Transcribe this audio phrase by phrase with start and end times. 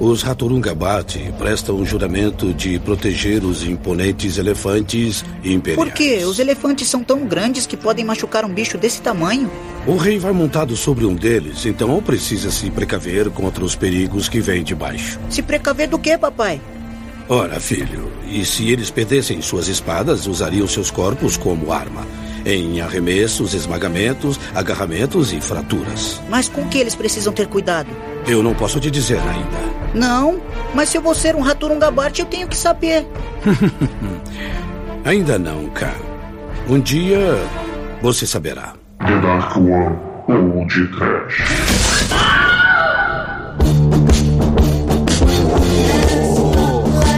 [0.00, 5.76] Os Raturungabate prestam juramento de proteger os imponentes elefantes imperiais.
[5.76, 6.24] Por quê?
[6.24, 9.50] Os elefantes são tão grandes que podem machucar um bicho desse tamanho?
[9.86, 14.40] O rei vai montado sobre um deles, então precisa se precaver contra os perigos que
[14.40, 15.20] vêm de baixo.
[15.28, 16.62] Se precaver do quê, papai?
[17.28, 22.06] Ora, filho, e se eles perdessem suas espadas, usariam seus corpos como arma.
[22.44, 26.20] Em arremessos, esmagamentos, agarramentos e fraturas.
[26.28, 27.88] Mas com que eles precisam ter cuidado?
[28.26, 29.70] Eu não posso te dizer ainda.
[29.94, 30.40] Não,
[30.74, 33.06] mas se eu vou ser um Raturungabate, eu tenho que saber.
[35.04, 35.92] ainda não, K.
[36.68, 37.18] Um dia
[38.00, 38.74] você saberá.
[39.00, 39.96] The Dark One
[40.28, 41.42] ou de Trash.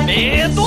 [0.07, 0.63] Medo!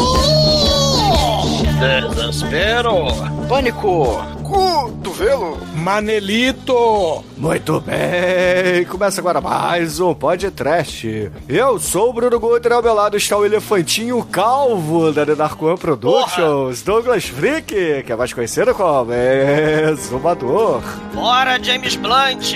[1.80, 3.08] Desespero!
[3.48, 4.35] Pânico!
[4.56, 5.58] Cotovelo!
[5.76, 7.26] Manelito!
[7.36, 11.30] Muito bem, começa agora mais um podcast.
[11.50, 15.62] Eu sou o Bruno Guter, ao meu lado está o elefantinho calvo da The Dark
[15.62, 17.02] One Productions, Porra.
[17.02, 20.82] Douglas Freak, que é mais conhecido como Exumador.
[21.14, 22.54] Bora, James Blunt!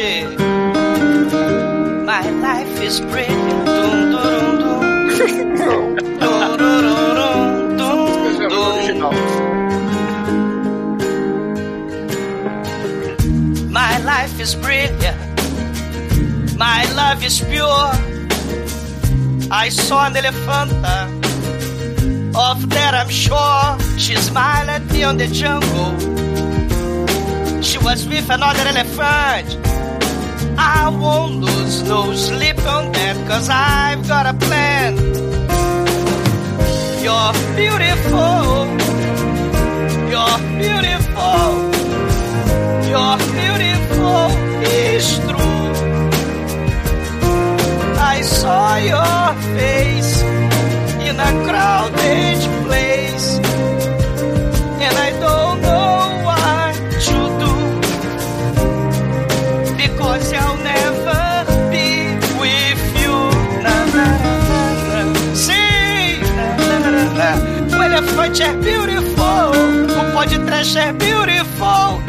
[2.05, 3.67] My life is brilliant.
[5.69, 6.99] Dum, dum,
[8.97, 9.09] dum.
[9.11, 9.28] dum.
[14.21, 15.19] Life is brilliant.
[16.57, 17.89] My love is pure.
[19.63, 20.97] I saw an elephanta.
[22.35, 23.65] Uh, of that I'm sure.
[24.03, 25.91] She smiled at me on the jungle.
[27.67, 29.49] She was with another elephant.
[30.77, 34.91] I won't lose no sleep on that, cause I've got a plan.
[37.05, 38.41] You're beautiful.
[40.11, 41.78] You're beautiful.
[42.89, 44.25] You're beautiful
[44.65, 45.73] is true.
[48.13, 49.25] I saw your
[49.57, 50.21] face
[51.07, 53.37] in a crowded place,
[54.85, 56.73] and I don't know what
[57.05, 57.53] to do
[59.77, 61.89] because I'll never be
[62.41, 63.15] with you.
[63.65, 64.07] Na, na,
[64.89, 64.99] na.
[65.35, 67.77] Sim, na, na, na, na.
[67.77, 69.51] o elefante é beautiful,
[69.99, 72.08] o podcast é beautiful.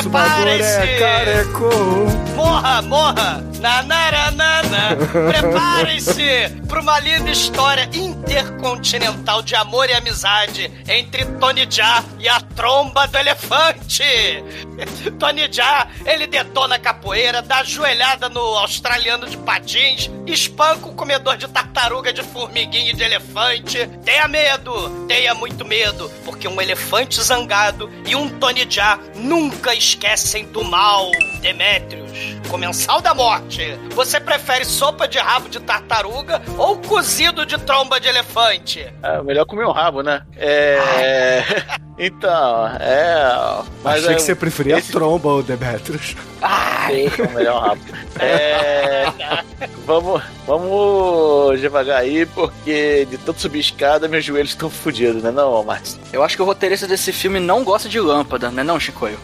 [0.11, 0.79] Prepare-se!
[0.81, 1.69] É careco.
[2.35, 3.51] Morra, morra!
[3.61, 4.97] Nanaranana!
[5.31, 12.39] Prepare-se para uma linda história intercontinental de amor e amizade entre Tony Jaa e a
[12.41, 14.03] tromba do elefante.
[15.19, 21.37] Tony Jaa, ele detona a capoeira, dá joelhada no australiano de patins, espanca o comedor
[21.37, 23.87] de tartaruga de formiguinha e de elefante.
[24.03, 30.45] Tenha medo, tenha muito medo, porque um elefante zangado e um Tony Jaa nunca esquecem
[30.47, 31.11] do mal.
[31.41, 32.11] Demétrios,
[32.49, 33.77] comensal da morte.
[33.91, 38.91] Você prefere sopa de rabo de tartaruga ou cozido de tromba de elefante?
[39.03, 40.23] É melhor comer um rabo, né?
[40.35, 41.43] É.
[41.97, 43.63] então, é.
[43.83, 44.15] Mas Achei é...
[44.15, 44.89] que você preferia Esse...
[44.89, 46.15] a tromba ou Demetrius.
[47.21, 47.81] É o melhor rabo.
[48.19, 49.05] É.
[49.85, 55.63] vamos, vamos devagar aí, porque de tanto subir escada, meus joelhos estão fodidos, né, não,
[55.63, 55.99] Marcos?
[56.11, 59.19] Eu acho que o roteirista desse filme não gosta de lâmpada, né, não, Chicoio?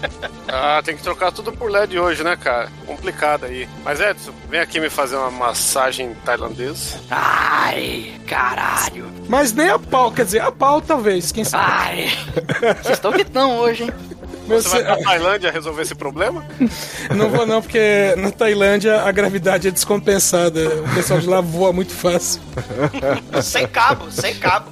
[0.48, 2.70] ah, tem que trocar tudo por LED hoje, né, cara?
[2.86, 3.68] Complicado aí.
[3.84, 6.98] Mas Edson, vem aqui me fazer uma massagem tailandesa.
[7.10, 9.10] Ai, caralho.
[9.28, 11.64] Mas nem a pau, quer dizer, a pau talvez, quem sabe.
[11.64, 12.08] Ai,
[12.82, 13.90] vocês estão que tão hoje, hein?
[14.46, 16.44] Você vai pra Tailândia resolver esse problema?
[17.14, 20.60] Não vou não, porque na Tailândia a gravidade é descompensada.
[20.80, 22.40] O pessoal de lá voa muito fácil.
[23.42, 24.70] sem cabo, sem cabo.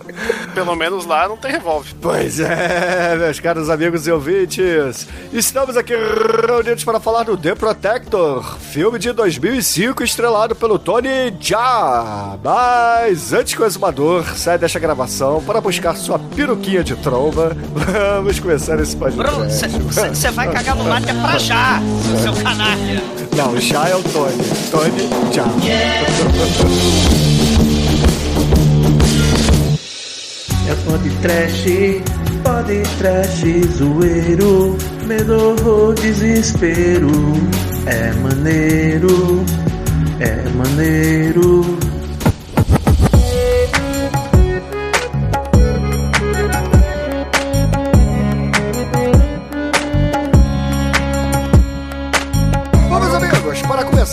[0.54, 1.90] Pelo menos lá não tem revólver.
[2.00, 5.06] Pois é, meus caros amigos e ouvintes.
[5.32, 12.38] Estamos aqui reunidos para falar do The Protector, filme de 2005 estrelado pelo Tony Jaa.
[12.42, 17.56] Mas antes que o exumador saia desta gravação para buscar sua peruquinha de tromba,
[18.16, 19.59] vamos começar esse podcast.
[19.68, 21.82] Você vai cagar no mato é pra já,
[22.22, 23.02] seu canalha.
[23.36, 24.42] Não, já é o Tony.
[24.70, 25.44] Tony, já.
[30.66, 31.64] É pode trash,
[32.42, 33.42] pode trash,
[33.76, 37.10] zoeiro, medo ou desespero.
[37.86, 39.44] É maneiro,
[40.20, 41.99] é maneiro.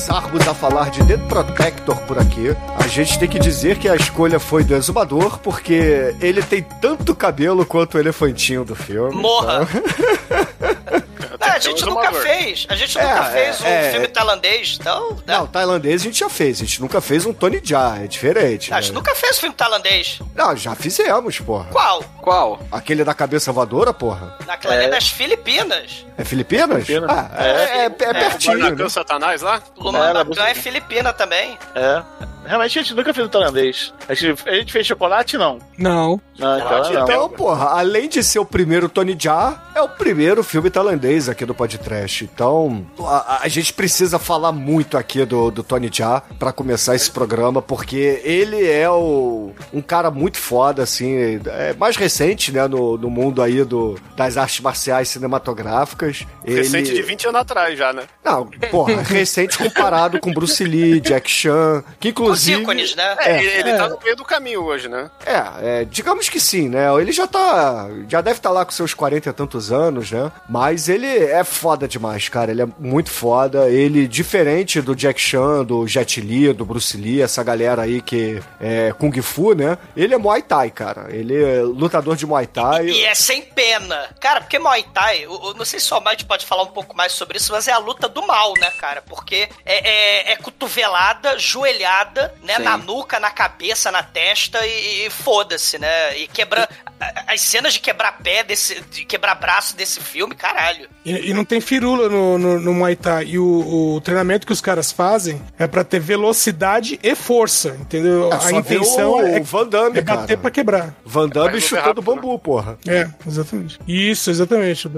[0.07, 3.95] Começarmos a falar de The Protector por aqui, a gente tem que dizer que a
[3.95, 9.13] escolha foi do exumador, porque ele tem tanto cabelo quanto o elefantinho do filme.
[9.13, 9.68] Morra!
[9.68, 11.38] Então...
[11.57, 12.65] a gente nunca fez.
[12.69, 13.92] A gente É, nunca é, fez um é.
[13.92, 15.09] filme tailandês, então.
[15.25, 15.38] né?
[15.38, 16.62] Não, tailandês a gente já fez.
[16.62, 18.74] A gente nunca fez um Tony Jaa, é diferente.
[18.74, 18.95] a gente né?
[19.00, 20.19] nunca fez filme tailandês.
[20.36, 21.65] Não, já fizemos, porra.
[21.71, 22.04] Qual?
[22.21, 22.59] Qual?
[22.71, 24.36] Aquele da cabeça voadora, porra.
[24.45, 24.86] Naquela É.
[24.86, 24.89] é.
[24.89, 26.06] das Filipinas.
[26.18, 26.86] É Filipinas?
[26.86, 27.09] Filipinas.
[27.15, 28.65] Ah, é, é, é pertinho, né?
[28.68, 29.62] Guarda Satanás lá?
[29.77, 31.57] Lumanacã você- é filipina também.
[31.75, 32.01] É.
[32.45, 33.94] Realmente a gente nunca fez o tailandês.
[34.07, 35.59] A gente, a gente fez chocolate, não.
[35.77, 36.19] Não.
[36.39, 37.04] Não, então não.
[37.04, 41.45] Então, porra, além de ser o primeiro Tony Jaa, é o primeiro filme tailandês aqui
[41.48, 42.24] do podcast.
[42.24, 47.10] Então, a, a gente precisa falar muito aqui do, do Tony Jaa pra começar esse
[47.10, 52.98] programa, porque ele é o, um cara muito foda, assim, é mais recente, né, no,
[52.98, 56.26] no mundo aí do, das artes marciais cinematográficas.
[56.46, 57.02] Recente ele...
[57.02, 58.04] de 20 anos atrás já, né?
[58.24, 62.62] Não, porra, recente comparado com Bruce Lee, Jack Chan, que Os inclusive...
[62.62, 63.16] ícones, né?
[63.20, 63.78] É, ele, ele É.
[63.78, 65.10] tá no meio do caminho hoje, né?
[65.26, 66.88] É, é, digamos que sim, né?
[67.00, 67.88] Ele já tá.
[68.08, 70.32] Já deve estar lá com seus 40 e tantos anos, né?
[70.50, 72.51] Mas ele é foda demais, cara.
[72.51, 73.69] Ele é muito foda.
[73.69, 78.42] Ele, diferente do Jack Chan, do Jet Li, do Bruce Lee, essa galera aí que
[78.60, 79.78] é Kung Fu, né?
[79.95, 81.07] Ele é Muay Thai, cara.
[81.10, 82.88] Ele é lutador de Muay Thai.
[82.88, 84.10] E é sem pena.
[84.19, 86.95] Cara, porque Muay Thai, eu, eu não sei se o Almighty pode falar um pouco
[86.95, 89.01] mais sobre isso, mas é a luta do mal, né, cara?
[89.01, 92.56] Porque é, é- é cotovelada, joelhada, né?
[92.57, 92.63] Sim.
[92.63, 96.18] Na nuca, na cabeça, na testa e, e foda-se, né?
[96.18, 96.68] E quebra.
[97.00, 100.88] a- As cenas de quebrar pé, desse, de quebrar braço desse filme, caralho.
[101.06, 103.26] E, e não tem firula no, no, no Muay Thai.
[103.26, 108.32] E o, o treinamento que os caras fazem é pra ter velocidade e força, entendeu?
[108.32, 110.38] É a intenção o é, Van Damme, é bater cara.
[110.38, 110.96] pra quebrar.
[111.06, 112.78] Van Damme resolver chutando rápido, bambu, porra.
[112.88, 113.80] É, exatamente.
[113.88, 114.90] Isso, exatamente.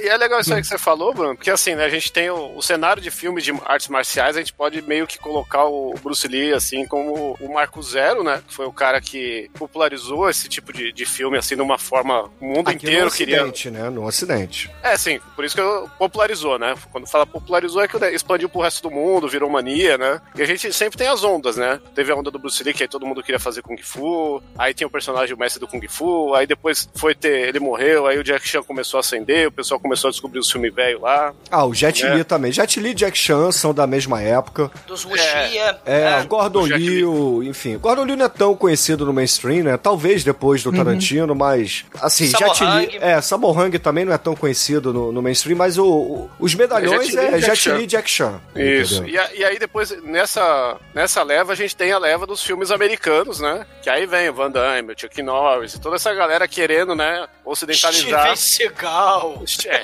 [0.00, 2.30] E é legal isso aí que você falou, Bruno, porque assim, né, a gente tem
[2.30, 5.94] o, o cenário de filmes de artes marciais, a gente pode meio que colocar o
[6.02, 10.48] Bruce Lee, assim, como o Marco Zero, né, que foi o cara que popularizou esse
[10.48, 13.36] tipo de, de filme, assim, de uma forma, o mundo Aqui inteiro no queria...
[13.42, 13.90] Ocidente, né?
[13.90, 14.70] No Ocidente.
[14.82, 15.62] É, sim, por isso que
[15.98, 19.96] popularizou, né, quando fala popularizou é que né, expandiu pro resto do mundo, virou mania,
[19.98, 22.74] né, e a gente sempre tem as ondas, né, teve a onda do Bruce Lee,
[22.74, 25.66] que aí todo mundo queria fazer Kung Fu, aí tem o personagem, o mestre do
[25.66, 29.48] Kung Fu, aí depois foi ter, ele morreu, aí o Jack Chan começou a acender,
[29.48, 32.14] o pessoal começou a descobrir os filmes velhos lá, Ah, o Jet É.
[32.14, 32.50] Li também.
[32.52, 34.70] Jet Li e Jack Chan são da mesma época.
[34.86, 35.78] Dos Wuxia.
[35.84, 36.22] É, né?
[36.22, 37.78] o Gordon Liu, enfim.
[37.78, 39.76] Gordon Liu não é tão conhecido no mainstream, né?
[39.76, 41.84] Talvez depois do Tarantino, mas.
[42.00, 42.98] Assim, Sammo Jet Li.
[43.00, 46.54] É, Sammo Hung também não é tão conhecido no, no mainstream, mas o, o- os
[46.54, 47.74] medalhões Jet Li é e Jack Jet Chan.
[47.76, 48.40] Li e Jack Chan.
[48.54, 49.04] Isso.
[49.06, 52.70] E, a- e aí depois, nessa, nessa leva, a gente tem a leva dos filmes
[52.70, 53.66] americanos, né?
[53.82, 58.36] Que aí vem o Van Damme, o Chuck Norris, toda essa galera querendo, né, ocidentalizar.
[58.36, 59.42] Steven Seagal.
[59.66, 59.82] É,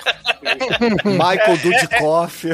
[1.09, 2.47] Michael Dudikoff.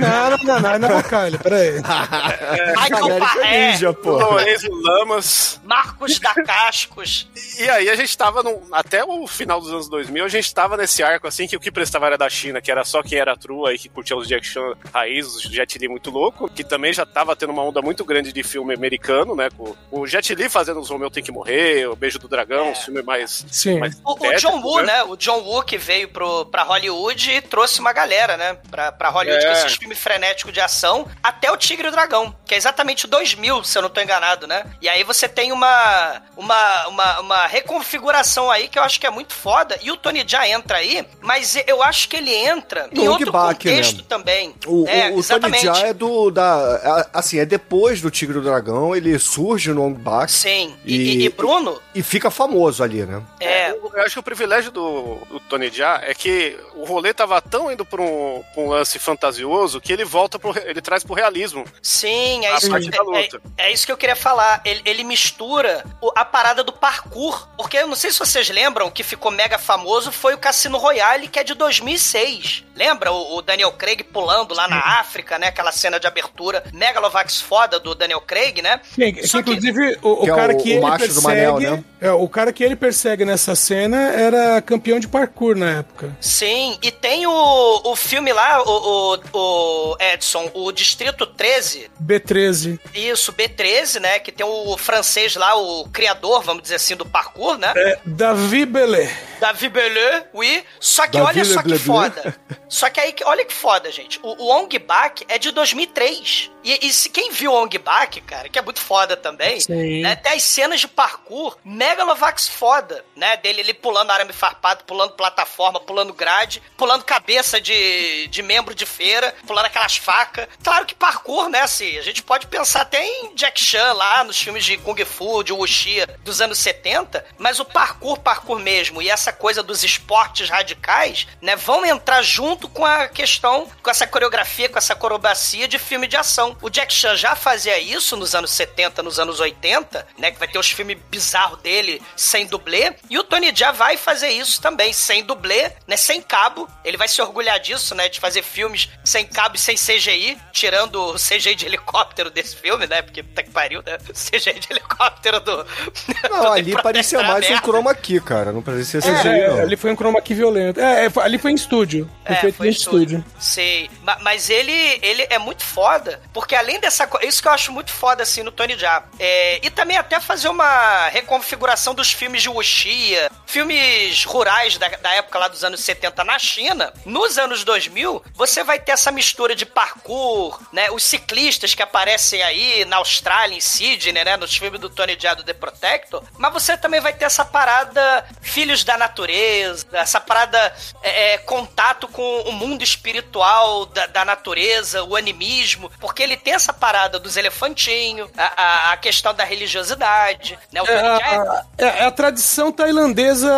[0.00, 1.72] Não, não, não, não, não, Calha, peraí.
[1.82, 3.72] Michael América Parré.
[3.72, 4.12] Ninja, pô.
[4.12, 5.60] Lourenço Lamas.
[5.64, 7.28] Marcos da Cascos.
[7.58, 10.76] E aí a gente tava no, até o final dos anos 2000, a gente tava
[10.76, 13.36] nesse arco assim que o que prestava era da China, que era só quem era
[13.36, 16.92] true aí que curtia os Jack Chan raiz, os Jet Li muito louco, que também
[16.92, 19.48] já tava tendo uma onda muito grande de filme americano, né?
[19.56, 22.72] Com o Jet Li fazendo os Romeu Tem Que Morrer, o Beijo do Dragão, É.
[22.72, 23.44] os filmes mais...
[23.50, 23.80] Sim.
[23.80, 25.02] mais O, o John Woo, né?
[25.02, 28.56] O John Woo que veio pro, pra Hollywood e trouxe uma galera, né?
[28.70, 29.46] Pra, pra Hollywood É.
[29.48, 33.06] com esses filmes frenéticos de ação, até o Tigre e o Dragão, que é exatamente
[33.06, 34.64] 2000, se eu não tô enganado, né?
[34.80, 38.11] E aí você tem uma, uma, uma, uma reconfiguração
[38.50, 39.78] aí que eu acho que é muito foda.
[39.82, 43.32] E o Tony Jaa entra aí, mas eu acho que ele entra em Long outro
[43.32, 44.04] contexto né?
[44.08, 44.54] também.
[44.66, 45.58] O, é, o, o Tony.
[45.58, 46.30] Jaa é do.
[46.30, 50.74] Da, assim, é depois do Tigre do Dragão, ele surge no Long Bak Sim.
[50.84, 53.22] E, E- e- Bruno, e fica famoso ali, né?
[53.40, 57.40] é, Eu acho que o privilégio do, do Tony Jaa é que o rolê tava
[57.40, 61.14] tão indo pra um, pra um lance fantasioso que ele volta pro, ele traz pro
[61.14, 61.64] realismo.
[61.82, 63.40] Sim, é A isso, que, da luta.
[63.58, 64.60] é, é isso que eu queria falar.
[64.64, 67.46] Ele, ele mistura o- a parada do parkour.
[67.56, 71.28] Porque eu não sei se vocês lembram que ficou mega famoso foi o Cassino Royale,
[71.28, 72.64] que é de 2006.
[72.74, 75.48] Lembra o, o Daniel Craig pulando lá na África, né?
[75.48, 78.80] Aquela cena de abertura Megalovax foda do Daniel Craig, né?
[78.94, 81.06] Sim, que, Só que- inclusive, o, o Que é cara o- que o ele macho
[81.08, 81.22] do persegue.
[81.26, 81.84] Manel, né?
[82.00, 86.16] é, o cara que ele persegue nessa cena era campeão de parkour na época.
[86.20, 92.80] Sim, e tem o, o filme lá, o, o, o Edson, o Distrito 13, B13.
[92.94, 94.18] isso, B13, né?
[94.18, 97.72] Que tem o francês lá, o criador, vamos dizer assim, do parkour, né?
[97.76, 99.10] É, Davi Belé.
[99.40, 100.64] Davi Beleu, oui.
[100.78, 102.36] Só que Davi olha só que foda.
[102.68, 104.20] Só que aí, olha que foda, gente.
[104.22, 106.50] O, o Ong Bak é de 2003.
[106.64, 110.02] E, e se quem viu o Ong Bak, cara, que é muito foda também, Sim.
[110.02, 110.14] né?
[110.14, 113.36] Tem as cenas de parkour megalovax foda, né?
[113.36, 118.86] Dele ele pulando arame farpado, pulando plataforma, pulando grade, pulando cabeça de, de membro de
[118.86, 120.46] feira, pulando aquelas facas.
[120.62, 124.40] Claro que parkour, né, assim, a gente pode pensar até em Jack Chan lá, nos
[124.40, 127.81] filmes de Kung Fu, de Wuxia dos anos 70, mas o parkour,
[128.22, 133.68] parkour mesmo, e essa coisa dos esportes radicais, né, vão entrar junto com a questão,
[133.82, 136.56] com essa coreografia, com essa acrobacia de filme de ação.
[136.60, 140.30] O Jack Chan já fazia isso nos anos 70, nos anos 80, né?
[140.30, 142.94] Que vai ter os filmes bizarros dele sem dublê.
[143.10, 145.96] E o Tony Jaa vai fazer isso também, sem dublê, né?
[145.96, 146.68] Sem cabo.
[146.84, 148.08] Ele vai se orgulhar disso, né?
[148.08, 152.86] De fazer filmes sem cabo e sem CGI, tirando o CGI de helicóptero desse filme,
[152.86, 153.02] né?
[153.02, 153.98] Porque tá que pariu, né?
[154.12, 155.66] O CGI de helicóptero do.
[156.30, 157.54] Não, do ali parecia mais um.
[157.72, 158.52] Chroma key, cara.
[158.52, 159.60] Não parecia CGI, É, não.
[159.60, 160.80] ali foi um chroma key violento.
[160.80, 162.08] É, é, foi- ali foi em estúdio.
[162.26, 163.18] Foi É, feito foi em estúdio.
[163.18, 163.24] estúdio.
[163.40, 163.90] Sei.
[164.02, 167.26] Ma- Mas ele, ele é muito foda, porque além dessa coisa.
[167.26, 169.04] Isso que eu acho muito foda, assim, no Tony Jaa.
[169.18, 175.14] É, e também até fazer uma reconfiguração dos filmes de Wuxia, filmes rurais da, da
[175.14, 176.92] época lá dos anos 70 na China.
[177.04, 180.90] Nos anos 2000, você vai ter essa mistura de parkour, né?
[180.90, 184.36] Os ciclistas que aparecem aí na Austrália, em Sydney, né?
[184.36, 186.22] Nos filmes do Tony Jaa do The Protector.
[186.38, 192.08] Mas você também vai ter essa parada filhos da natureza, essa parada é, é, contato
[192.08, 197.36] com o mundo espiritual da, da natureza, o animismo, porque ele tem essa parada dos
[197.36, 200.82] elefantinhos, a, a, a questão da religiosidade, né?
[200.82, 203.52] O É a, é- é a tradição tailandesa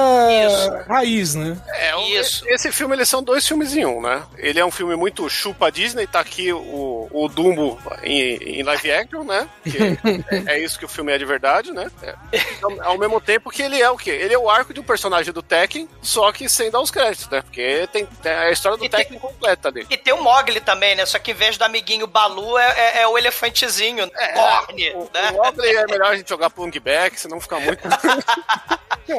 [0.47, 0.89] Isso.
[0.89, 1.57] raiz, né?
[1.69, 2.45] É, o- Isso.
[2.49, 4.23] Esse filme, eles são dois filmes em um, né?
[4.39, 8.93] Ele é um filme muito chupa Disney, tá aqui o, o Dumbo em, em live
[8.93, 9.49] action, né?
[9.63, 9.79] Que
[10.51, 11.91] é, é isso que o filme é de verdade, né?
[12.03, 12.15] É.
[12.57, 14.11] Então, ao mesmo tempo que ele é o quê?
[14.11, 17.29] Ele é o arco de um personagem do Tekken, só que sem dar os créditos,
[17.29, 17.43] né?
[17.43, 19.87] Porque tem, tem a história do E tem- Tekken completa ali.
[19.91, 21.07] E tem o Mogli também, né?
[21.07, 25.31] Só que em vez do amiguinho Balu é, é- é o elefantezinho, Corne, O, né?
[25.31, 27.83] o Mogli é melhor a gente jogar plung back, senão fica muito.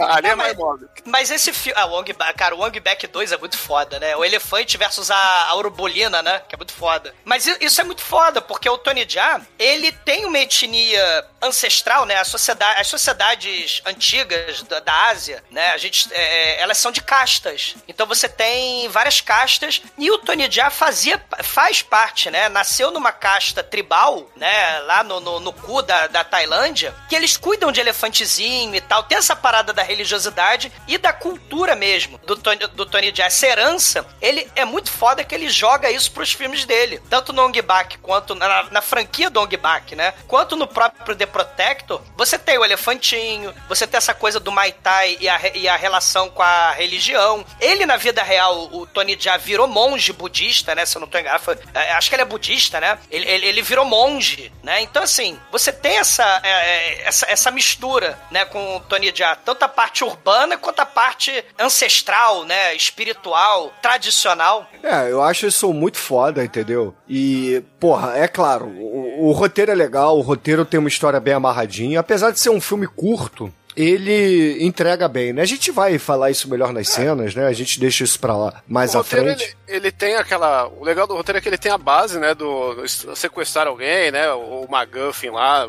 [0.09, 0.87] ali é mais Mogli.
[1.05, 1.79] Mas esse filme.
[1.79, 4.15] Ah, o Wong cara, o Wong Back 2 é muito foda, né?
[4.15, 6.41] O elefante versus a, a urubolina, né?
[6.47, 7.13] Que é muito foda.
[7.23, 12.15] Mas isso é muito foda, porque o Tony Jaa, ele tem uma etnia ancestral, né?
[12.17, 15.67] A sociedade, as sociedades antigas da, da Ásia, né?
[15.71, 17.75] A gente, é, elas são de castas.
[17.87, 22.49] Então você tem várias castas e o Tony Jaa fazia, faz parte, né?
[22.49, 24.79] Nasceu numa casta tribal, né?
[24.79, 29.03] Lá no, no, no cu da, da Tailândia, que eles cuidam de elefantezinho e tal.
[29.03, 33.25] Tem essa parada da religiosidade e da cultura mesmo do Tony, do Tony Jaa.
[33.25, 37.01] Essa herança, ele é muito foda que ele joga isso pros filmes dele.
[37.09, 40.13] Tanto no Ong Bak quanto na, na franquia do Ong Bak, né?
[40.27, 44.71] Quanto no próprio The Protector, você tem o elefantinho, você tem essa coisa do Mai
[44.71, 47.43] Tai e a, e a relação com a religião.
[47.59, 50.85] Ele, na vida real, o Tony Jaa virou monge budista, né?
[50.85, 51.41] Se eu não tô enganado.
[51.43, 52.99] foi- é, acho que ele é budista, né?
[53.09, 54.81] Ele, ele, ele virou monge, né?
[54.81, 58.45] Então, assim, você tem essa, é, é, essa, essa mistura, né?
[58.45, 59.35] Com o Tony Jaa.
[59.35, 62.75] Tanto a parte urbana quanto a parte ancestral, né?
[62.75, 64.69] Espiritual, tradicional.
[64.83, 66.93] É, eu acho isso muito foda, entendeu?
[67.09, 71.33] E, porra, é claro, o, o roteiro é legal, o roteiro tem uma história bem
[71.33, 71.99] amarradinha.
[71.99, 75.41] Apesar de ser um filme curto, ele entrega bem, né?
[75.41, 77.45] A gente vai falar isso melhor nas cenas, né?
[77.47, 79.57] A gente deixa isso pra lá mais o à roteiro, frente.
[79.67, 80.67] ele, ele tem aquela.
[80.67, 82.33] O legal do roteiro é que ele tem a base, né?
[82.33, 82.75] Do,
[83.15, 84.31] sequestrar alguém, né?
[84.31, 85.67] O McGuffin lá.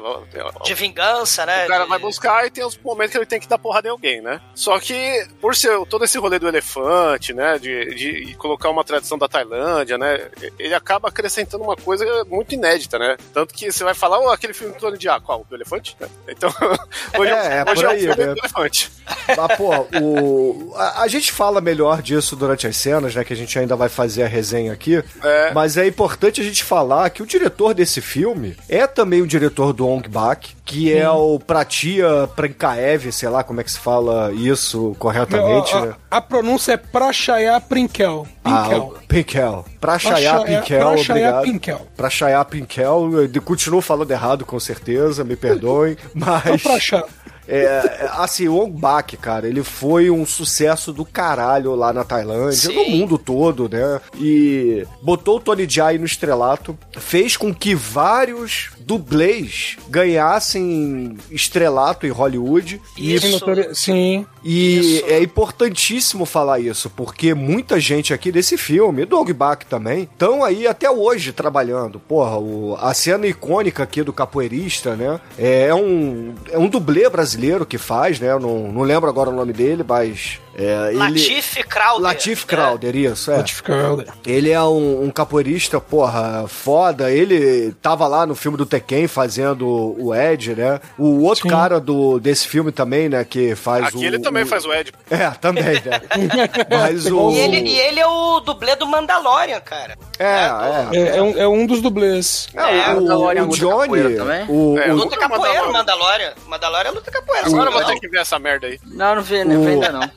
[0.64, 1.64] De vingança, né?
[1.64, 3.88] O cara de- vai buscar e tem os momentos que ele tem que dar porrada
[3.88, 4.40] em alguém, né?
[4.54, 7.58] Só que, por ser todo esse rolê do elefante, né?
[7.58, 10.28] De, de colocar uma tradição da Tailândia, né?
[10.58, 13.16] Ele acaba acrescentando uma coisa muito inédita, né?
[13.32, 15.44] Tanto que você vai falar, oh, aquele filme do Tony Jaa, qual?
[15.48, 15.96] Do elefante?
[16.28, 16.50] Então,
[17.18, 18.34] hoje É, é hoje é o aí, filme né?
[19.36, 20.72] Mas, pô, o...
[20.76, 23.24] a, a gente fala melhor disso durante as cenas, né?
[23.24, 25.02] Que a gente ainda vai fazer a resenha aqui.
[25.22, 25.52] É.
[25.52, 29.72] Mas é importante a gente falar que o diretor desse filme é também o diretor
[29.72, 34.32] do Ong Bak, que é o Pratia Prankaev, sei lá como é que se fala
[34.32, 35.94] isso corretamente, Meu, a, né?
[36.10, 38.26] a pronúncia é Prachaya Prinkel.
[38.44, 38.82] Ah, Pinkel.
[38.82, 39.64] o Pinkel.
[39.80, 41.42] Prachaya- Pinkel, Prachaya obrigado.
[41.44, 41.86] Pinkel.
[41.96, 43.10] Prachayá Pinkel.
[43.34, 45.92] Eu continuo falando errado, com certeza, me perdoem.
[45.94, 46.62] É Mas.
[46.62, 47.04] Prachá.
[47.48, 52.70] É, assim, o Ong Bak, cara, ele foi um sucesso do caralho lá na Tailândia,
[52.70, 52.74] Sim.
[52.74, 54.00] no mundo todo, né?
[54.18, 62.10] E botou o Tony aí no estrelato, fez com que vários dublês ganhassem estrelato em
[62.10, 62.80] Hollywood.
[62.96, 63.40] Isso.
[63.74, 64.26] Sim.
[64.48, 65.04] E Isso.
[65.06, 70.44] é importantíssimo falar isso, porque muita gente aqui desse filme, do Ong Bak também, estão
[70.44, 71.98] aí até hoje trabalhando.
[71.98, 75.20] Porra, o- a cena icônica aqui do capoeirista, né?
[75.36, 78.30] É um, é um dublê brasileiro que faz, né?
[78.30, 80.38] Eu não, não lembro agora o nome dele, mas.
[80.58, 80.98] É, ele...
[80.98, 82.00] Latif Crowder.
[82.02, 82.44] Latif?
[82.46, 83.36] Crowder, isso, é.
[83.36, 83.76] Notificar.
[84.24, 87.10] Ele é um, um capoeirista, porra, foda.
[87.10, 89.66] Ele tava lá no filme do Tekken fazendo
[89.98, 90.80] o Ed, né?
[90.96, 91.48] O outro Sim.
[91.50, 93.22] cara do, desse filme também, né?
[93.22, 93.88] Que faz o.
[93.98, 94.92] Aqui ele também o- faz o Ed.
[95.10, 96.00] É, também, né?
[96.70, 97.30] Mas o.
[97.32, 99.94] E ele, e ele é o dublê do Mandalorian, cara.
[100.18, 100.98] É, é.
[100.98, 102.48] É, é um, é um dos dublês.
[102.54, 104.46] É, o, Mandalorian o luta Johnny, capoeira também?
[104.48, 106.32] o, É, o- Luta capoeira, Mandalorian.
[106.46, 107.46] Mandalorian luta capoeira.
[107.46, 108.80] Agora eu vou ter que ver essa merda aí.
[108.86, 110.10] Não, não vi, não vi ainda não.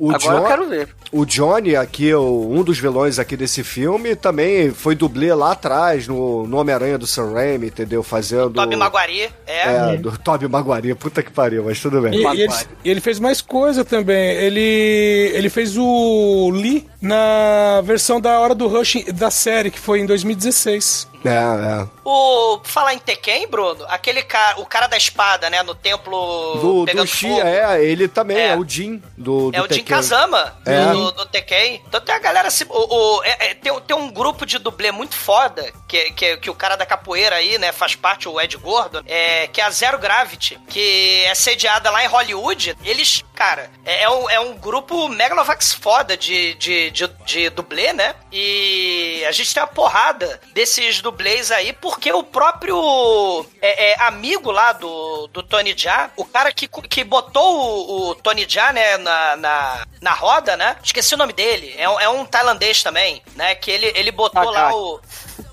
[0.00, 0.88] O Agora eu John- quero ver.
[1.12, 6.08] o Johnny aqui, o- um dos vilões aqui desse filme, também foi dublê lá atrás,
[6.08, 8.02] no, no Homem-Aranha do Sam Raimi, entendeu?
[8.02, 8.54] Fazendo...
[8.54, 9.92] Toby Maguari, é.
[9.92, 10.94] É, do Toby Maguari.
[10.94, 12.14] Puta que pariu, mas tudo bem.
[12.14, 12.52] E, e ele,
[12.84, 14.30] e ele fez mais coisa também.
[14.36, 20.00] Ele, ele fez o Lee na versão da Hora do Rush da série, que foi
[20.00, 21.08] em 2016.
[21.24, 21.88] É, é.
[22.04, 22.60] O.
[22.64, 26.54] Falar em Tekken, Bruno, aquele cara, o cara da espada, né, no templo.
[26.56, 27.40] Do, do pegando Xia, fogo.
[27.46, 28.56] é, ele também é, É.
[28.56, 29.82] o Jin do, do É o Jin.
[29.84, 30.86] Kazama É.
[30.92, 31.82] do, do Tekken.
[31.86, 32.50] Então tem a galera.
[32.50, 36.36] se- O, o- é- é- tem, tem um grupo de dublê muito foda, que, que,
[36.38, 39.64] que o cara da capoeira aí, né, faz parte, o Ed Gordon, é, que é
[39.64, 42.76] a Zero Gravity, que é sediada lá em Hollywood.
[42.84, 47.92] Eles, cara, é, é um, é um grupo Megalovax foda de, de, de, de dublê,
[47.92, 48.14] né?
[48.32, 51.09] E a gente tem uma porrada desses dublês
[51.52, 56.66] aí, porque o próprio é, é, amigo lá do, do Tony Jaa, o cara que,
[56.68, 60.76] que botou o, o Tony Jaa, né, na, na, na roda, né?
[60.82, 61.74] Esqueci o nome dele.
[61.78, 63.54] É, um- é um tailandês também, né?
[63.54, 65.00] Que ele, ele botou lá o.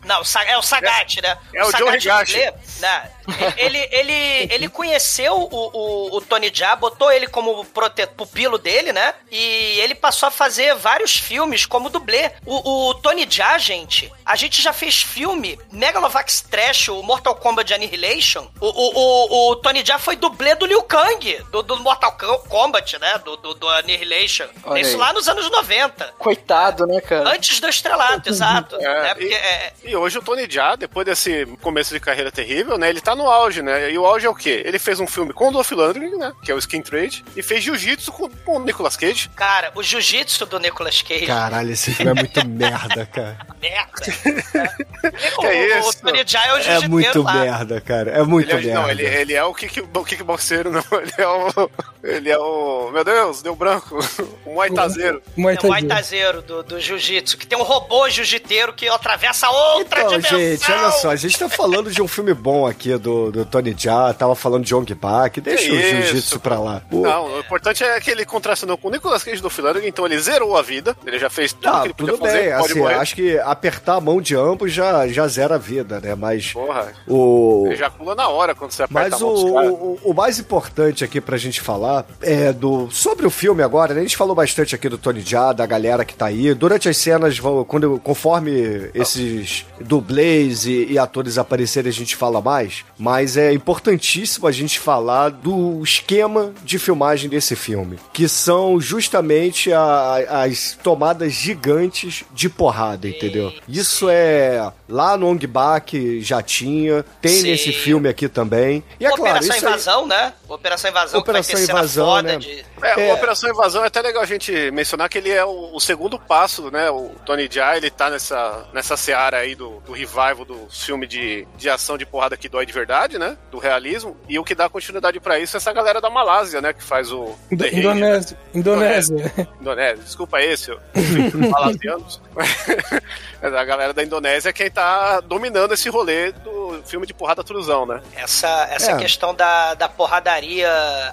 [0.05, 1.37] Não, o é o Sagat, né?
[1.53, 2.53] é o John Sagat Higashi.
[2.79, 3.11] né?
[3.57, 8.93] Ele, ele, ele conheceu o, o, o Tony Jaa, botou ele como prote- pupilo dele,
[8.93, 9.13] né?
[9.31, 12.31] E ele passou a fazer vários filmes como dublê.
[12.45, 17.73] O, o Tony Jaa, gente, a gente já fez filme Megalovax Trash, o Mortal Kombat
[17.73, 18.47] Annihilation.
[18.61, 22.17] O, o, o, o Tony Jaa foi dublê do Liu Kang, do, do Mortal
[22.47, 23.17] Kombat, né?
[23.25, 24.45] Do, do, do Annihilation.
[24.63, 24.97] Olha Isso aí.
[24.97, 26.13] lá nos anos 90.
[26.17, 27.29] Coitado, né, cara?
[27.31, 28.75] Antes do estrelato, exato.
[28.77, 29.15] É, né?
[29.15, 32.89] Porque, é, E hoje o Tony Jaa, depois desse começo de carreira terrível, né?
[32.89, 33.91] Ele tá no auge, né?
[33.91, 34.61] E o auge é o quê?
[34.65, 36.31] Ele fez um filme com o Dolph Lundgren, né?
[36.43, 39.29] Que é o Skin Trade, e fez Jiu-Jitsu com, com o Nicolas Cage.
[39.35, 41.25] cara, o jiu-jitsu do Nicolas Cage.
[41.25, 43.37] Caralho, esse filme é muito merda, cara.
[43.61, 43.91] merda.
[45.37, 46.01] o, Que é o isso?
[46.01, 47.33] Tony Jaa é o É jiu-jiteiro muito lá.
[47.33, 48.11] merda, cara.
[48.11, 48.81] É muito Ele é, merda.
[48.81, 50.83] não, ele, ele é o kick, o kickboxeiro, não.
[50.97, 51.69] Ele é o.
[52.03, 52.89] Ele é o.
[52.91, 53.97] Meu Deus, deu branco.
[54.45, 54.53] O.
[54.53, 59.49] Muay É Thai o Aitazeiro do, do jiu-jitsu, que tem um robô jiu-jiteiro que atravessa
[59.49, 60.39] outra Então, dimensão.
[60.39, 62.97] gente, olha só, a gente tá falando de um filme bom aqui do,
[63.31, 66.81] do Tony Jaa, tava falando de Ong Bak, deixa Que o jiu-jitsu pra lá.
[66.89, 70.05] Pô, Não, o importante é que ele contracenou com o Nicolas Cage do Lundgren, então
[70.05, 70.95] ele zerou a vida.
[71.05, 72.39] Ele já fez tudo Tá, que ele podia tudo fazer.
[72.43, 72.93] bem, assim, morrer.
[72.95, 76.15] acho que apertar a mão de ambos já, já zera a vida, né?
[76.15, 77.67] Mas Porra, o.
[77.71, 79.71] ejacula na hora quando você aperta Mas a o, mão dos caras.
[79.71, 83.99] o, o mais importante aqui pra gente falar é do sobre o filme agora, né?
[83.99, 86.53] A gente falou bastante aqui do Tony Jaa, da galera que tá aí.
[86.53, 92.83] Durante as cenas, quando, conforme esses dublês e, e atores aparecerem, a gente fala mais.
[92.97, 99.71] Mas é importantíssimo a gente falar do esquema de filmagem desse filme, que são justamente
[99.71, 103.53] a- as tomadas gigantes de porrada, entendeu?
[103.67, 107.51] Isso é lá no Ong Bak já tinha, tem Sim.
[107.51, 108.83] nesse filme aqui também.
[108.99, 110.33] E é claro, Operação isso aí- Invasão, né?
[110.47, 112.37] Operação Invasão, Operação Invasão, foda né?
[112.37, 112.65] de...
[112.81, 113.11] É, É.
[113.11, 116.17] o Operação Invasão é até legal a gente mencionar que ele é o, o segundo
[116.17, 116.89] passo, né?
[116.89, 121.47] O Tony Jaa, ele tá nessa, nessa seara aí do, do revival do filme de,
[121.57, 122.86] de ação de porrada que dói de verdade,
[123.19, 123.37] né?
[123.51, 124.15] Do realismo.
[124.29, 126.73] E o que dá continuidade pra isso é essa galera da Malásia, né?
[126.73, 128.37] Que faz o Indo- Raid, Indonésia.
[128.53, 129.15] Indonésia.
[129.37, 129.47] né?
[129.59, 129.97] Indonésia.
[130.03, 132.21] Desculpa esse, eu- enfim, malasianos.
[133.41, 137.43] Mas a galera da Indonésia é quem tá dominando esse rolê do filme de porrada
[137.43, 138.01] truzão, né?
[138.15, 138.97] Essa, essa É.
[138.97, 140.67] questão da, da porradaria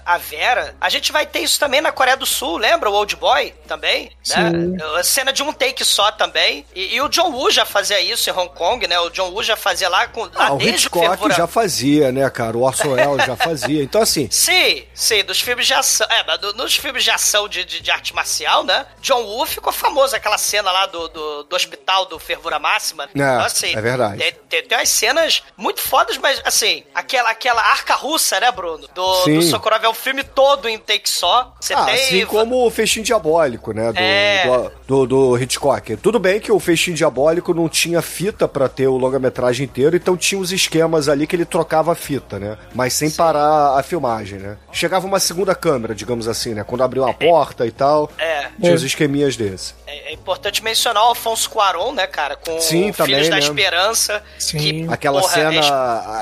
[0.06, 0.74] à vera.
[0.80, 2.88] A gente vai ter isso também na Coreia do Sul, lembra?
[2.90, 4.50] O Old Boy também, né?
[4.98, 6.64] A cena de um take só também.
[6.74, 8.98] E, e o John Woo já fazia isso em Hong Kong, né?
[9.00, 11.63] O John Woo já fazia lá, com, lá Ah, o desde Hitchcock Fervura- já fazia,
[12.12, 12.56] né, cara?
[12.56, 13.82] O Orson Welles já fazia.
[13.82, 16.06] Então, assim, Sim, sim, dos filmes de ação.
[16.10, 18.86] É, do- nos filmes de ação de, de, de arte marcial, né?
[19.00, 23.08] John Woo ficou famoso, aquela cena lá do, do, do hospital do Fervura Máxima.
[23.14, 24.18] É, é verdade.
[24.18, 28.86] Tem, tem, tem umas cenas muito fodas, mas assim, aquela, aquela arca russa, né, Bruno?
[28.94, 29.38] Do, Sim.
[29.38, 31.54] do Sokorov é o filme todo em take só.
[31.60, 31.94] Você ah, tem.
[31.94, 33.92] assim como o Festim Diabólico, né?
[33.92, 34.44] Do, É.
[34.86, 35.96] do, do, do Hitchcock.
[35.96, 40.16] Tudo bem que o Festim Diabólico não tinha fita pra ter o longa-metragem inteiro, então
[40.16, 42.58] tinha os esquemas ali que ele trocava a fita, né?
[42.74, 44.56] Mas sem parar a filmagem, né?
[44.72, 46.64] Chegava uma segunda câmera, digamos assim, né?
[46.64, 48.48] Quando abriu a porta e tal, É.
[48.60, 49.72] tinha os esqueminhas desse.
[49.94, 52.36] É, é importante mencionar o Alfonso Cuarón, né, cara?
[52.36, 53.38] Com Sim, Filhos também, da né?
[53.42, 54.22] Esperança.
[54.38, 54.58] Sim.
[54.58, 55.54] Que, Aquela porra, cena,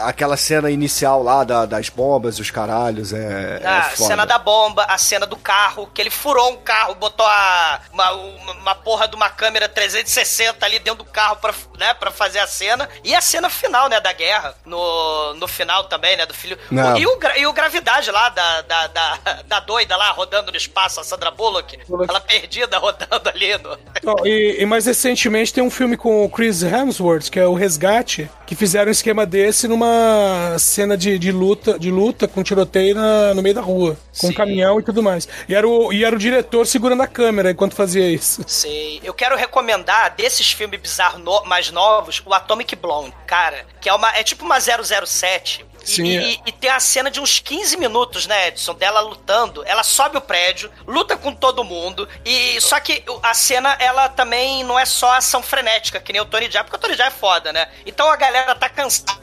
[0.04, 4.08] é aquela cena inicial lá da- das bombas, os caralhos, é, é A foda.
[4.08, 8.10] cena da bomba, a cena do carro, que ele furou um carro, botou a, uma,
[8.12, 12.46] uma, porra de uma câmera 360 ali dentro do carro pra, né, pra fazer a
[12.46, 12.88] cena.
[13.04, 16.58] E a cena final, né, da guerra, no, no final também, né, do filho.
[16.70, 20.56] O- e, o, e o Gravidade lá, da, da, da, da doida lá, rodando no
[20.56, 23.56] espaço, a Sandra Bullock, ela perdida rodando ali
[24.04, 27.54] Ó, e, e mais recentemente tem um filme com o Chris Hemsworth, que é o
[27.54, 32.94] Resgate, que fizeram um esquema desse numa cena de, de luta, de luta com tiroteio
[32.94, 34.36] na- no meio da rua, com um Sim.
[34.36, 35.28] caminhão e tudo mais.
[35.48, 38.42] E era, o, e era o diretor segurando a câmera enquanto fazia isso.
[38.46, 39.00] Sei.
[39.04, 43.94] Eu quero recomendar desses filmes bizarros no- mais novos, o Atomic Blonde, cara, que é
[43.94, 45.64] uma é tipo uma 007.
[45.84, 46.04] E- Sim.
[46.06, 49.64] E, e tem a cena de uns 15 minutos, né, Edson, dela lutando.
[49.66, 52.08] Ela sobe o prédio, luta com todo mundo.
[52.24, 56.24] E só que a cena, ela também não é só ação frenética, que nem o
[56.26, 57.68] Tony Jaa, porque o Tony Jaa é foda, né?
[57.84, 59.21] Então a galera tá cansada.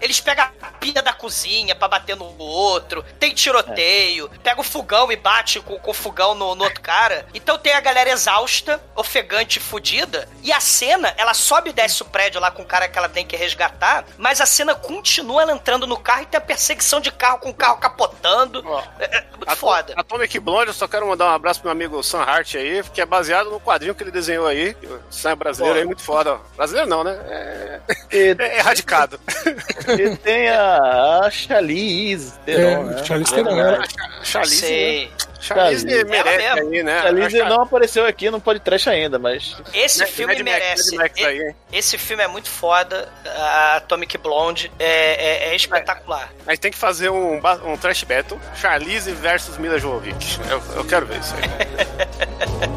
[0.00, 3.04] Eles pegam a pia da cozinha pra bater no outro.
[3.18, 4.30] Tem tiroteio.
[4.42, 7.26] Pega o fogão e bate com, com o fogão no, no outro cara.
[7.34, 10.28] Então tem a galera exausta, ofegante, fudida.
[10.42, 13.08] E a cena, ela sobe e desce o prédio lá com o cara que ela
[13.08, 14.04] tem que resgatar.
[14.16, 17.50] Mas a cena continua ela entrando no carro e tem a perseguição de carro com
[17.50, 18.62] o carro capotando.
[18.64, 19.94] Ó, É, é muito foda.
[19.96, 23.00] Atomic Blonde, eu só quero mandar um abraço pro meu amigo Sam Hart aí, que
[23.00, 24.76] é baseado no quadrinho que ele desenhou aí.
[24.82, 26.38] O Sam é brasileiro aí, muito foda.
[26.56, 27.18] Brasileiro não, né?
[27.28, 27.80] É,
[28.12, 29.18] E, é erradicado.
[29.98, 33.00] e tem a, a Charlize Theron, né?
[33.00, 33.82] É, Charlize Theron,
[34.22, 35.10] Charlize, Sei.
[35.40, 37.02] Charlize merece aí, né?
[37.02, 40.96] Charlize não apareceu aqui no podcast ainda, mas Esse Mad- filme Mad merece.
[40.96, 41.54] Mad hein?
[41.72, 43.08] Esse filme é muito foda.
[43.24, 46.32] A Atomic Blonde é, é- é espetacular.
[46.46, 48.40] A gente tem que fazer um, um trash battle.
[48.56, 50.38] Charlize versus Mila Jovovich.
[50.50, 52.66] Eu, eu quero ver isso aí.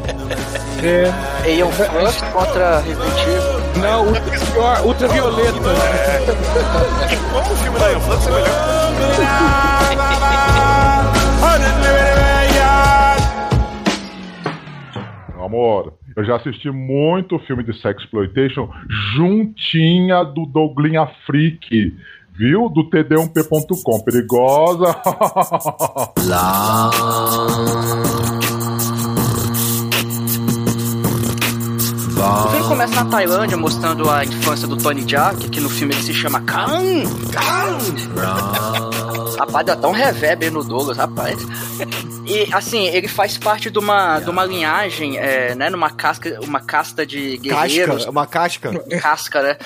[0.82, 3.82] É, Ian Frost contra Resident Evil.
[3.82, 5.58] não, ultra, pior, ultravioleta.
[7.10, 8.50] E como o filme da Flux é melhor.
[15.34, 18.70] Meu amor, eu já assisti muito filme de sexploitation
[19.14, 21.94] juntinha do Douglinha Freak,
[22.38, 22.70] viu?
[22.70, 24.00] Do td1p.com.
[24.02, 24.96] Perigosa.
[32.20, 36.02] O filme começa na Tailândia, mostrando a infância do Tony Jaa, que no filme ele
[36.02, 37.04] se chama Kang.
[39.40, 41.38] Rapaz, deu até um reverb aí no Douglas, rapaz.
[42.26, 46.60] E, assim, ele faz parte de uma, de uma linhagem, é, né, numa casca, uma
[46.60, 47.96] casta de guerreiros.
[48.04, 48.70] Casca, uma casca.
[49.00, 49.56] Casca, né?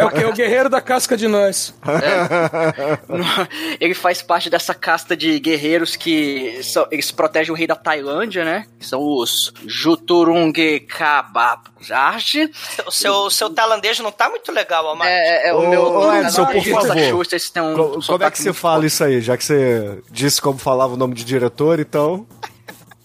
[0.00, 1.74] É, o- é o guerreiro da casca de nós.
[3.80, 8.44] Ele faz parte dessa casta de guerreiros que são, eles protegem o rei da Tailândia,
[8.44, 8.66] né?
[8.78, 10.52] Que são os Juturung
[10.88, 12.50] Kababjarji.
[12.86, 15.06] O seu, o seu tailandês não tá muito legal, Amar.
[15.08, 15.82] É, é o Ô, meu.
[15.92, 16.88] ô, Edson, por favor.
[16.88, 18.93] Massachusetts tem um Co- como é que você fala forte.
[18.94, 19.20] Isso aí?
[19.20, 22.26] Já que você disse como falava o nome de diretor, então.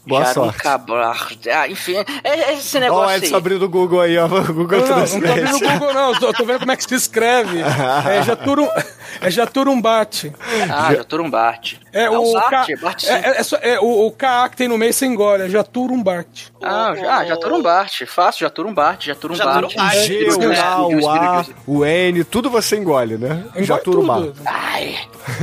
[0.10, 1.50] Boa sorte.
[1.50, 3.40] Ah, enfim, é, é esse Ó, negócio o Edson aí.
[3.40, 4.26] abrindo o Google aí, ó.
[4.26, 5.28] O Google Não, não, não tô Translate.
[5.40, 6.14] abrindo o Google, não.
[6.20, 7.60] Tô, tô vendo como é que se escreve.
[7.62, 8.68] É, Jaturum,
[9.22, 10.34] é Jaturumbate.
[10.70, 11.80] Ah, Jaturumbate.
[11.94, 12.66] É, Ah, o, o K,
[13.08, 16.52] é, é, é é, o, o KA que tem no meio você engole, é Jaturumbate.
[16.62, 18.06] Ah, já, Jaturumbate.
[18.06, 19.74] Fácil, Jaturumbate, Jaturumbate.
[19.76, 20.08] Jaturumbate.
[20.08, 23.44] G, o A, o A, o N, tudo você engole, né?
[23.84, 24.34] Tudo.
[24.46, 24.96] Ai,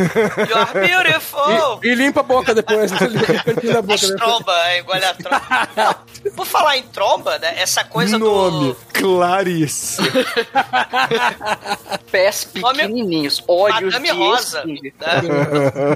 [0.48, 1.80] You're beautiful!
[1.82, 2.90] E, e limpa a boca depois.
[2.92, 2.98] né?
[3.08, 4.42] Limpa o da boca depois.
[4.56, 6.06] Tromba, engole a tromba.
[6.34, 7.54] Por falar em tromba, né?
[7.60, 8.76] Essa coisa Nome, do.
[8.92, 10.02] Clarice.
[12.10, 14.64] pés pequenininhos, olhos Madame de Rosa.
[14.64, 14.76] Né?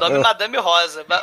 [0.01, 1.05] Nome Madame Rosa.
[1.09, 1.21] Ba-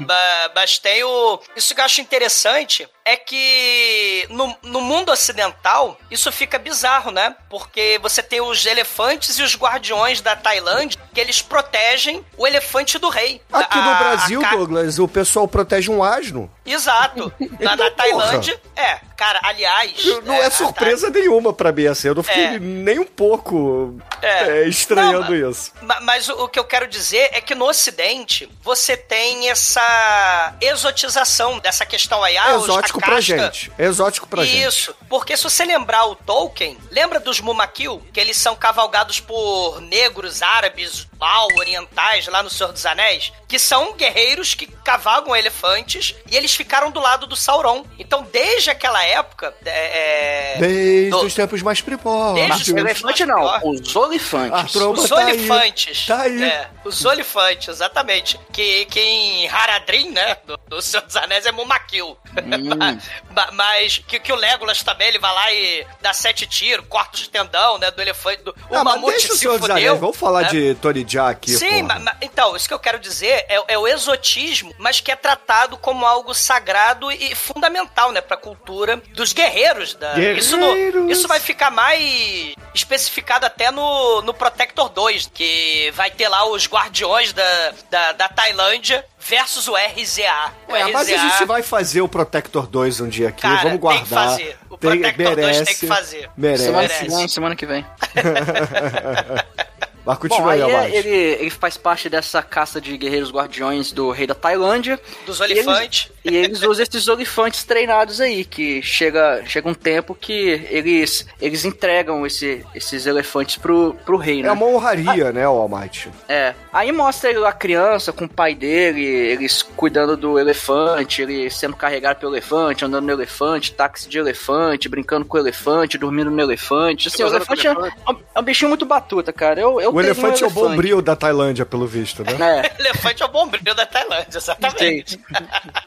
[0.53, 1.39] Mas tem o.
[1.55, 7.35] Isso que eu acho interessante é que no, no mundo ocidental isso fica bizarro, né?
[7.49, 12.97] Porque você tem os elefantes e os guardiões da Tailândia que eles protegem o elefante
[12.99, 13.41] do rei.
[13.51, 16.51] Aqui A- no a Brasil, ca- Douglas, o pessoal protege um asno.
[16.65, 17.31] Exato.
[17.59, 18.99] Na, na Então, Tailândia, é.
[19.17, 19.93] Cara, aliás.
[20.23, 22.07] Não é, é surpresa nenhuma pra mim, assim.
[22.07, 22.59] Eu não fiquei É.
[22.59, 24.59] nem um pouco É.
[24.61, 25.71] é, estranhando Não, isso.
[25.81, 30.53] Ma- Mas o o que eu quero dizer é que no Ocidente você tem essa
[30.61, 32.37] exotização dessa questão aí.
[32.37, 33.71] Ah, Exótico pra gente.
[33.77, 34.67] Exótico pra gente.
[34.67, 38.01] Isso, porque se você lembrar o Tolkien, lembra dos Mumakil?
[38.13, 43.31] Que eles são cavalgados por negros, árabes, mal, orientais, lá no Senhor dos Anéis?
[43.47, 47.85] Que são guerreiros que cavalgam elefantes e eles ficaram do lado do Sauron.
[47.97, 49.53] Então, desde aquela época...
[49.65, 52.47] É, é, Desde do- os tempos mais primórdios.
[52.47, 54.59] Desde os Elefante não, os olifantes.
[54.59, 55.25] A tromba Os tá aí.
[55.33, 56.05] olifantes.
[56.05, 56.43] Tá aí.
[56.43, 58.39] É, os olifantes, exatamente.
[58.51, 60.37] Que, que em Haradrim, né?
[60.45, 62.17] Do, do Senhor dos Anéis é Mumakil.
[62.37, 62.97] Hum.
[63.33, 67.15] Ma- Mas que, que o Legolas também, ele vai lá e dá sete tiros, corta
[67.17, 67.89] os tendão, né?
[67.91, 68.43] Do elefante.
[68.43, 69.75] Do, o Ah, mas mamute deixa o se Senhor dos fudeu.
[69.77, 69.99] Anéis.
[69.99, 70.49] Vamos falar né?
[70.49, 73.77] de Tony Jaa aqui, Sim, ma- ma- então, isso que eu quero dizer é, é
[73.77, 79.33] o exotismo, mas que é tratado como algo sagrado e fundamental, né, pra cultura dos
[79.33, 79.93] guerreiros.
[79.95, 80.17] Da...
[80.19, 81.11] Isso, no- Guerreiros.
[81.11, 86.67] isso vai ficar mais especificado até no, no Protector 2, que vai ter lá os
[86.67, 90.51] guardiões da, da, da Tailândia versus o RZA.
[90.69, 93.55] O É, mas a RZA gente vai fazer o Protector 2 um dia aqui, Cara,
[93.55, 94.03] vamos tem guardar.
[94.03, 94.57] que fazer.
[94.69, 96.29] O Protector 2 tem que fazer.
[96.37, 96.63] Merece.
[96.65, 97.29] Semana Merece.
[97.29, 97.85] semana que vem.
[100.07, 100.97] Mas Bom, continua aí aí, é- Almighty.
[100.97, 104.97] ele, ele faz parte dessa caça de guerreiros guardiões do rei da Tailândia.
[105.25, 106.11] Dos E eles- olifantes.
[106.23, 111.63] E eles usam esses olifantes treinados aí, que chega, chega um tempo que eles, eles
[111.65, 114.49] entregam esse, esses elefantes pro, pro rei, né?
[114.49, 116.09] É uma honraria, né, o Almighty?
[116.27, 116.53] É.
[116.73, 121.75] Aí mostra ele lá criança com o pai dele, eles cuidando do elefante, ele sendo
[121.75, 126.41] carregado pelo elefante, andando no elefante, táxi de elefante, brincando com o elefante, dormindo no
[126.41, 127.07] elefante.
[127.07, 127.95] Assim, o elefante é, elefante.
[128.05, 129.59] é um- é um bichinho muito batuta, cara.
[129.61, 132.31] Eu, eu O teria elefante um é o bombril da Tailândia, pelo visto, né?
[132.39, 132.71] É.
[132.79, 135.19] Elefante é o bombril da Tailândia, exatamente.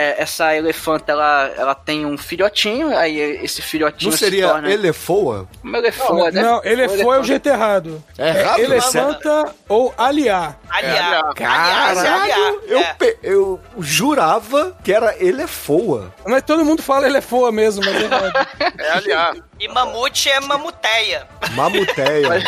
[0.00, 4.70] É, essa elefanta, ela, ela tem um filhotinho, aí esse filhotinho Não se seria torna...
[4.72, 5.46] elefoa?
[5.62, 6.42] Uma elefanta, né?
[6.42, 8.02] Não, ele foi o jeito errado.
[8.16, 8.60] É errado?
[8.60, 10.58] Elefanta ou aliar.
[10.70, 12.56] Aliás, aliás, Caralho, aliás.
[12.66, 12.96] eu, É.
[13.22, 16.14] eu jurava que era elefoa.
[16.26, 18.48] Mas todo mundo fala elefoa mesmo, mas é errado.
[18.78, 19.36] É aliar.
[19.58, 21.26] E mamute é mamuteia.
[21.50, 22.42] Mamuteia.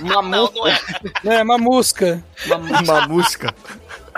[0.00, 0.78] Uma, Não, não é.
[1.24, 2.22] É, mamusca.
[2.84, 3.54] Mamusca.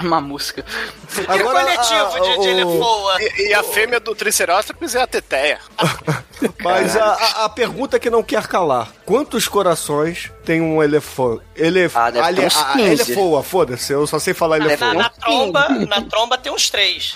[0.00, 0.64] Uma música.
[1.16, 3.16] Que coletivo de, de elefoa.
[3.22, 5.59] E, e a fêmea do Triceratops é a teteia.
[6.62, 11.42] Mas a, a- a pergunta que não quer calar: quantos corações tem um elefante?
[11.56, 11.96] Elef...
[11.96, 13.12] Ah, ali- a- a 15.
[13.12, 14.92] elefoa, foda-se, eu só sei falar elefoa.
[14.92, 17.14] Na, na tromba, na tromba tem uns três.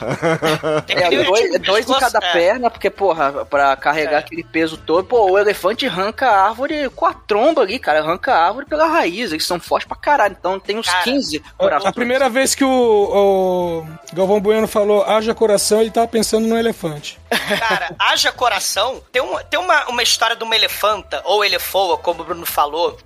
[0.87, 2.33] Tem É, dois, tipo de dois em cada é.
[2.33, 4.19] perna, porque, porra, pra carregar É.
[4.21, 8.33] aquele peso todo, pô, o elefante arranca a árvore com a tromba ali, cara, arranca
[8.33, 11.53] a árvore pela raiz, eles são fortes pra caralho, então tem uns Cara, 15 A,
[11.63, 11.91] corações.
[11.91, 16.57] a primeira vez que o, o Galvão Bueno falou haja coração, ele tava pensando no
[16.57, 17.20] elefante.
[17.59, 19.03] Cara, haja coração.
[19.13, 22.99] Tem, um, tem uma, uma história de uma elefanta, ou elefoa, como o Bruno falou,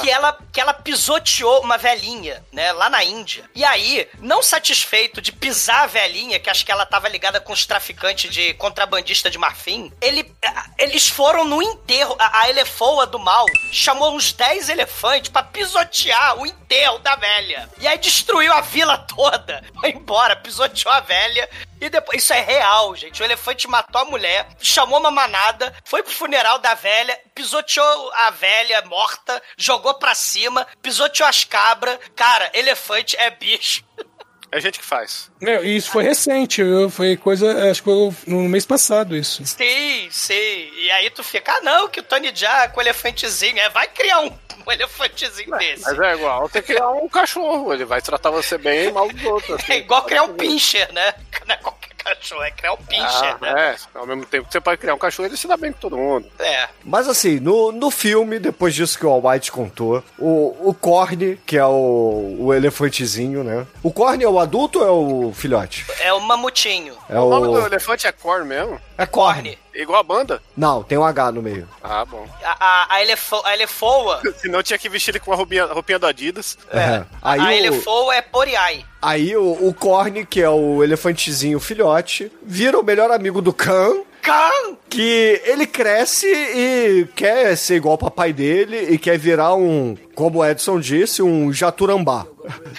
[0.00, 3.44] que ela, que ela pisoteou uma velhinha, né, lá na Índia.
[3.54, 7.52] E aí, não satisfeito de pisar a velhinha, que acho que ela tava ligada com
[7.52, 10.32] os traficantes de contrabandista de marfim, ele,
[10.78, 16.38] eles foram no enterro, a, a elefoa do mal chamou uns 10 elefantes pra pisotear
[16.38, 17.68] o enterro da velha.
[17.78, 19.62] E aí destruiu a vila toda.
[19.80, 21.48] Foi embora, pisoteou a velha.
[21.82, 23.20] E depois, isso é real, gente.
[23.20, 28.30] O elefante matou a mulher, chamou uma manada, foi pro funeral da velha, pisoteou a
[28.30, 31.98] velha morta, jogou pra cima, pisoteou as cabras.
[32.14, 33.82] Cara, elefante é bicho.
[34.52, 35.30] É a gente que faz.
[35.40, 39.42] Meu, e isso foi recente, eu- foi coisa, acho que foi no mês passado isso.
[39.46, 40.34] Sim, sim.
[40.78, 43.58] E aí tu fica, ah, não, que o Tony Jaa com o elefantezinho.
[43.58, 44.26] É, vai criar um,
[44.66, 45.82] um elefantezinho desse.
[45.84, 47.72] Mas é igual ter que criar um cachorro.
[47.72, 49.54] Ele vai tratar você bem e mal dos outros.
[49.58, 49.72] assim.
[49.72, 51.14] É igual criar um pincher, né?
[51.48, 53.76] Não é qualquer cachorro, é criar um pincher, Ah, né?
[53.94, 55.78] é, ao mesmo tempo que você pode criar um cachorro, ele se dá bem com
[55.78, 56.26] todo mundo.
[56.38, 56.68] É.
[56.84, 61.56] Mas assim, no, no filme, depois disso que o Almighty contou, o, o Corny, que
[61.56, 63.66] é o, o elefantezinho, né?
[63.82, 64.90] O Corny é o adulto ou é
[65.28, 65.86] o filhote?
[66.00, 66.94] É o mamutinho.
[67.08, 67.66] É O nome do o.
[67.66, 68.80] elefante é Corn mesmo?
[68.98, 69.58] É Corny.
[69.74, 70.42] Igual a banda?
[70.56, 71.66] Não, tem um H no meio.
[71.82, 72.26] Ah, bom.
[72.44, 74.20] A, a, a, elefo, a elefoa.
[74.36, 76.58] Senão tinha que vestir ele com a roupinha, roupinha do Adidas.
[76.70, 77.02] É.
[77.22, 78.84] Aí, a o, elefoa é Poriai.
[79.00, 84.02] aí o, o Corny, que é o elefantezinho filhote, vira o melhor amigo do Khan.
[84.20, 84.76] Can!
[84.88, 90.38] Que ele cresce e quer ser igual ao papai dele e quer virar um, como
[90.38, 92.26] o Edson disse, um jaturambá.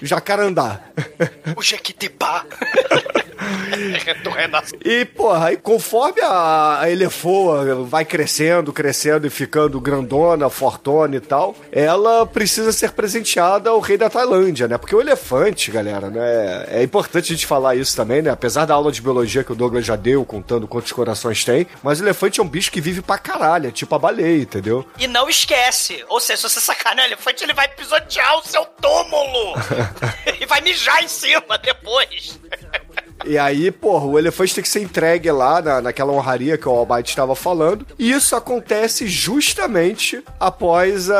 [0.01, 0.79] Jacarandá.
[1.57, 2.45] O Jequitibá.
[4.83, 11.19] E, porra, aí conforme a, a elefoa vai crescendo, crescendo e ficando grandona, fortona e
[11.19, 14.77] tal, ela precisa ser presenteada ao rei da Tailândia, né?
[14.77, 16.65] Porque o elefante, galera, né?
[16.69, 18.29] É importante a gente falar isso também, né?
[18.29, 21.99] Apesar da aula de biologia que o Douglas já deu, contando quantos corações tem, mas
[21.99, 24.85] o elefante é um bicho que vive pra caralho, é tipo a baleia, entendeu?
[24.97, 26.03] E não esquece.
[26.09, 29.53] Ou seja, se você sacanear o elefante, ele vai pisotear o seu túmulo.
[30.39, 32.39] e vai mijar em cima depois.
[33.25, 36.71] E aí, porra, o elefante tem que ser entregue lá na, naquela honraria que o
[36.71, 37.85] Almighty estava falando.
[37.97, 41.17] E isso acontece justamente após a,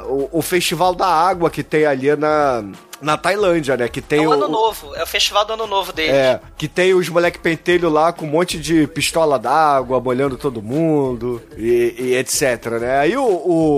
[0.00, 2.64] a- o, o Festival da Água que tem ali na,
[3.04, 3.88] na Tailândia, né?
[3.88, 4.94] Que tem É o o, ano novo.
[4.94, 6.12] É o festival do ano novo deles.
[6.12, 10.62] É, que tem os moleque pentelho lá com um monte de pistola d'água, molhando todo
[10.62, 12.98] mundo e, e etc, né?
[12.98, 13.24] Aí o,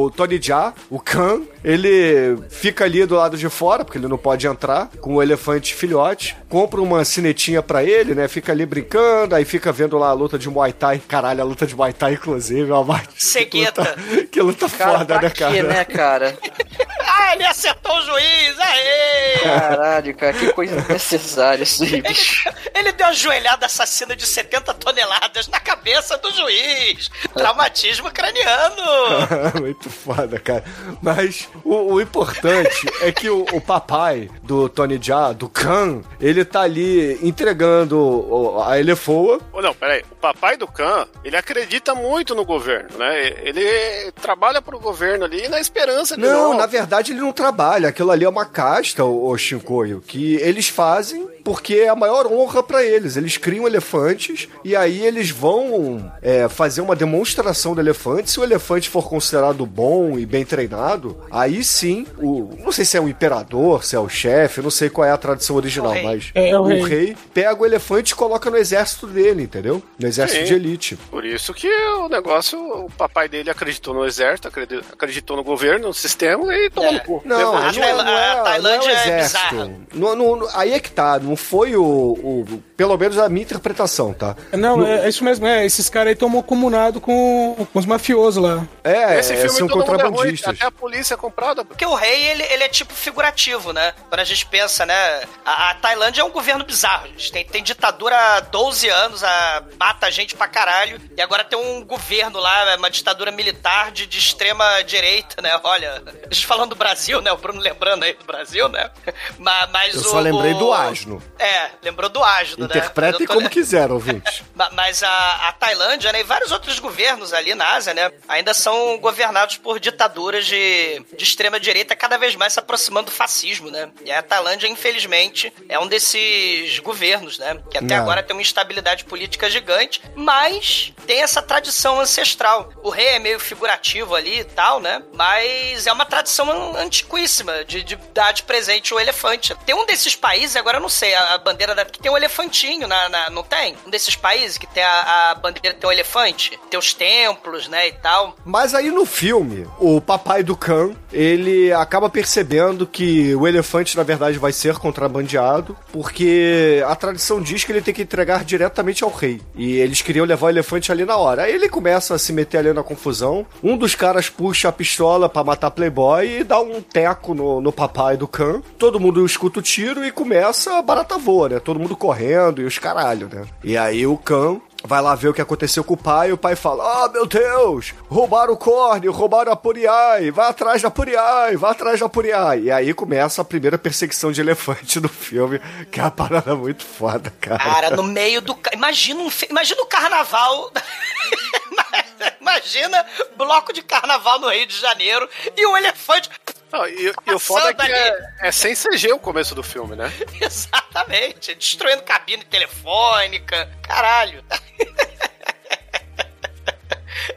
[0.04, 4.18] o Tony Jaa, o Khan, ele fica ali do lado de fora, porque ele não
[4.18, 8.28] pode entrar, com o elefante filhote, compra uma cinetinha pra ele, né?
[8.28, 11.02] Fica ali brincando, aí fica vendo lá a luta de Muay Thai.
[11.06, 13.84] Caralho, a luta de Muay Thai, inclusive, é uma Cegueta.
[13.84, 15.62] Que luta, que luta Cara, foda, né, cara?
[15.62, 16.38] né, cara?
[17.06, 18.58] Ah, ele acertou o juiz!
[18.58, 19.38] Aê!
[19.42, 22.50] Caralho, cara, que coisa necessária isso aí, bicho.
[22.74, 27.08] Ele deu uma joelhada assassina de 70 toneladas na cabeça do juiz.
[27.34, 28.82] Traumatismo craniano.
[29.60, 30.64] Muito foda, cara.
[31.02, 36.44] Mas o, o importante é que o, o papai do Tony Jaa, do Khan, ele
[36.44, 39.40] tá ali entregando a elefoa.
[39.52, 40.02] Ô, não, peraí.
[40.10, 43.26] O papai do Khan, ele acredita muito no governo, né?
[43.42, 46.56] Ele trabalha pro governo ali na esperança de Não, não.
[46.58, 47.88] na verdade ele não trabalha.
[47.88, 52.26] Aquilo ali é uma casta, o, o Shinkoio, que eles fazem porque é a maior
[52.26, 53.16] honra pra eles.
[53.16, 58.32] Eles criam elefantes e aí eles vão é, fazer uma demonstração do elefante.
[58.32, 62.96] Se o elefante for considerado bom e bem treinado, aí sim, o, não sei se
[62.96, 65.94] é o imperador, se é o chefe, não sei qual é a tradição original, O
[65.94, 66.02] rei.
[66.02, 66.82] mas É, é o o rei.
[66.82, 69.80] rei pega o elefante e coloca no exército dele, entendeu?
[70.00, 70.46] No exército Sim.
[70.46, 70.96] de elite.
[71.08, 75.86] Por isso que o negócio, o papai dele acreditou no exército, acredi- acreditou no governo,
[75.86, 77.22] no sistema e tomou no cu.
[77.24, 79.54] Não, Levou- não, é, não, é, A não é o Tailândia é exército.
[79.94, 83.42] Não- não- não- aí é que tá, não foi o, o- Pelo menos a minha
[83.44, 84.36] interpretação, tá?
[84.52, 85.64] Não, é, é isso mesmo, é.
[85.64, 88.66] Esses caras aí estão comunados com, com os mafiosos lá.
[88.84, 90.54] É, Esse filme são todo mundo é ruim, contrabandistas.
[90.56, 91.64] até a polícia é comprada.
[91.64, 93.94] Porque o rei, ele, ele é tipo figurativo, né?
[94.08, 95.22] Quando a gente pensa, né?
[95.44, 97.06] A, a Tailândia é um governo bizarro.
[97.08, 97.32] gente.
[97.32, 101.00] Tem, tem ditadura há 12 anos, a, mata gente pra caralho.
[101.16, 105.58] E agora tem um governo lá, uma ditadura militar de, de extrema direita, né?
[105.64, 107.32] Olha, a gente falando do Brasil, né?
[107.32, 108.90] O Bruno lembrando aí do Brasil, né?
[109.38, 111.22] Mas, mas Eu o, só lembrei o- do asno.
[111.38, 112.76] É, lembrou do asno, né?
[112.76, 114.44] Interpretem como quiser, ouvinte.
[114.54, 118.54] Ma- Mas a, a Tailândia né, e vários outros governos ali na Ásia, né, ainda
[118.54, 123.70] são governados por ditaduras de, de extrema direita cada vez mais se aproximando do fascismo,
[123.70, 123.90] né?
[124.04, 127.60] E a Tailândia, infelizmente, é um desses governos, né?
[127.70, 128.02] Que até Não.
[128.02, 132.72] agora tem uma instabilidade política gigante, mas tem essa tradição ancestral.
[132.82, 135.02] O rei é meio figurativo ali e tal, né?
[135.12, 139.54] Mas é uma tradição an- antiquíssima de, de dar de presente o elefante.
[139.66, 141.84] Tem um desses países, agora eu não sei, a, bandeira da.
[141.84, 143.76] que tem um elefantinho na, na- Não tem?
[143.86, 146.58] Um desses países que tem a, a bandeira tem um elefante?
[146.70, 147.88] Tem os templos, né?
[147.88, 148.36] E tal.
[148.44, 154.02] Mas aí no filme, o papai do Khan, ele acaba percebendo que o elefante, na
[154.02, 159.10] verdade, vai ser contrabandeado, porque a tradição diz que ele tem que entregar diretamente ao
[159.10, 159.40] rei.
[159.54, 161.42] E eles queriam levar o elefante ali na hora.
[161.42, 163.46] Aí ele começa a se meter ali na confusão.
[163.62, 167.72] Um dos caras puxa a pistola pra matar Playboy e dá um teco no, no
[167.72, 168.62] papai do Khan.
[168.78, 171.60] Todo mundo escuta o tiro e começa a barata voa, né?
[171.60, 173.46] Todo mundo correndo e os caralho, né?
[173.62, 176.38] E aí o Khan vai lá ver o que aconteceu com o pai, e o
[176.38, 181.56] pai fala: Ah, meu Deus, roubaram o corne, roubaram a Puriai, vai atrás da Puriai,
[181.56, 182.62] vai atrás da Puriai.
[182.62, 186.84] E aí começa a primeira perseguição de elefante do filme, que é uma parada muito
[186.84, 187.58] foda, cara.
[187.58, 188.56] Cara, no meio do.
[188.72, 190.72] Imagina um, imagina o carnaval.
[192.40, 193.04] imagina
[193.36, 196.30] bloco de carnaval no Rio de Janeiro e um elefante.
[196.76, 199.96] Não, e, e o foda é que é, é sem CG o começo do filme,
[199.96, 200.12] né?
[200.38, 201.54] Exatamente.
[201.54, 203.70] Destruindo cabine telefônica.
[203.82, 204.44] Caralho.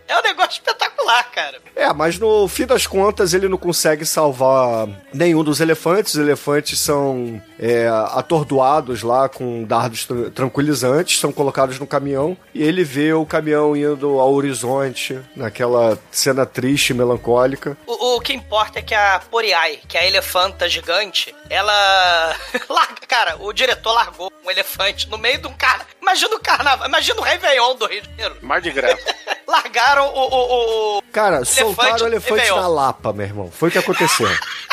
[0.07, 1.61] É um negócio espetacular, cara.
[1.75, 6.15] É, mas no fim das contas ele não consegue salvar nenhum dos elefantes.
[6.15, 12.63] Os elefantes são é, atordoados lá com dardos tran- tranquilizantes, são colocados no caminhão e
[12.63, 17.77] ele vê o caminhão indo ao horizonte, naquela cena triste e melancólica.
[17.85, 22.35] O, o que importa é que a Poriai, que é a elefanta gigante, ela.
[22.69, 25.87] Larga, cara, o diretor largou um elefante no meio de um carnaval.
[26.01, 28.35] Imagina o carnaval, imagina o Réveillon do Rio de Janeiro.
[28.41, 28.97] Mar de graça.
[29.47, 30.19] Largaram o.
[30.19, 32.61] o, o- Cara, soltaram o elefante Réveillon.
[32.61, 33.51] na Lapa, meu irmão.
[33.51, 34.27] Foi o que aconteceu.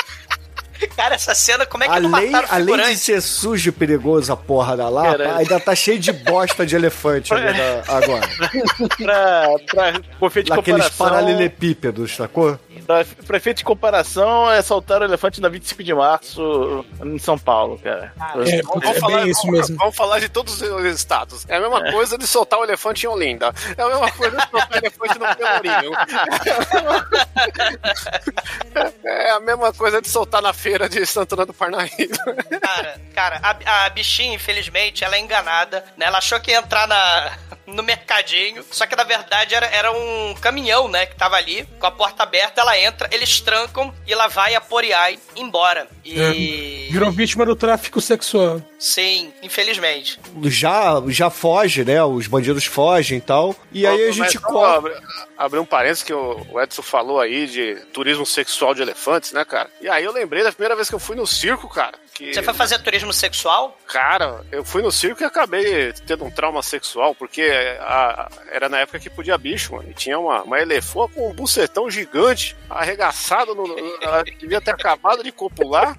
[0.95, 3.71] Cara, essa cena, como é que não além, mataram o além de ser sujo e
[3.71, 5.37] perigoso a porra da Lapa, Caralho.
[5.37, 8.27] ainda tá cheio de bosta de elefante ali na- agora.
[8.97, 12.59] pra, pra, por efeito de Naqueles comparação, paralelepípedos, sacou?
[12.85, 17.37] pra, pra efeito de comparação, é soltar o elefante na 25 de março em São
[17.37, 18.13] Paulo, cara.
[18.45, 19.77] É, Vamos, é falar, bem isso vamos- mesmo.
[19.77, 21.45] vamos falar de todos os estados.
[21.47, 23.53] É a mesma coisa de soltar o elefante em Olinda.
[23.77, 25.91] É a mesma coisa de soltar o elefante no Pelourinho.
[29.03, 32.17] É a mesma coisa de soltar na feira de Santana do Parnaíba.
[32.61, 36.05] Cara, cara, a, a bichinha, infelizmente, ela é enganada, né?
[36.05, 40.33] Ela achou que ia entrar na, no mercadinho, só que na verdade era, era um
[40.41, 41.05] caminhão, né?
[41.05, 44.61] Que tava ali, com a porta aberta, ela entra, eles trancam e lá vai a
[44.61, 45.87] Poriai embora.
[46.03, 46.87] E.
[46.89, 48.61] Virou vítima do tráfico sexual.
[48.79, 50.19] Sim, infelizmente.
[50.45, 52.01] Já, já foge, né?
[52.03, 53.55] Os bandidos fogem e tal.
[53.71, 54.77] E aí a gente corre.
[54.77, 54.97] abrir-
[55.37, 59.43] Abrir um parênteses que o o Edson falou aí de turismo sexual de elefantes, né,
[59.45, 59.69] cara?
[59.81, 61.93] E aí eu lembrei da primeira vez que eu fui no circo, cara.
[62.13, 63.77] Que, Você foi fazer turismo sexual?
[63.87, 67.41] Cara, eu fui no circo e acabei tendo um trauma sexual, porque
[67.81, 69.89] a- era na época que podia bicho, mano.
[69.89, 73.65] E tinha uma, uma elefante com um bucetão gigante, arregaçado, no,
[74.01, 75.97] ela devia ter acabado de copular.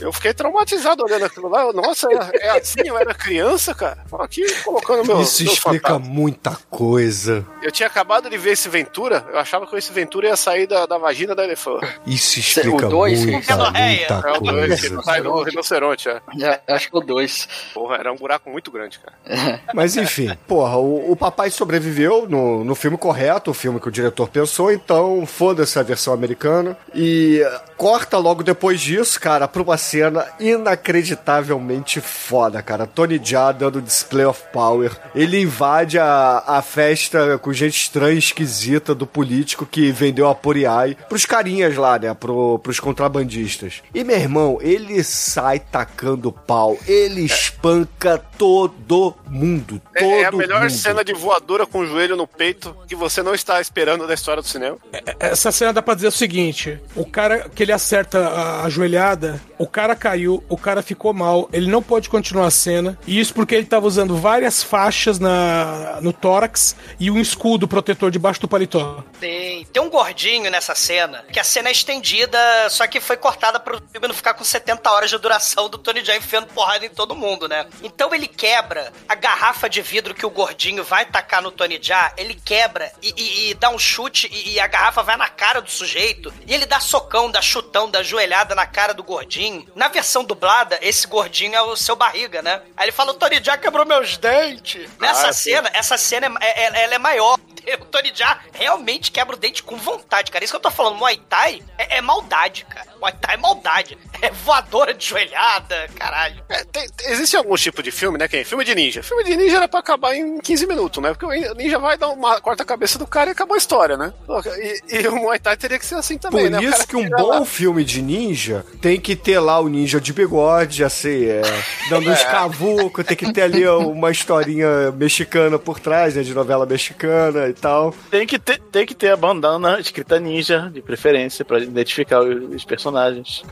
[0.00, 1.72] Eu fiquei traumatizado olhando aquilo lá.
[1.72, 2.80] Nossa, é, é assim?
[2.84, 3.98] Eu era criança, cara.
[4.18, 5.20] Aqui colocando meu.
[5.20, 6.12] Isso meu explica fantasma.
[6.14, 7.46] muita coisa.
[7.62, 9.26] Eu tinha acabado de ver esse Ventura.
[9.32, 11.86] Eu achava que esse Ventura ia sair da, da vagina da elefante.
[12.06, 14.08] Isso explica o dois, muita, Rinorreia.
[14.12, 15.02] muita É o dois, que coisa.
[15.02, 16.20] sai do rinoceronte, é.
[16.40, 17.48] É, acho que o 2.
[17.74, 19.60] Porra, era um buraco muito grande, cara.
[19.74, 23.92] Mas enfim, porra, o, o papai sobreviveu no, no filme correto, o filme que o
[23.92, 26.76] diretor pensou, então foda-se a versão americana.
[26.94, 27.40] E
[27.80, 32.86] corta logo depois disso, cara, pra uma cena inacreditavelmente foda, cara.
[32.86, 34.92] Tony Jaa dando display of power.
[35.14, 40.94] Ele invade a, a festa com gente estranha, esquisita do político que vendeu a Poriai
[41.08, 42.12] pros carinhas lá, né?
[42.12, 43.82] Pro, pros contrabandistas.
[43.94, 49.80] E meu irmão, ele sai tacando pau, ele espanca todo mundo.
[49.98, 50.70] Todo É, é a melhor mundo.
[50.70, 54.42] cena de voadora com o joelho no peito que você não está esperando da história
[54.42, 54.76] do cinema.
[55.18, 59.66] Essa cena dá pra dizer o seguinte: o cara que ele acerta a ajoelhada, o
[59.66, 62.98] cara caiu, o cara ficou mal, ele não pode continuar a cena.
[63.06, 68.10] E isso porque ele tava usando várias faixas na, no tórax e um escudo protetor
[68.10, 69.02] debaixo do paletó.
[69.20, 72.38] Tem, tem um gordinho nessa cena, que a cena é estendida,
[72.70, 76.04] só que foi cortada pro filme não ficar com 70 horas de duração do Tony
[76.04, 77.66] Jaa enfiando porrada em todo mundo, né?
[77.82, 82.12] Então ele quebra a garrafa de vidro que o gordinho vai tacar no Tony Jaa,
[82.16, 85.60] ele quebra e, e- e dá um chute e, e a garrafa vai na cara
[85.60, 86.32] do sujeito.
[86.46, 89.66] E ele dá socão, dá chutão, dá joelhada na cara do gordinho.
[89.74, 92.62] Na versão dublada, esse gordinho é o seu barriga, né?
[92.76, 94.88] Aí ele fala, o Tony Jaa quebrou meus dentes.
[94.98, 95.50] Nessa Ah, sim.
[95.50, 97.38] cena, essa cena é, é- ela é maior.
[97.80, 100.42] O Tony Jaa realmente quebra o dente com vontade, cara.
[100.44, 102.88] Isso que eu tô falando, Muay Thai é, é maldade, cara.
[102.98, 103.98] Muay Thai é maldade.
[104.22, 106.42] É voadora de joelhada, caralho.
[106.48, 108.26] É, tem- tem- existe algum tipo de filme, né?
[108.32, 109.02] É filme de ninja.
[109.02, 111.10] Filme de ninja era pra acabar em 15 minutos, né?
[111.14, 113.96] Porque o ninja vai dar uma corta a cabeça do cara e acabou a história,
[113.96, 114.12] né?
[114.58, 116.58] E, e o Muay Thai teria que ser assim também, Por né?
[116.58, 120.00] O isso que um bom lá- filme de ninja tem que ter lá o ninja
[120.00, 121.42] de bigode, assim, é,
[121.88, 126.64] dando uns cavucos, tem que ter ali uma historinha mexicana por trás, né, de novela
[126.64, 127.94] mexicana e tal.
[128.10, 132.54] Tem que ter, tem que ter a bandana escrita ninja, de preferência, pra identificar os,
[132.54, 133.42] os personagens.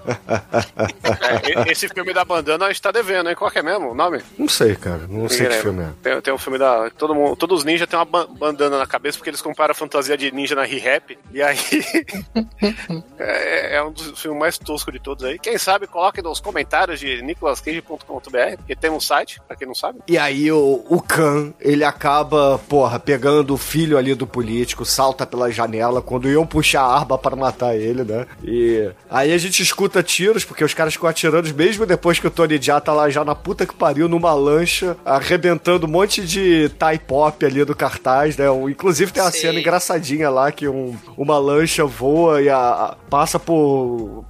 [1.42, 3.36] É, esse filme da bandana a gente tá devendo, hein?
[3.36, 4.20] Qual que é mesmo o nome?
[4.38, 5.82] Não sei, cara, não sei que Ninguém filme é.
[5.86, 5.96] lembra.
[6.03, 6.90] Tem, tem um filme da.
[6.90, 9.74] Todo mundo, todos os ninjas têm uma ban- bandana na cabeça porque eles comparam a
[9.74, 11.18] fantasia de ninja na Re-Rap.
[11.32, 11.59] E aí.
[13.18, 15.39] é, é um dos filmes mais toscos de todos aí.
[15.39, 20.01] Quem sabe, coloque nos comentários de nicolascage.com.br, porque tem um site, pra quem não sabe.
[20.07, 25.26] E aí o, o Khan, ele acaba, porra, pegando o filho ali do político, salta
[25.26, 28.26] pela janela quando iam puxar a arma para matar ele, né?
[28.43, 32.30] E aí a gente escuta tiros, porque os caras ficam atirando mesmo depois que o
[32.30, 36.68] Tony Jaa tá lá já na puta que pariu numa lancha, arrebentando um monte de
[36.78, 38.47] Thai pop ali do cartaz, né?
[38.68, 39.41] Inclusive tem uma Sim.
[39.41, 43.55] cena engraçadinha lá que um- uma lancha voa e a- a- passa por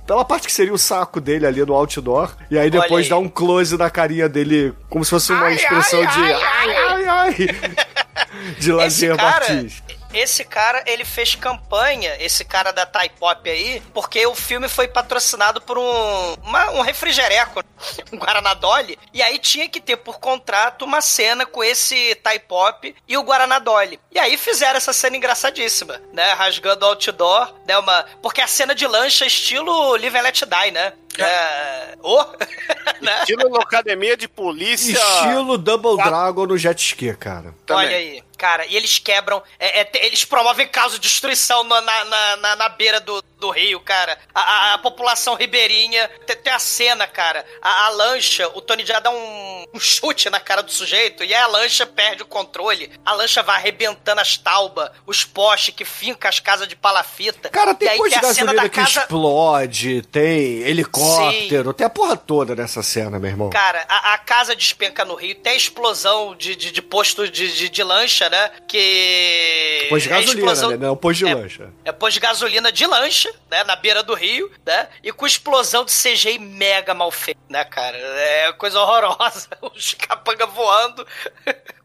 [0.07, 3.11] pela parte que seria o saco dele ali no outdoor, e aí depois aí.
[3.11, 6.33] dá um close na carinha dele, como se fosse uma Ai, expressão ai, de ai,
[6.33, 9.83] ai, ai, ai, de Lazer Martins.
[10.13, 14.89] Esse cara, ele fez campanha, esse cara da Thai Pop aí, porque o filme foi
[14.89, 17.63] patrocinado por um, uma- um refrigereco,
[18.13, 22.39] um Guaraná Dolly, e aí tinha que ter por contrato uma cena com esse Thai
[22.39, 24.01] Pop e o Guaraná Dolly.
[24.11, 26.33] E aí fizeram essa cena engraçadíssima, né?
[26.33, 27.77] Rasgando o outdoor, né?
[27.79, 30.93] Uma, porque a cena de lancha é estilo Live and Let Die, né?
[31.17, 31.97] É...
[32.03, 32.25] Oh!
[33.01, 33.21] né?
[33.21, 34.93] Estilo academia de polícia.
[34.99, 37.55] Estilo Double Dragon no jet ski, cara.
[37.67, 37.87] Também.
[37.87, 42.37] Olha aí, cara, e eles quebram, é, é, eles promovem caso de destruição na, na,
[42.37, 44.19] na- na beira do, do rio, cara.
[44.35, 47.45] A, a- a população ribeirinha, tem, tem a cena, cara.
[47.63, 51.35] A, a lancha, o Tony já dá um, um chute na cara do sujeito e
[51.35, 52.91] aí a lancha perde o controle.
[53.05, 57.49] A lancha vai arrebentando as taubas, os postes que fincam as casas de palafita.
[57.51, 59.01] Cara, tem coisa de tem a cena gasolina da que casa...
[59.01, 63.51] explode, tem helicóptero, tem a porra toda nessa cena, meu irmão.
[63.51, 67.53] Cara, a, a casa despenca no Rio, tem a explosão de, de, de posto de,
[67.53, 68.51] de, de lancha, né?
[68.67, 69.87] Que.
[69.89, 70.77] Pois de é gasolina, explosão- né?
[70.77, 71.73] Não, posto de é, lancha.
[71.85, 73.65] É posto de gasolina de lancha, né?
[73.65, 74.89] Na beira do rio, né?
[75.03, 77.97] E com explosão de CGI mega mal feito, né, cara?
[77.97, 79.49] É coisa horrorosa.
[79.63, 81.07] Os capanga voando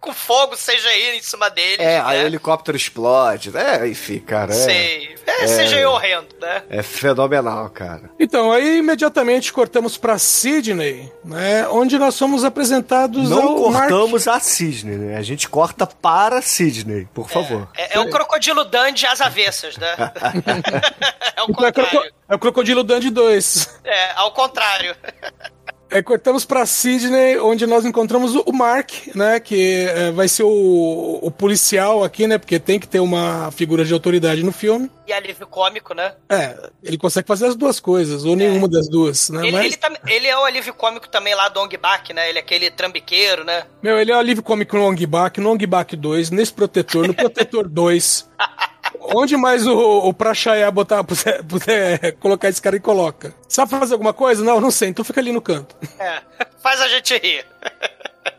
[0.03, 1.79] com fogo CGI em cima deles.
[1.79, 2.25] É, aí o né?
[2.27, 3.55] helicóptero explode.
[3.57, 4.51] É, enfim, cara.
[4.51, 5.15] É, Sei.
[5.25, 6.63] É, CGI horrendo, né?
[6.69, 8.09] é fenomenal, cara.
[8.19, 11.65] Então, aí imediatamente cortamos pra Sydney, né?
[11.69, 15.17] Onde nós somos apresentados Não ao Mark- cortamos a Sidney, né?
[15.17, 17.69] A gente corta para Sidney, por favor.
[17.77, 19.95] É, é o crocodilo Dandy às avessas, né?
[21.37, 22.13] é o Então é, croco- contrário.
[22.29, 23.79] é o Crocodilo Dandy 2.
[23.85, 24.93] É, ao contrário.
[25.93, 29.39] É, cortamos pra Sydney, onde nós encontramos o Mark, né?
[29.39, 32.39] Que é, vai ser o, o policial aqui, né?
[32.39, 34.89] Porque tem que ter uma figura de autoridade no filme.
[35.07, 36.15] E alívio cômico, né?
[36.27, 39.43] É, ele consegue fazer as duas coisas, ou nenhuma das duas, né?
[39.43, 42.27] Ele, Mas, ele, tam- ele é o alívio cômico também lá do Ong Bak, né?
[42.27, 43.65] Ele é aquele trambiqueiro, né?
[43.81, 47.05] meu, ele é o alívio cômico no Ong Bak, no Ong Bak 2, nesse protetor,
[47.05, 48.29] no protetor 2.
[48.99, 53.33] Onde mais o, o Prachaya botar, puder, puder colocar esse cara e coloca.
[53.47, 54.43] Sabe fazer alguma coisa?
[54.43, 55.75] Não, não sei, então fica ali no canto.
[55.99, 56.21] É.
[56.61, 57.45] Faz a gente rir.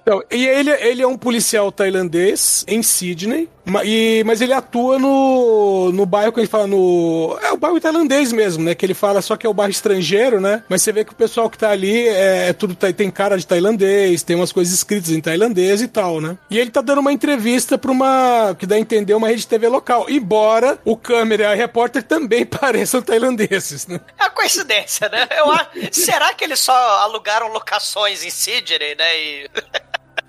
[0.02, 3.48] Então, e ele, ele é um policial tailandês em Sydney,
[3.84, 7.38] e, mas ele atua no, no bairro que a gente fala no.
[7.42, 8.74] É o bairro tailandês mesmo, né?
[8.74, 10.62] Que ele fala só que é o bairro estrangeiro, né?
[10.68, 13.38] Mas você vê que o pessoal que tá ali é, é tudo tai- tem cara
[13.38, 16.36] de tailandês, tem umas coisas escritas em tailandês e tal, né?
[16.50, 18.54] E ele tá dando uma entrevista pra uma.
[18.58, 20.06] que dá a entender uma rede de TV local.
[20.08, 24.00] Embora o câmera e a repórter também pareçam tailandeses, né?
[24.18, 25.26] É uma coincidência, né?
[25.38, 25.68] Eu acho...
[25.92, 29.18] Será que eles só alugaram locações em Sydney, né?
[29.18, 29.50] E...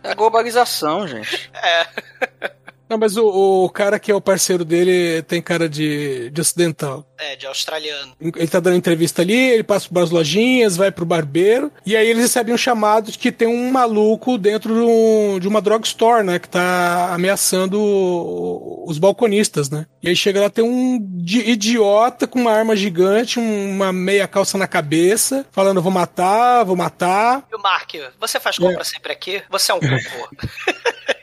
[0.03, 1.49] É globalização, gente.
[1.55, 1.87] É.
[2.89, 3.25] Não, mas o,
[3.65, 7.05] o cara que é o parceiro dele tem cara de, de ocidental.
[7.17, 8.13] É, de australiano.
[8.19, 12.07] Ele tá dando entrevista ali, ele passa por umas lojinhas, vai pro barbeiro, e aí
[12.07, 16.23] eles recebem um chamado de que tem um maluco dentro de, um- de uma drugstore,
[16.25, 16.37] né?
[16.39, 17.79] Que tá ameaçando
[18.87, 19.85] os balconistas, né?
[20.03, 24.57] E aí chega lá, tem um di- idiota com uma arma gigante, uma meia calça
[24.57, 27.43] na cabeça, falando: vou matar, vou matar.
[27.51, 29.41] E o Mark, você faz compra sempre aqui?
[29.49, 30.29] Você é um cocô.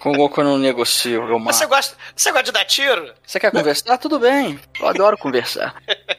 [0.00, 1.56] Com o Goku eu não negocio, eu mato.
[1.56, 3.12] Você gosta, você gosta de dar tiro?
[3.26, 3.98] Você quer conversar?
[3.98, 4.58] Tudo bem.
[4.80, 5.74] Eu adoro conversar.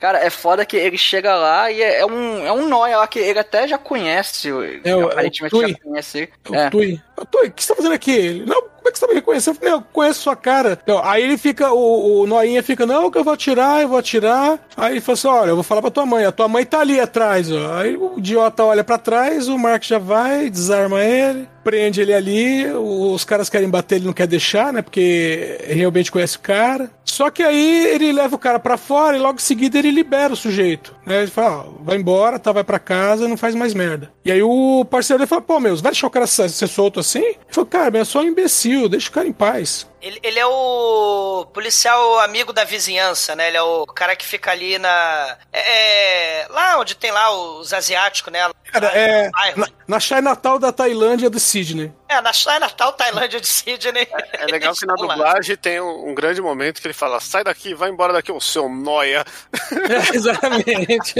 [0.00, 3.06] Cara, é foda que ele chega lá e é, é um, é um nóia lá
[3.08, 4.48] que ele até já conhece.
[4.84, 5.70] É, o- aparentemente o Tui.
[5.72, 6.30] já conhece ele.
[6.48, 6.70] O É.
[6.70, 7.00] Tui.
[7.16, 8.12] Ô, Tui, o que você tá fazendo aqui?
[8.12, 9.54] Ele, não, como é que você tá me reconhecendo?
[9.56, 10.78] Eu falei, eu conheço sua cara.
[10.80, 13.98] Então, aí ele fica, o, o Noinha fica, não, que eu vou atirar, eu vou
[13.98, 14.60] atirar.
[14.76, 16.78] Aí ele fala assim, olha, eu vou falar pra tua mãe, a tua mãe tá
[16.78, 17.78] ali atrás, ó.
[17.80, 22.66] Aí o idiota olha pra trás, o Mark já vai, desarma ele, prende ele ali,
[22.72, 26.90] os caras querem bater, ele não quer deixar, né, porque realmente conhece o cara.
[27.04, 30.32] Só que aí ele leva o cara pra fora e logo em seguida ele libera
[30.32, 30.94] o sujeito.
[31.06, 31.22] Né?
[31.22, 34.12] Ele fala, ó, vai embora, tá, vai pra casa, não faz mais merda.
[34.24, 37.24] E aí o parceiro dele fala, pô, meu, vai deixar o cara ser solto assim?
[37.24, 39.86] Ele falou, cara, mas é só um imbecil, deixa o cara em paz.
[40.00, 43.48] Ele, ele é o policial amigo da vizinhança, né?
[43.48, 45.36] Ele é o cara que fica ali na.
[45.52, 48.48] É, é, lá onde tem lá os asiáticos, né?
[48.72, 51.92] Cara, é na, na Chinatown da Tailândia do Sidney.
[52.08, 54.08] É, na Chinatown, Tailândia de Sydney.
[54.32, 57.74] É legal que na dublagem tem um, um grande momento que ele fala: sai daqui,
[57.74, 59.24] vai embora daqui, ô seu noia.
[59.88, 61.14] É, exatamente.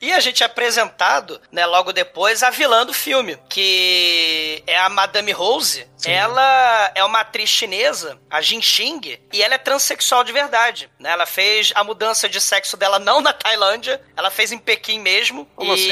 [0.00, 4.88] E a gente é apresentado, né, logo depois, a vilã do filme, que é a
[4.88, 5.86] Madame Rose.
[6.04, 10.88] Ela é uma atriz chinesa, a Jin Xing, e ela é transexual de verdade.
[10.98, 11.10] Né?
[11.10, 15.46] Ela fez a mudança de sexo dela não na Tailândia, ela fez em Pequim mesmo.
[15.56, 15.90] Como e assim?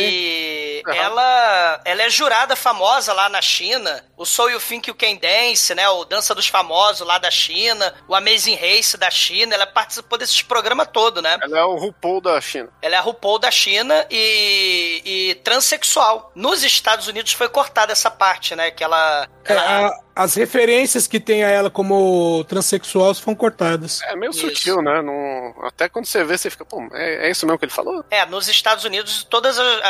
[0.94, 4.04] Ela, ela é jurada famosa lá na China.
[4.16, 5.88] O Sou You Think You Can Dance, né?
[5.88, 7.94] O Dança dos Famosos lá da China.
[8.08, 9.54] O Amazing Race da China.
[9.54, 11.36] Ela participou desses programas todo, né?
[11.42, 12.68] Ela é o RuPaul da China.
[12.82, 16.30] Ela é a RuPaul da China e, e transexual.
[16.34, 18.70] Nos Estados Unidos foi cortada essa parte, né?
[18.70, 19.28] Que ela.
[19.44, 24.00] É, ela- a- as referências que tem a ela como transexual foram cortadas.
[24.02, 24.40] É meio Isso.
[24.40, 25.02] sutil, né?
[25.02, 25.54] Não...
[25.66, 28.04] Até quando você vê, você fica, pô, é, é isso mesmo que ele falou?
[28.10, 29.80] É, nos Estados Unidos, todas as,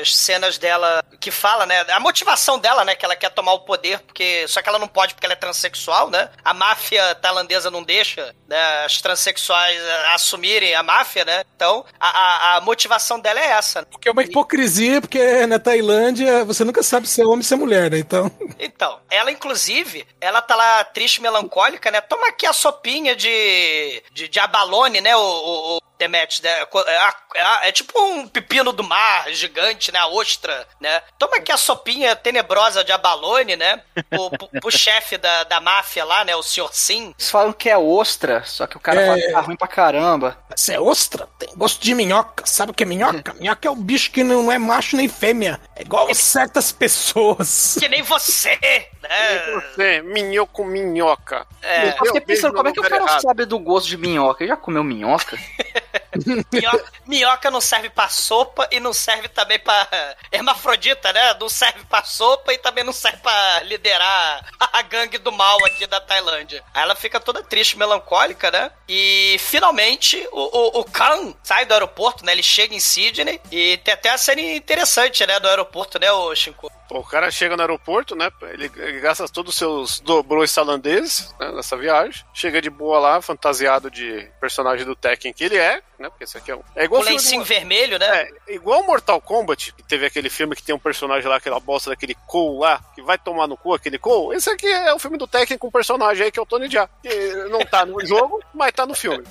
[0.00, 1.84] as cenas dela que fala, né?
[1.90, 2.94] A motivação dela, né?
[2.94, 4.46] Que ela quer tomar o poder, porque.
[4.48, 6.30] Só que ela não pode porque ela é transexual, né?
[6.42, 11.44] A máfia tailandesa não deixa né, as transexuais eh, assumirem a máfia, né?
[11.54, 13.80] Então, a, a, a motivação dela é essa.
[13.80, 13.86] né?
[13.90, 17.54] Porque é uma hipocrisia, porque na Tailândia você nunca sabe se é homem ou se
[17.54, 17.98] é mulher, né?
[17.98, 18.30] Então.
[18.58, 19.73] Então, ela inclusive,
[20.20, 22.00] ela tá lá triste, melancólica, né?
[22.00, 26.50] Toma aqui a sopinha de, de, de abalone, né, o, o, o Demet, né?
[26.50, 29.98] É, é é tipo um pepino do mar gigante, né?
[29.98, 31.00] A ostra, né?
[31.18, 33.82] Toma aqui a sopinha tenebrosa de abalone, né?
[34.16, 36.34] O, pro, pro chefe da, da máfia lá, né?
[36.36, 36.68] O Sr.
[36.72, 37.14] Sim.
[37.16, 39.06] Eles falam que é ostra, só que o cara É.
[39.06, 40.38] fala que tá ruim pra caramba.
[40.56, 42.44] Isso é ostra, tem gosto de minhoca.
[42.46, 43.34] Sabe o que é minhoca?
[43.44, 45.60] Minhoca é um bicho que não é macho nem fêmea.
[45.76, 47.76] É igual a certas pessoas.
[47.78, 49.60] Que nem você, né?
[49.60, 51.46] Você, minhoco, minhoca.
[51.62, 51.90] É.
[51.90, 53.20] Eu fiquei pensando, como é que o cara errado.
[53.20, 54.42] sabe do gosto de minhoca?
[54.42, 55.38] Ele já comeu minhoca?
[56.52, 59.86] Minhoca, minhoca não serve pra sopa e não serve também pra.
[60.30, 61.34] Hermafrodita, né?
[61.40, 65.86] Não serve pra sopa e também não serve pra liderar a gangue do mal aqui
[65.86, 66.62] da Tailândia.
[66.72, 68.70] Aí ela fica toda triste, melancólica, né?
[68.88, 72.32] E finalmente o, o, o Khan sai do aeroporto, né?
[72.32, 75.38] Ele chega em Sydney e tem até a cena interessante, né?
[75.40, 76.70] Do aeroporto, né, o Shinko?
[76.88, 78.30] Pô, o cara chega no aeroporto, né?
[78.42, 82.24] Ele, ele gasta todos os seus dobrões tailandeses né, nessa viagem.
[82.34, 86.10] Chega de boa lá, fantasiado de personagem do Tekken que ele é, né?
[86.10, 86.62] Porque esse aqui é um.
[86.76, 88.28] É igual O lencinho vermelho, né?
[88.46, 91.90] É, igual Mortal Kombat, que teve aquele filme que tem um personagem lá, aquela bosta
[91.90, 94.36] daquele Cole lá, que vai tomar no cu aquele Cole.
[94.36, 96.70] Esse aqui é o filme do Tekken com um personagem aí que é o Tony
[96.70, 96.88] Jaa.
[97.02, 99.24] Que não tá no jogo, mas tá no filme.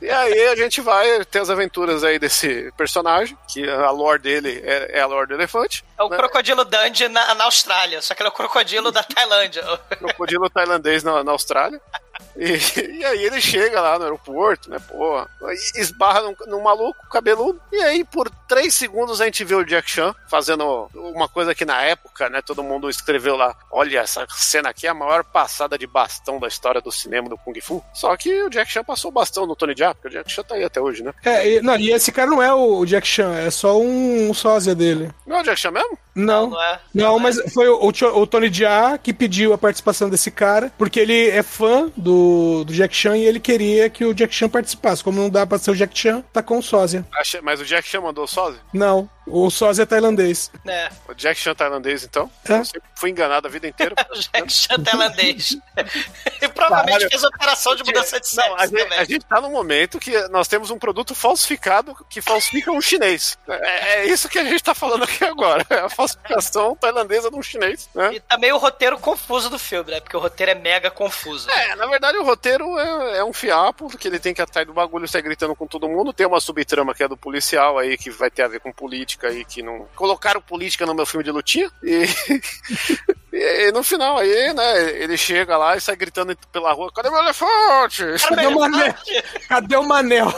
[0.00, 4.62] E aí a gente vai ter as aventuras aí desse personagem, que a lore dele
[4.64, 5.84] é, é a lore do elefante.
[5.98, 6.16] É o né?
[6.16, 9.62] crocodilo Dundee na, na Austrália, só que ele é o crocodilo da Tailândia.
[9.98, 11.80] crocodilo tailandês na, na Austrália.
[12.36, 15.26] E, e aí ele chega lá no aeroporto, né, pô,
[15.74, 17.60] esbarra num, num maluco cabeludo.
[17.72, 21.64] E aí, por três segundos, a gente vê o Jack Chan fazendo uma coisa que
[21.64, 25.76] na época, né, todo mundo escreveu lá: olha, essa cena aqui é a maior passada
[25.76, 27.82] de bastão da história do cinema do Kung Fu.
[27.92, 30.42] Só que o Jack Chan passou o bastão no Tony Jaa, porque o Jack Chan
[30.42, 31.12] tá aí até hoje, né?
[31.24, 34.34] É, e, não, e esse cara não é o Jack Chan, é só um, um
[34.34, 35.10] sósia dele.
[35.26, 35.98] Não é o Jack Chan mesmo?
[36.14, 36.80] Não, Não é?
[36.92, 40.98] não, mas foi o, o o Tony Jaa que pediu a participação desse cara, porque
[40.98, 42.07] ele é fã do,
[42.64, 45.02] do Jack Chan e ele queria que o Jack Chan participasse.
[45.04, 47.06] Como não dá pra ser o Jack Chan, tá com o sósia.
[47.42, 48.60] Mas o Jack Chan mandou o sósia?
[48.72, 50.50] Não, o sósia é tailandês.
[50.66, 52.30] É, O Jack Chan tailandês, então?
[52.48, 52.52] É.
[52.52, 53.94] Eu sempre fui enganado a vida inteira.
[54.10, 55.56] o Jack Chan tailandês.
[56.40, 57.10] e provavelmente Caralho.
[57.10, 58.98] fez operação de mudança de sexo Não, a, gente, também.
[58.98, 63.38] a gente tá num momento que nós temos um produto falsificado que falsifica um chinês.
[63.48, 65.64] É, é isso que a gente tá falando aqui agora.
[65.70, 67.88] É a falsificação tailandesa de um chinês.
[67.94, 68.14] Né?
[68.14, 70.00] E também o roteiro confuso do filme, né?
[70.00, 71.50] Porque o roteiro é mega confuso.
[71.50, 74.72] É, na verdade o roteiro é, é um fiapo, que ele tem que atrás do
[74.72, 76.12] bagulho sair gritando com todo mundo.
[76.12, 79.17] Tem uma subtrama que é do policial aí, que vai ter a ver com política
[79.26, 79.86] aí, que não.
[79.96, 81.70] Colocaram política no meu filme de lutinha.
[81.82, 82.04] E.
[83.30, 87.18] E no final aí, né, ele chega lá e sai gritando pela rua, cadê meu
[87.18, 88.02] elefante?
[88.26, 88.94] Cadê o Manel?
[89.48, 90.34] Cadê o Manel?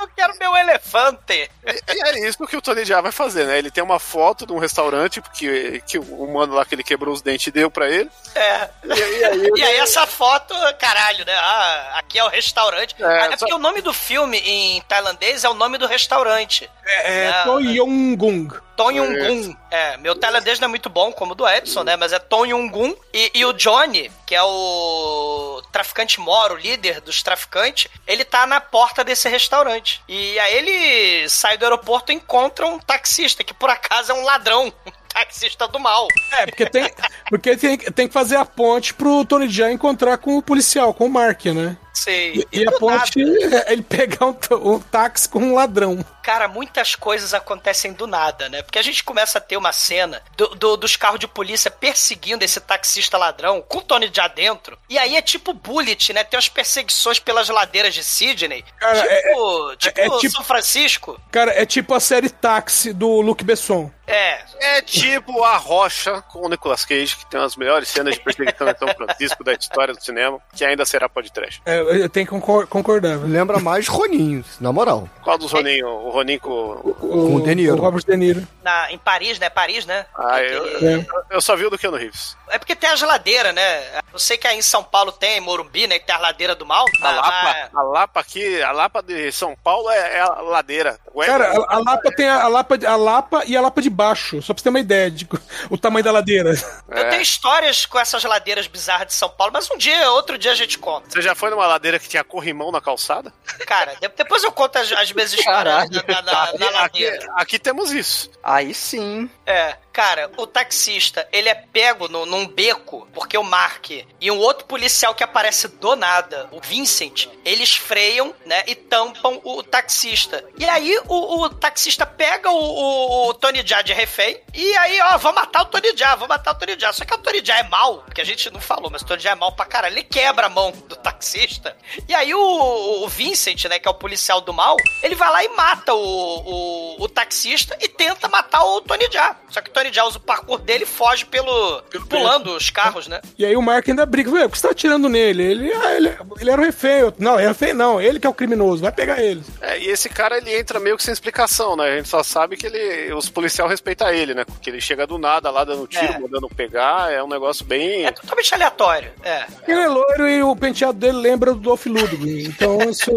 [0.00, 1.48] Eu quero meu elefante.
[1.64, 3.58] E é isso que o Tony Jaa vai fazer, né?
[3.58, 7.14] Ele tem uma foto de um restaurante que, que o mano lá que ele quebrou
[7.14, 8.10] os dentes deu pra ele.
[8.34, 8.68] É.
[8.84, 11.32] E aí, aí, E aí essa foto, caralho, né?
[11.34, 12.94] Ah, aqui é o restaurante.
[12.98, 15.86] É, Ah, É, só- porque o nome do filme em tailandês é o nome do
[15.86, 16.68] restaurante.
[16.84, 18.48] É, Não, Tô Yong-gung.
[18.76, 19.56] Tongyungun.
[19.70, 21.96] É, meu tailandês não é muito bom, como o do Edson, né?
[21.96, 22.94] Mas é Tongyungun.
[23.12, 28.46] E, e o Johnny, que é o traficante moro, o líder dos traficantes, ele tá
[28.46, 30.02] na porta desse restaurante.
[30.08, 34.24] E aí ele sai do aeroporto e encontra um taxista, que por acaso é um
[34.24, 34.72] ladrão.
[35.14, 36.08] Um taxista do mal.
[36.32, 36.90] É, porque tem,
[37.30, 41.06] porque tem, tem que fazer a ponte pro Tony Jaa encontrar com o policial, com
[41.06, 41.76] o Mark, né?
[41.94, 42.44] Sei.
[42.52, 44.36] E a do ponte é ele pegar um,
[44.74, 46.04] um táxi com um ladrão.
[46.22, 48.62] Cara, muitas coisas acontecem do nada, né?
[48.62, 52.44] Porque a gente começa a ter uma cena do- do- dos carros de polícia perseguindo
[52.44, 54.78] esse taxista ladrão com o Tony já dentro.
[54.88, 56.24] E aí é tipo Bullet, né?
[56.24, 58.64] Tem umas perseguições pelas ladeiras de Sydney.
[58.78, 61.20] Cara, tipo, tipo, é tipo- São Francisco.
[61.30, 63.90] Cara, é tipo a série Táxi do Luc Besson.
[64.06, 64.44] É.
[64.60, 68.68] É tipo a Rocha com o Nicolas Cage, que tem as melhores cenas de perseguição
[68.68, 71.62] em São Francisco da história do cinema, que ainda será podcast.
[71.64, 73.18] É, eu tenho que concor- concordar.
[73.18, 73.32] velho.
[73.32, 75.08] Lembra mais Roninho, na moral.
[75.22, 75.86] Qual dos Roninho?
[75.88, 76.50] O Roninho com.
[76.50, 77.74] O, Com o De Niro.
[77.76, 78.46] o Robert De Niro.
[78.62, 79.48] Na, em Paris, né?
[79.50, 80.06] Paris, né?
[80.16, 81.06] Ah, eu, É.
[81.30, 82.36] eu só vi o do Keanu Reeves.
[82.50, 83.82] É porque tem a geladeira, né?
[84.12, 85.98] Eu sei que aí em São Paulo tem, em Morumbi, né?
[85.98, 86.84] Que tem a ladeira do mal.
[87.02, 90.98] A Lapa, a Lapa aqui, a Lapa de São Paulo é, é a ladeira.
[91.12, 93.82] O Cara, Éder- a, a Lapa tem a, a Lapa, a Lapa e a Lapa
[93.82, 94.40] de baixo.
[94.42, 95.26] Só pra você ter uma ideia de
[95.70, 96.50] o tamanho da ladeira.
[96.88, 97.04] Eu É.
[97.10, 100.54] tenho histórias com essas ladeiras bizarras de São Paulo, mas um dia, outro dia a
[100.54, 101.08] gente conta.
[101.10, 103.32] Você já foi numa ladeira que tinha corrimão na calçada?
[103.66, 107.32] Cara, de- depois eu conto as, as minhas histórias na, na- na aqui, ladeira.
[107.36, 108.30] aqui temos isso.
[108.42, 109.28] Aí sim.
[109.46, 114.38] É, cara, o taxista, ele é pego no- num beco, porque o Mark e um
[114.38, 120.44] outro policial que aparece do nada, o Vincent, eles freiam, né, e tampam o taxista.
[120.58, 125.00] E aí o, o taxista pega o, o- o Tony Jaa de refém, e aí,
[125.02, 126.92] ó, vou matar o Tony Jaa, vou matar o Tony Jaa.
[126.92, 129.20] Só que o Tony Jaa é mal, porque a gente não falou, mas o Tony
[129.20, 129.94] Jaa é mal pra caralho.
[129.94, 131.63] Ele quebra a mão do taxista.
[132.08, 135.44] E aí o, o Vincent, né, que é o policial do mal, ele vai lá
[135.44, 139.36] e mata o, o, o taxista e tenta matar o Tony Jaa.
[139.50, 143.06] Só que o Tony Jaa usa o parkour dele e foge pelo, pulando os carros,
[143.08, 143.20] né?
[143.38, 144.30] E aí o Mark ainda briga.
[144.30, 145.42] Por que você tá atirando nele?
[145.42, 147.00] Ele, ah, ele, ele era o refém.
[147.00, 148.00] Eu, Não, é refém não.
[148.00, 148.82] Ele que é o criminoso.
[148.82, 149.42] Vai pegar ele.
[149.60, 151.84] É, e esse cara, ele entra meio que sem explicação, né?
[151.92, 154.44] A gente só sabe que ele, os policiais respeitam ele, né?
[154.44, 156.18] Porque ele chega do nada lá dando tiro, É.
[156.18, 158.06] mandando pegar, é um negócio bem...
[158.06, 159.12] É totalmente aleatório.
[159.22, 159.44] É.
[159.66, 162.44] Ele é loiro e o penteado dele lembra do Dolph Lundgren.
[162.44, 163.10] Então isso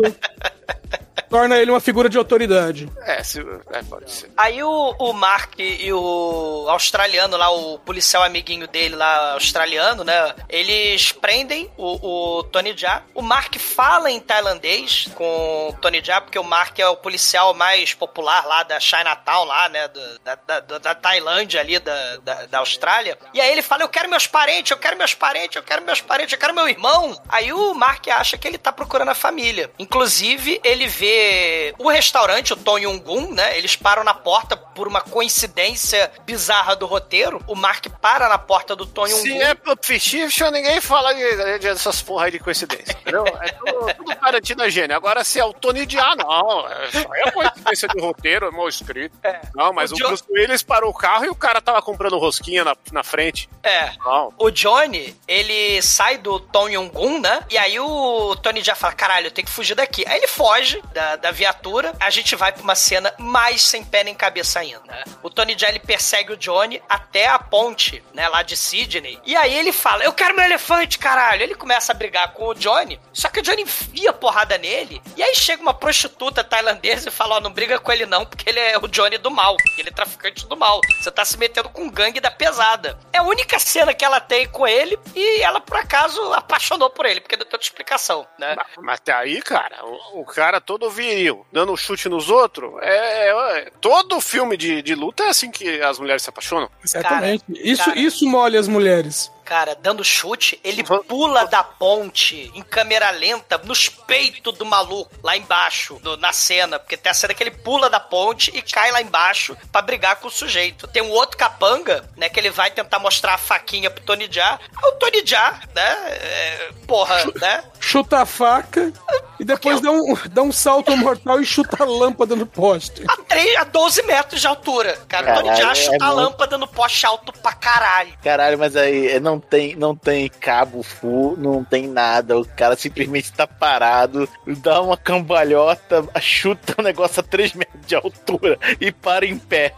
[1.29, 2.89] torna ele uma figura de autoridade.
[3.01, 3.41] É, se,
[3.71, 4.31] é pode ser.
[4.37, 10.33] Aí o, o Mark e o australiano lá, o policial amiguinho dele lá, australiano, né?
[10.47, 13.03] Eles prendem o, o Tony Jaa.
[13.13, 17.53] O Mark fala em tailandês com o Tony Jaa, porque o Mark é o policial
[17.53, 19.87] mais popular lá da Chinatown, lá, né?
[19.87, 23.17] do- Da, da, da- Tailândia ali, da, da, da Austrália.
[23.33, 26.01] E aí ele fala: Eu quero meus parentes, eu quero meus parentes, eu quero meus
[26.01, 27.19] parentes, eu quero meu irmão.
[27.29, 29.69] Aí o Mark acha que ele tá procurando a família.
[29.77, 33.57] Inclusive, ele vê o restaurante, o Tom Yungun, né?
[33.57, 37.41] Eles param na porta por uma coincidência bizarra do roteiro.
[37.47, 39.21] O Mark para na porta do Tom Yungun.
[39.21, 43.23] Se é Fiction, ninguém fala de, de, dessas porra aí de coincidência, entendeu?
[43.41, 44.95] É tudo, tudo Tarantino é gênio.
[44.95, 46.67] Agora, se é o Tony Jaa, não.
[46.67, 49.17] É, só é coincidência de roteiro, é mal escrito.
[49.55, 52.17] Não, mas O o, John- Bruce Willis parou o carro e o cara tava comprando
[52.17, 53.49] rosquinha na, na frente.
[53.63, 53.91] É.
[54.03, 54.33] Não.
[54.37, 57.43] O Johnny, ele sai do Tom Yong-gun, né?
[57.49, 60.03] E aí o Tony já fala, caralho, eu tenho que fugir daqui.
[60.07, 60.46] Aí ele foge
[60.93, 64.81] da, da viatura, a gente vai pra uma cena mais sem pé nem cabeça ainda.
[64.85, 65.03] né?
[65.21, 69.19] O Tony ele persegue o Johnny até a ponte, né, lá de Sydney.
[69.25, 71.41] E aí ele fala, eu quero meu elefante, caralho.
[71.43, 75.01] Ele começa a brigar com o Johnny, só que o Johnny enfia porrada nele.
[75.15, 78.49] E aí chega uma prostituta tailandesa e fala, ó, não briga com ele não, porque
[78.49, 79.55] ele é o Johnny do mal.
[79.77, 80.79] Ele é traficante do mal.
[81.01, 82.97] Você tá se metendo com o gangue da pesada.
[83.11, 87.05] É a única cena que ela tem com ele e ela, por acaso, apaixonou por
[87.05, 88.55] ele, porque deu tanta explicação, né?
[88.77, 93.29] Mas até aí, cara, o, o cara todo viril, dando um chute nos outros, é,
[93.29, 96.69] é- todo filme de, de luta é assim que as mulheres se apaixonam.
[96.83, 97.43] Exatamente.
[97.49, 97.99] isso, cara.
[97.99, 99.31] isso molha as mulheres.
[99.47, 105.37] Cara, dando chute, ele pula da ponte em câmera lenta nos peitos do maluco, lá
[105.37, 106.77] embaixo, do- na cena.
[106.77, 110.17] Porque tem a cena que ele pula da ponte e cai lá embaixo pra brigar
[110.17, 110.85] com o sujeito.
[110.87, 114.59] Tem um outro capanga, né, que ele vai tentar mostrar a faquinha pro Tony Jaa.
[114.83, 117.63] O Tony Jaa, né, é, porra, né?
[117.79, 118.91] Chuta a faca
[119.39, 123.01] e depois dá um, dá um salto mortal e chuta a lâmpada no poste.
[123.07, 124.97] A, 3, a 12 metros de altura.
[125.07, 128.17] Cara, o Tony Caralho, Jaa é chuta a muito- lâmpada no poste alto pra caralho.
[128.21, 132.37] Caralho, mas aí é, não tem, não tem cabo full, não tem nada.
[132.37, 137.95] O cara simplesmente tá parado, dá uma cambalhota, chuta o negócio a 3 metros de
[137.95, 139.73] altura e para em pé.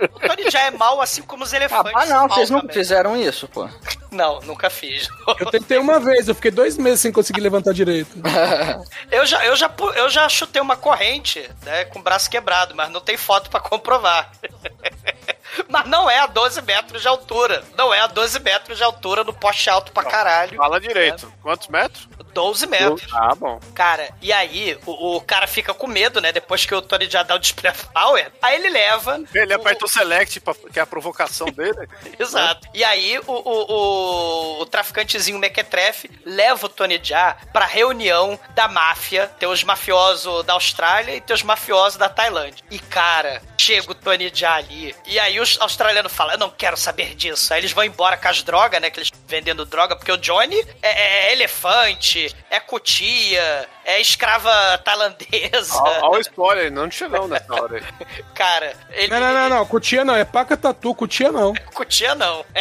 [0.00, 1.92] O Tony Jaa é mal assim como os elefantes.
[1.94, 3.68] Ah, não, vocês nunca fizeram isso, pô.
[4.08, 5.08] Não, nunca fiz.
[5.38, 8.16] Eu tentei uma vez, eu fiquei dois meses sem conseguir levantar direito.
[9.10, 12.90] Eu já, eu já, eu já chutei uma corrente, né, com o braço quebrado, mas
[12.90, 14.30] não tem foto pra comprovar.
[15.68, 17.64] mas não é a 12 metros de altura.
[17.76, 20.56] Não é a 12 metros de altura no poste alto pra caralho.
[20.56, 21.32] Fala direito.
[21.42, 22.08] Quantos metros?
[22.36, 23.14] 12 metros.
[23.14, 23.58] Ah, bom.
[23.74, 26.32] Cara, e aí o, o cara fica com medo, né?
[26.32, 29.22] Depois que o Tony já dá o display power, aí ele leva.
[29.34, 31.88] Ele aperta o select, pra, que é a provocação dele.
[32.18, 32.68] Exato.
[32.74, 38.68] E aí o, o, o, o traficantezinho Mequetrefe leva o Tony Jaa pra reunião da
[38.68, 39.28] máfia.
[39.38, 42.64] Tem os mafiosos da Austrália e tem os mafiosos da Tailândia.
[42.70, 44.94] E, cara, chega o Tony Jaa ali.
[45.06, 47.52] E aí os australianos falam, eu não quero saber disso.
[47.52, 48.90] Aí eles vão embora com as drogas, né?
[48.90, 54.50] Que eles estão vendendo droga, porque o Johnny é, é elefante, é cutia, é escrava
[54.78, 55.80] tailandesa.
[56.02, 57.82] Olha o spoiler, não chegamos nessa hora aí.
[58.34, 59.08] Cara, ele...
[59.08, 59.66] Não, não, não, não.
[59.66, 60.16] Cutia não.
[60.16, 61.54] É paca tatu, cutia não.
[61.74, 62.44] Cutia não.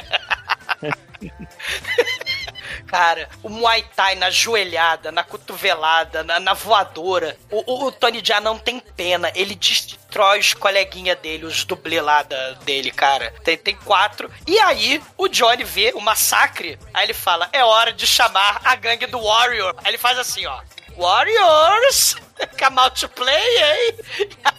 [2.88, 7.36] Cara, o Muay Thai na joelhada, na cotovelada, na, na voadora.
[7.50, 9.32] O, o- o Tony Jaa não tem pena.
[9.36, 12.24] Ele destrói os coleguinha dele, os dublê lá
[12.64, 13.34] dele, cara.
[13.44, 14.32] Tem, tem quatro.
[14.48, 16.78] E aí, o Johnny vê o massacre.
[16.94, 19.74] Aí ele fala: é hora de chamar a gangue do Warrior.
[19.80, 20.62] Aí ele faz assim, ó.
[20.98, 22.16] Warriors!
[22.60, 23.96] Come out to play, hein?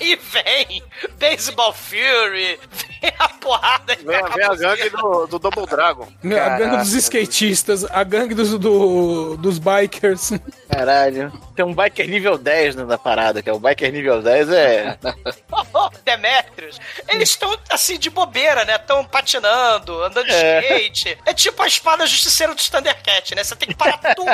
[0.01, 0.83] E aí vem
[1.19, 2.59] Baseball Fury,
[3.03, 6.09] vem a porrada e Vem, vem a gangue do, do Double Dragon.
[6.25, 10.33] A gangue dos skatistas, a gangue dos, do- dos bikers.
[10.71, 11.33] Caralho.
[11.55, 14.99] Tem um biker nível 10 na parada, que é o biker nível 10 é.
[15.79, 18.77] Oh, Demetrius, eles estão assim de bobeira, né?
[18.77, 20.61] Estão patinando, andando de É.
[20.61, 21.19] skate.
[21.27, 23.43] É tipo a espada justiceira do Thundercat, né?
[23.45, 24.31] Você tem que parar tudo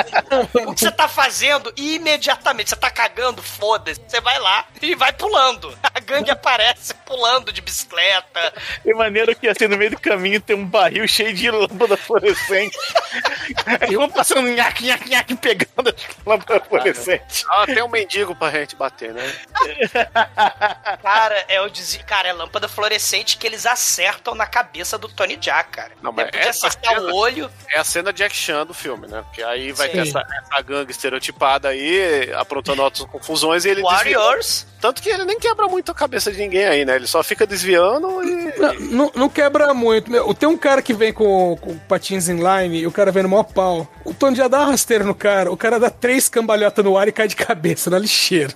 [0.69, 4.01] o que você tá fazendo e imediatamente você tá cagando, foda-se.
[4.07, 5.77] Você vai lá e vai pulando.
[5.93, 8.53] A gangue aparece pulando de bicicleta.
[8.85, 12.77] E maneiro que assim, no meio do caminho tem um barril cheio de lâmpada fluorescente.
[13.89, 17.45] e vão passando nhaque, nhaque, nhaque, pegando as lâmpadas fluorescentes.
[17.49, 19.23] Ah, tem um mendigo pra gente bater, né?
[21.01, 25.37] Cara, é o dizia, cara, é lâmpada fluorescente que eles acertam na cabeça do Tony
[25.39, 25.91] Jaa, cara.
[26.01, 29.07] Não, mas Depois de essa acertar o olho, É a cena Jack Chan do filme,
[29.07, 29.21] né?
[29.23, 29.93] Porque aí vai Sim.
[29.93, 34.17] ter essa, essa gangue estereotipada aí, aprontando outras confusões e ele desvia.
[34.17, 34.67] Warriors.
[34.81, 36.97] Tanto que ele nem quebra muito a cabeça de ninguém aí, né?
[36.97, 38.53] Ele só fica desviando e.
[38.59, 40.11] Não, não- não quebra muito.
[40.11, 43.29] Meu, tem um cara que vem com, com patins inline e o cara vem no
[43.29, 43.87] maior pau.
[44.03, 47.07] O Tony já dá uma rasteira no cara, o cara dá três cambalhotas no ar
[47.07, 48.53] e cai de cabeça na lixeira.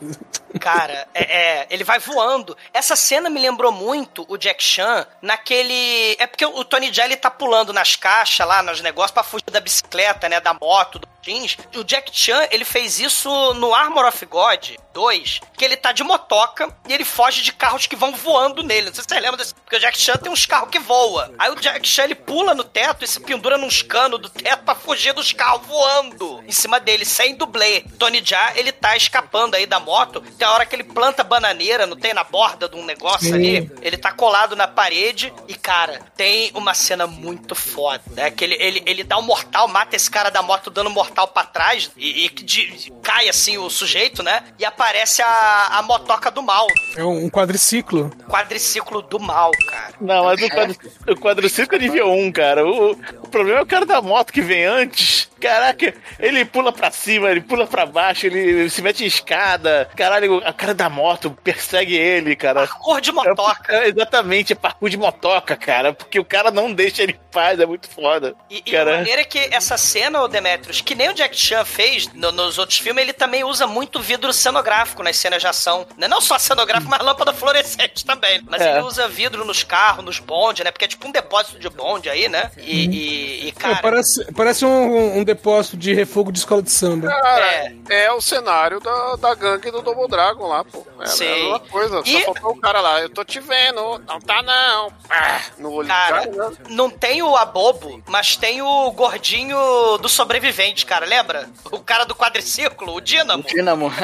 [0.60, 1.24] Cara, é,
[1.62, 2.58] é, ele vai voando.
[2.74, 6.16] Essa cena me lembrou muito o Jack Chan naquele.
[6.20, 9.60] É porque o Tony ele tá pulando nas caixas lá, nos negócios, pra fugir da
[9.62, 10.40] bicicleta, né?
[10.42, 11.58] Da moto, do jeans.
[11.76, 16.04] O Jack Chan, ele fez isso no Armor of God 2, que ele tá de
[16.04, 18.88] motoca e ele foge de carros que vão voando nele.
[18.88, 19.54] Não sei se você lembra desse.
[19.54, 21.34] Porque o Jack Chan tem uns carros que voam.
[21.38, 24.64] Aí o Jack Chan ele pula no teto e se pendura nos canos do teto
[24.64, 27.82] pra fugir dos carros voando em cima dele, sem dublê.
[28.00, 30.22] Tony Jaa, ele tá escapando aí da moto.
[30.22, 33.34] Tem a hora que ele planta bananeira, não tem na borda de um negócio Sim.
[33.34, 33.72] ali.
[33.82, 38.32] Ele tá colado na parede e, cara, tem uma cena muito foda, né?
[38.32, 41.28] Que ele, ele, ele dá um mortal, mata esse cara da moto dando um mortal
[41.30, 44.44] pra trás e, e de- cai assim o sujeito, né?
[44.60, 46.68] E aparece a, a motoca do mal.
[46.96, 48.12] É um quadriciclo.
[48.30, 49.94] Quadriciclo do mal, cara.
[50.00, 50.76] Não, mas o, quadro,
[51.10, 52.66] o quadriciclo é nível 1, cara.
[52.66, 55.28] O, o problema é o cara da moto que vem antes.
[55.40, 59.88] Caraca, ele pula pra cima, ele pula pra baixo, ele, ele se mete em escada.
[59.96, 62.68] Caralho, a cara da moto persegue ele, cara.
[62.68, 63.72] Cor de motoca.
[63.72, 65.94] É, exatamente, é parkour de motoca, cara.
[65.94, 68.34] Porque o cara não deixa ele em paz, é muito foda.
[68.50, 72.08] E, e a maneira que essa cena, o Demetrius, que nem o Jack Chan fez
[72.14, 75.86] no- nos outros filmes, ele também usa muito vidro cenográfico nas cenas de ação.
[75.98, 76.08] Né?
[76.08, 78.42] Não só cenográfico, mas lâmpada fluorescente também.
[78.48, 78.72] Mas É.
[78.78, 80.72] ele usa vidro nos carros, nos bonde, né?
[80.72, 82.52] Porque é tipo um depósito de bonde aí, né?
[82.58, 83.76] E, e- e, Pô, cara...
[83.82, 87.08] parece parece um, um depósito de refogo de escola de samba.
[87.08, 90.86] Cara, é, o cenário da, da gangue do Double Dragon lá, pô.
[91.02, 91.26] É Sim.
[91.28, 92.02] a mesma coisa.
[92.06, 93.02] E- Só faltou o cara lá.
[93.02, 94.00] Eu tô te vendo.
[94.08, 94.92] Não tá, não.
[95.10, 96.50] Ah, no olho Cara, do cara.
[96.50, 96.56] né?
[96.70, 101.50] não tem o Abobo, mas tem o gordinho do sobrevivente, cara, lembra?
[101.66, 103.44] O cara do quadriciclo, o Dínamo.
[103.44, 103.92] Dínamo.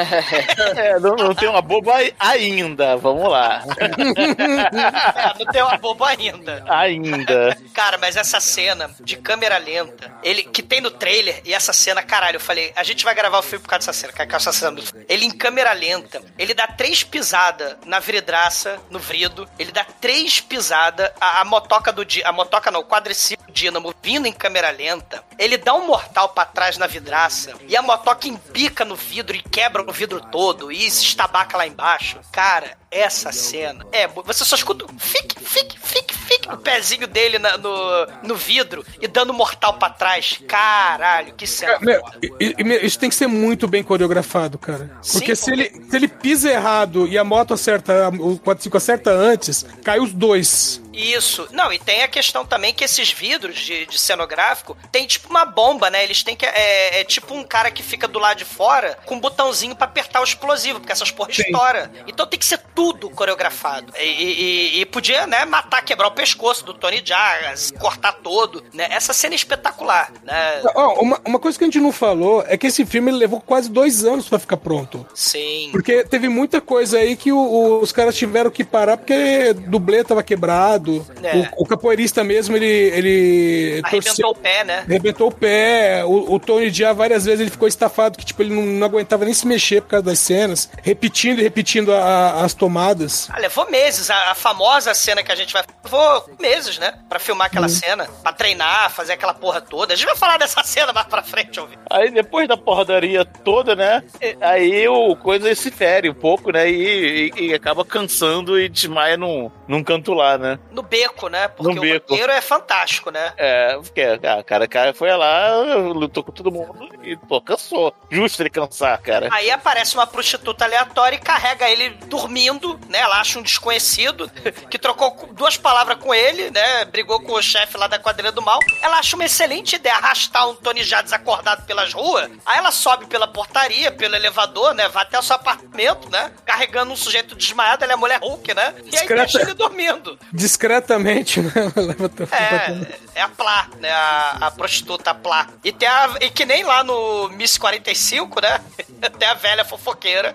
[0.76, 3.64] É, não, não tem uma boba ainda, vamos lá.
[3.78, 6.64] É, não tem o Abobo ainda.
[6.68, 7.58] ainda.
[7.74, 12.02] Cara, mas essa cena de câmera lenta, ele que tem no trailer, e essa cena,
[12.02, 14.36] caralho, eu falei, a gente vai gravar o filme por causa dessa cena, cara, que
[14.36, 19.48] essa cena é Ele em câmera lenta, ele dá três pisadas na vridraça, no vrido,
[19.58, 24.26] ele dá três pisadas, a, a motoca do a motoca não, o quadriciclo dínamo vindo
[24.28, 28.84] em câmera lenta, ele dá um mortal pra trás na vidraça, e a motoca embica
[28.86, 32.20] no vidro e quebra o vidro todo, e se estabaca lá embaixo.
[32.32, 34.08] Cara, essa cena é.
[34.08, 38.86] Você só escuta um fique, fique, fique, fique o pezinho dele na- no, no vidro
[39.02, 40.40] e dando mortal pra trás.
[40.48, 41.80] Caralho, que cena.
[41.82, 42.02] Meu,
[42.40, 44.96] e- meu, isso tem que ser muito bem coreografado, cara.
[45.02, 48.78] Sim, Porque se, porque- ele, se ele pisa errado e a moto acerta, o 45
[48.78, 50.82] acerta antes, cai os dois.
[50.94, 51.48] Isso.
[51.52, 55.44] Não, e tem a questão também que esses vidros de, de cenográfico tem tipo uma
[55.46, 56.04] bomba, né?
[56.04, 56.46] Eles têm que.
[56.46, 59.86] É, é tipo um cara que fica do lado de fora com um botãozinho pra
[59.86, 61.90] apertar o explosivo, porque essas porra estouram.
[62.08, 63.94] Então tem que ser tudo coreografado.
[63.98, 68.88] E, e- e podia, né, matar, quebrar o pescoço do Tony Jaa, cortar todo, né?
[68.92, 70.62] Essa cena é espetacular, né?
[70.76, 73.70] Ó, uma, uma coisa que a gente não falou é que esse filme levou quase
[73.70, 75.06] dois anos pra ficar pronto.
[75.16, 75.70] Sim.
[75.72, 80.04] Porque teve muita coisa aí que o- o- os caras tiveram que parar porque dublê
[80.04, 80.83] tava quebrado.
[81.24, 81.38] É.
[81.58, 82.66] O, o capoeirista mesmo, ele.
[82.66, 84.80] ele Arrebentou o pé, né?
[84.88, 86.04] Arrebentou o pé.
[86.06, 89.26] O, o Tony Jaa, várias vezes, ele ficou estafado, que tipo, ele não, não aguentava
[89.26, 90.70] nem se mexer por causa das cenas.
[90.82, 93.30] Repetindo e repetindo a- a- as tomadas.
[93.32, 94.10] Ah, levou meses.
[94.10, 95.64] A, a famosa cena que a gente vai.
[95.84, 96.94] Levou meses, né?
[97.10, 98.08] Pra filmar aquela cena.
[98.22, 99.94] Pra treinar, fazer aquela porra toda.
[99.94, 101.78] A gente vai falar dessa cena mais pra frente, ouvi.
[101.90, 104.04] Aí depois da porradaria toda, né?
[104.42, 106.70] Aí o coisa se fere um pouco, né?
[106.70, 110.60] E, e- e acaba cansando e desmaia num, num canto lá, né?
[110.74, 111.48] No beco, né?
[111.48, 112.10] Porque No o beco.
[112.10, 113.32] banheiro é fantástico, né?
[113.38, 115.56] É, porque ah, cara, cara foi lá,
[115.94, 117.94] lutou com todo mundo e, pô, cansou.
[118.10, 119.30] Justo ele cansar, cara.
[119.32, 123.00] Aí aparece uma prostituta aleatória e carrega ele dormindo, né?
[123.00, 124.30] Ela acha um desconhecido
[124.70, 126.86] que trocou duas palavras com ele, né?
[126.86, 128.60] Brigou com o chefe lá da quadrilha do mal.
[128.82, 132.30] Ela acha uma excelente ideia arrastar um Tony já desacordado pelas ruas.
[132.46, 134.88] Aí ela sobe pela portaria, pelo elevador, né?
[134.90, 136.32] Vai até o seu apartamento, né?
[136.46, 138.74] Carregando um sujeito desmaiado, ela é a mulher Hulk, né?
[138.78, 139.16] E aí Discreta.
[139.24, 140.18] deixa ele dormindo.
[140.64, 141.52] Discretamente, né?
[141.76, 143.92] Leva É, é a Plá, né?
[143.92, 145.50] A, a prostituta a Plá.
[145.62, 146.16] E tem a.
[146.22, 148.62] E que nem lá no Miss 45, né?
[149.20, 150.34] Tem a velha fofoqueira.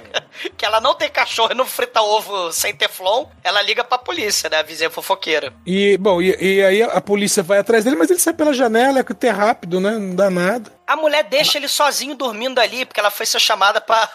[0.56, 3.26] que ela não tem cachorro e não frita ovo sem teflon.
[3.44, 4.58] Ela liga pra polícia, né?
[4.58, 5.52] A vizinha fofoqueira.
[5.66, 8.54] E, bom, e, e aí a, a polícia vai atrás dele, mas ele sai pela
[8.54, 9.90] janela, é que é rápido, né?
[9.98, 10.72] Não dá nada.
[10.86, 14.08] A mulher deixa ele sozinho dormindo ali, porque ela foi ser chamada pra.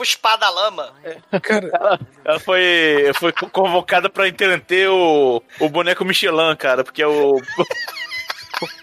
[0.00, 0.92] Pro spa da lama.
[1.42, 7.36] Cara, Ela foi, foi convocada pra interromper o, o boneco Michelin, cara, porque é o.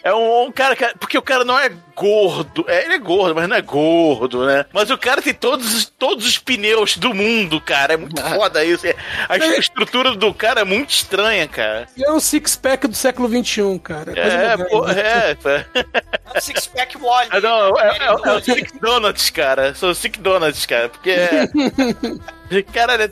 [0.07, 2.63] É um, um cara, que- porque o cara não é gordo.
[2.67, 4.65] É, ele é gordo, mas não é gordo, né?
[4.71, 7.93] Mas o cara tem todos, os- todos os pneus do mundo, cara.
[7.93, 8.85] É muito foda isso.
[8.87, 8.95] É-
[9.27, 11.87] A estrutura do cara é muito estranha, cara.
[11.99, 14.13] é o six-pack do século XXI, cara.
[14.17, 14.65] É, moderna.
[14.69, 15.37] pô, é.
[16.33, 17.29] É o Six Pack Wally.
[17.31, 19.73] Ah, não, é, é, é o Sick Donuts, cara.
[19.73, 20.89] São os Sick Donuts, cara.
[20.89, 21.47] Porque é.
[22.73, 23.09] Cara, é-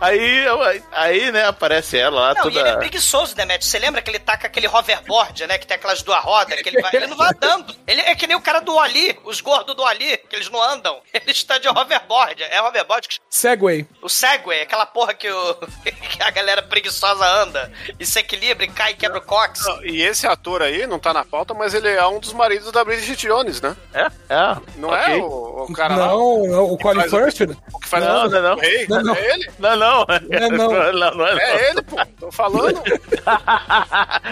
[0.00, 0.44] aí,
[0.92, 2.54] aí, né, aparece ela lá Não, toda.
[2.54, 3.68] e ele é preguiçoso, Demetrio.
[3.68, 5.58] Você lembra que ele tá com aquele hoverboard, né?
[5.58, 7.74] Que tem aquelas duas a roda, que ele, vai, ele não vai andando.
[7.86, 10.62] Ele é que nem o cara do Ali, os gordos do Ali, que eles não
[10.62, 11.00] andam.
[11.12, 12.42] Ele está de hoverboard.
[12.42, 13.86] É hoverboard que Segway.
[14.02, 15.54] o Segway, aquela porra que, o,
[15.84, 19.64] que a galera preguiçosa anda e se equilibra e cai e quebra o cox.
[19.66, 22.70] Não, E esse ator aí, não tá na pauta, mas ele é um dos maridos
[22.72, 23.76] da Bridget Jones, né?
[23.92, 24.06] É?
[24.28, 24.56] É.
[24.76, 25.14] Não ok.
[25.14, 26.06] é o, o cara lá?
[26.08, 27.56] Não, não, o Colin faz- Firth.
[27.72, 28.56] O que faz Não, o não, não.
[28.56, 28.86] rei?
[28.88, 29.14] Não, não.
[29.14, 29.50] É ele?
[29.58, 30.02] Não, não.
[30.08, 30.58] É, não.
[30.58, 31.40] não, não é, não.
[31.40, 31.96] É ele, pô.
[32.18, 32.82] Tô falando.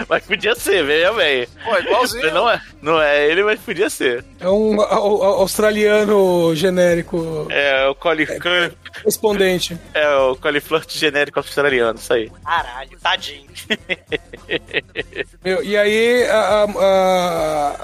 [0.09, 1.47] mas podia ser, veja bem.
[1.63, 2.33] Pô, igualzinho.
[2.33, 4.23] Não é, não é ele, mas podia ser.
[4.39, 8.25] É um au- au- australiano genérico É o Colin,
[9.05, 9.77] respondente.
[9.93, 12.31] é o Colin Flirt genérico australiano, isso aí.
[12.43, 13.47] Caralho, tadinho.
[15.43, 16.65] Meu, e aí a, a,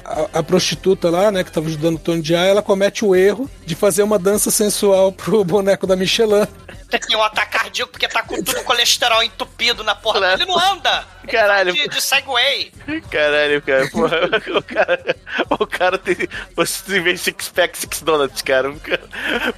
[0.05, 3.49] a- a prostituta lá, né, que tava ajudando o Tony Jaa, ela comete o erro
[3.65, 6.47] de fazer uma dança sensual pro boneco da Michelin.
[6.89, 10.33] Tem um ataque cardíaco porque tá com tudo colesterol entupido na porra.
[10.33, 11.05] Ele não anda.
[11.23, 11.75] Ele Caralho.
[11.75, 12.71] tá De, de Segway.
[13.11, 13.87] Caralho, cara.
[13.89, 14.19] Porra,
[14.57, 15.15] o cara,
[15.51, 16.15] o cara tem.
[16.55, 18.73] Você vê Six Pack, Six Donuts, cara.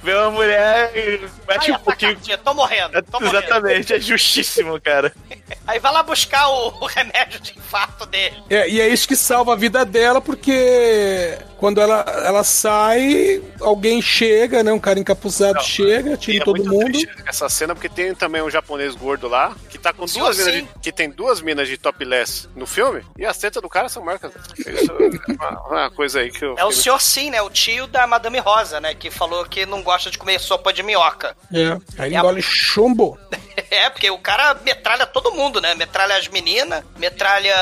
[0.02, 2.14] Vê uma mulher e mete Ai, um pouquinho.
[2.14, 2.44] cardíaco.
[2.44, 3.38] Tô morrendo, tô morrendo.
[3.38, 5.12] Exatamente, é justíssimo, cara.
[5.66, 8.36] Aí vai lá buscar o, o remédio de infarto dele.
[8.50, 14.02] É, e é isso que salva a vida dela, porque quando ela, ela sai, alguém
[14.02, 14.72] chega, né?
[14.72, 16.84] Um cara encapuzado chega, E tira é todo muito mundo.
[16.92, 20.44] triste essa cena, porque tem também um japonês gordo lá, que tá com duas sim.
[20.44, 23.88] minas de, que tem duas minas de topless no filme, e as tetas do cara
[23.88, 24.32] são marcas.
[24.58, 26.54] Isso é uma, uma coisa aí que eu.
[26.56, 27.42] É o senhor Sim, né?
[27.42, 28.94] O tio da Madame Rosa, né?
[28.94, 31.36] Que falou que não gosta de comer sopa de minhoca.
[31.52, 31.72] É.
[31.98, 33.18] Aí ele É a- engole chumbo.
[33.72, 35.74] É, porque o cara metralha todo mundo, né?
[35.74, 37.54] Metralha as meninas, metralha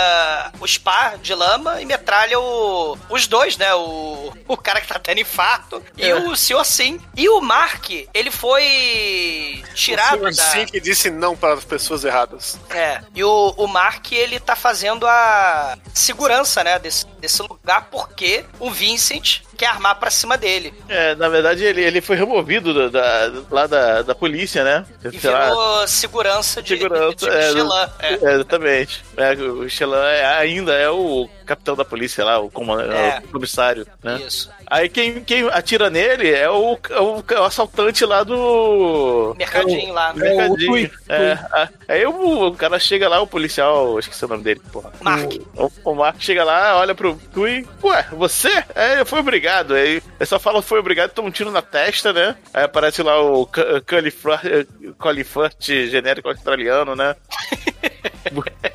[0.59, 3.73] o Spa de lama e metralha o, os dois, né?
[3.75, 6.15] O, o cara que tá tendo infarto e É.
[6.15, 7.01] o senhor Sim.
[7.17, 10.33] E o Mark, ele foi tirado O da...
[10.33, 12.59] Sim que disse não para as pessoas erradas.
[12.71, 18.45] É, e o, o Mark, ele tá fazendo a segurança, né, desse, desse lugar, porque
[18.59, 20.73] o Vincent quer armar pra cima dele.
[20.89, 24.87] É, na verdade, ele, ele foi removido da, da- lá da, da polícia, né?
[25.05, 27.15] E Sei lá, virou segurança de, segurança.
[27.17, 27.65] de é, Michelin.
[27.69, 28.19] do- É.
[28.23, 29.05] é, exatamente.
[29.19, 33.19] É, o Xelan é- ainda é o capitão da polícia lá, o, comandante, É.
[33.25, 34.23] o comissário, né?
[34.25, 34.49] Isso.
[34.69, 39.35] Aí quem, quem atira nele é o, é o, é o assaltante lá do.
[39.37, 40.13] Mercadinho lá.
[40.13, 40.71] do mercadinho.
[40.71, 41.39] Tui, É,
[41.89, 44.93] aí o, o cara chega lá, o policial, esqueci o nome dele, porra.
[45.01, 45.33] Mark.
[45.57, 48.65] O, o Mark chega lá, olha pro Tui, ué, você?
[48.77, 49.75] É, foi obrigado.
[49.75, 52.37] Aí ele só fala foi obrigado, toma um tiro na testa, né?
[52.55, 53.49] Aí aparece lá o
[54.99, 57.17] Cullifort genérico australiano, né?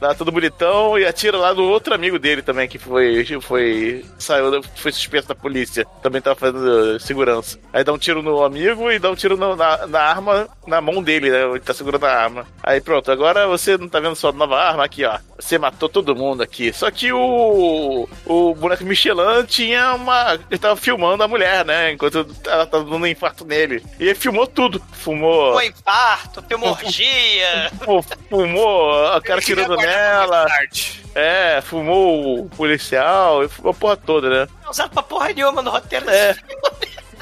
[0.00, 3.24] Lá todo bonitão e atira lá no outro amigo dele também, que foi.
[3.40, 5.84] foi saiu, foi suspenso da polícia.
[6.02, 7.58] Também tava fazendo segurança.
[7.72, 10.80] Aí dá um tiro no amigo e dá um tiro no- na, na arma, na
[10.80, 11.42] mão dele, né?
[11.50, 12.46] Ele tá segurando a arma.
[12.62, 15.18] Aí pronto, agora você não tá vendo só nova arma aqui, ó.
[15.38, 16.72] Você matou todo mundo aqui.
[16.72, 18.08] Só que o.
[18.26, 20.34] O boneco Michelin tinha uma.
[20.50, 21.92] Ele tava filmando a mulher, né?
[21.92, 23.82] Enquanto ela tava dando um infarto nele.
[24.00, 24.82] E ele filmou tudo.
[24.92, 25.52] Fumou.
[25.54, 27.70] Foi infarto, hemorragia.
[27.84, 30.46] Fumou, fumou o cara tirando nela.
[30.46, 31.02] tarde.
[31.14, 34.48] É, fumou o policial, e fumou a porra toda, né?
[34.62, 36.36] Não usaram pra porra nenhuma no roteiro É.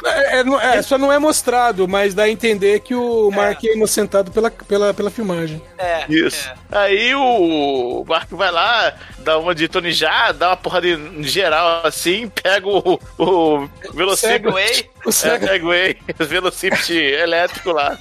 [0.04, 3.64] É, é, não- é, só não é mostrado, mas dá a entender que o Mark
[3.64, 5.60] é inocentado pela, pela, pela filmagem.
[5.78, 6.04] É.
[6.08, 6.52] Isso.
[6.70, 8.92] Aí o Marco vai lá,
[9.26, 14.44] dá uma de Tony já, dá uma porrada em geral assim, pega o, o velocípede.
[14.44, 14.90] Segway.
[15.04, 17.98] O É, Segway, o velocípede elétrico lá.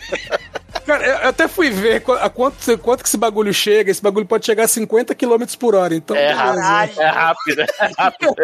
[0.85, 3.89] Cara, eu até fui ver a quanto, quanto que esse bagulho chega.
[3.89, 5.95] Esse bagulho pode chegar a 50 km por hora.
[5.95, 6.61] Então, É beleza.
[6.61, 8.35] rápido, é rápido, é rápido.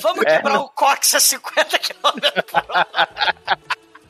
[0.00, 2.20] Vamos quebrar o cox a 50 km
[2.52, 2.88] por hora.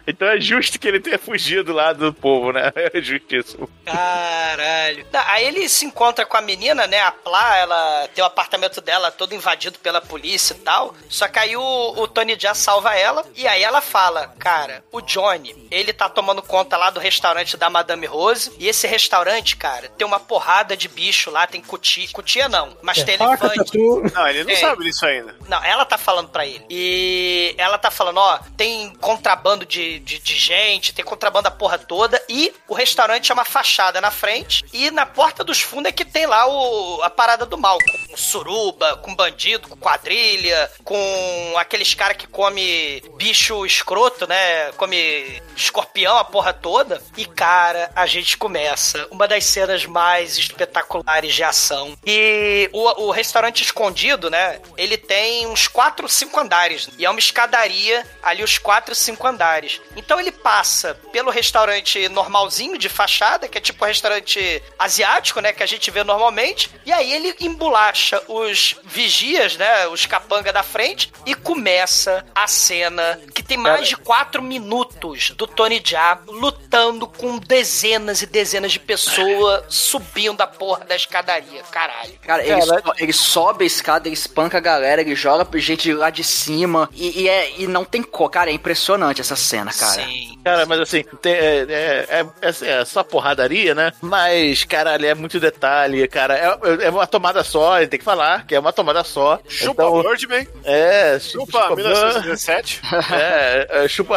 [0.07, 2.73] Então é justo que ele tenha fugido lá do povo, né?
[2.95, 3.69] É justíssimo.
[3.85, 5.05] Caralho.
[5.07, 7.01] Tá, Aí ele se encontra com a menina, né?
[7.01, 10.95] A Plá, ela tem o apartamento dela todo invadido pela polícia e tal.
[11.09, 11.63] Só que aí o,
[11.97, 13.25] o Tony Jaa salva ela.
[13.35, 17.71] E aí ela fala: Cara, o Johnny, ele tá tomando conta lá do restaurante da
[17.71, 18.53] Madame Rose.
[18.59, 21.47] E esse restaurante, cara, tem uma porrada de bicho lá.
[21.47, 22.07] Tem cutia.
[22.13, 23.73] Cutia não, mas tem Faca, elefante.
[23.73, 24.03] tatu.
[24.15, 24.57] Não, ele não É.
[24.57, 25.35] sabe disso ainda.
[25.49, 26.65] Não, ela tá falando pra ele.
[26.71, 31.79] E ela tá falando, ó, tem contrabando de, de, de gente, tem contrabando da porra
[31.79, 32.23] toda.
[32.29, 34.65] E o restaurante é uma fachada na frente.
[34.73, 37.79] E na porta dos fundos é que tem lá o, a parada do mal.
[38.09, 44.73] Com suruba, com bandido, com quadrilha, com aqueles caras que come bicho escroto, né?
[44.73, 47.03] Come escorpião, a porra toda.
[47.17, 51.97] E, cara, a gente começa uma das cenas mais espetaculares de ação.
[52.07, 54.61] E o, o restaurante escondido, né?
[54.77, 56.89] Ele tem uns 4, 5 andares.
[56.99, 59.81] E é uma escadaria ali, os 4, 5 andares.
[59.97, 65.53] Então ele passa pelo restaurante normalzinho de fachada, que é tipo um restaurante asiático, né,
[65.53, 70.63] que a gente vê normalmente, e aí ele embolacha os vigias, né, os capanga da
[70.63, 77.07] frente e começa a cena que tem mais de quatro minutos do Tony Jaa lutando
[77.07, 82.13] com dezenas e dezenas de pessoas subindo a porra da escadaria, caralho.
[82.23, 86.11] Cara, ele, so- ele sobe a escada, ele espanca a galera, ele joga gente lá
[86.11, 88.29] de cima e, e é, e não tem cor.
[88.31, 89.93] Cara, é impressionante essa cena, cara.
[90.03, 90.39] Sim.
[90.45, 93.93] Cara, mas assim, tem- é, é, é, é- é só porradaria, né?
[94.01, 96.37] Mas, caralho, é muito detalhe, cara.
[96.37, 99.39] É, é uma tomada só, tem que falar que é uma tomada só.
[99.49, 102.81] Chupa Então, Birdman, É, chupa, Bird, 1917.
[103.15, 104.15] É, é, chupa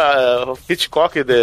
[0.52, 1.34] uh, Hitchcock de,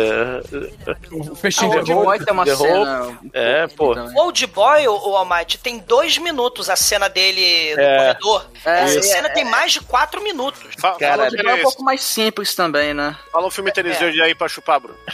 [1.12, 2.04] O fechinho Ah, de Old.
[2.04, 3.18] Boy tem uma The cena.
[3.32, 3.94] É, pô.
[3.94, 4.18] também.
[4.18, 7.96] Old Boy, o, o Almighty, tem dois minutos a cena dele no É.
[8.14, 8.46] corredor.
[8.64, 9.30] É, Essa é, cena é.
[9.30, 10.60] tem mais de quatro minutos.
[10.76, 13.16] Cara, fala, Old Boy é um um pouco mais simples também, né?
[13.32, 14.98] fala um filme inteligente aí pra chupar, Bruno.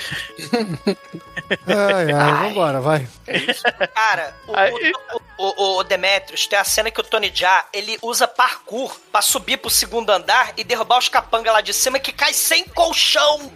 [1.67, 3.09] Ai, ai, vambora, vai.
[3.93, 5.21] Cara, o, o,
[5.57, 9.57] o, o Demetrius tem a cena que o Tony Jaa, ele usa parkour pra subir
[9.59, 13.51] pro segundo andar e derrubar os capangas lá de cima que cai sem colchão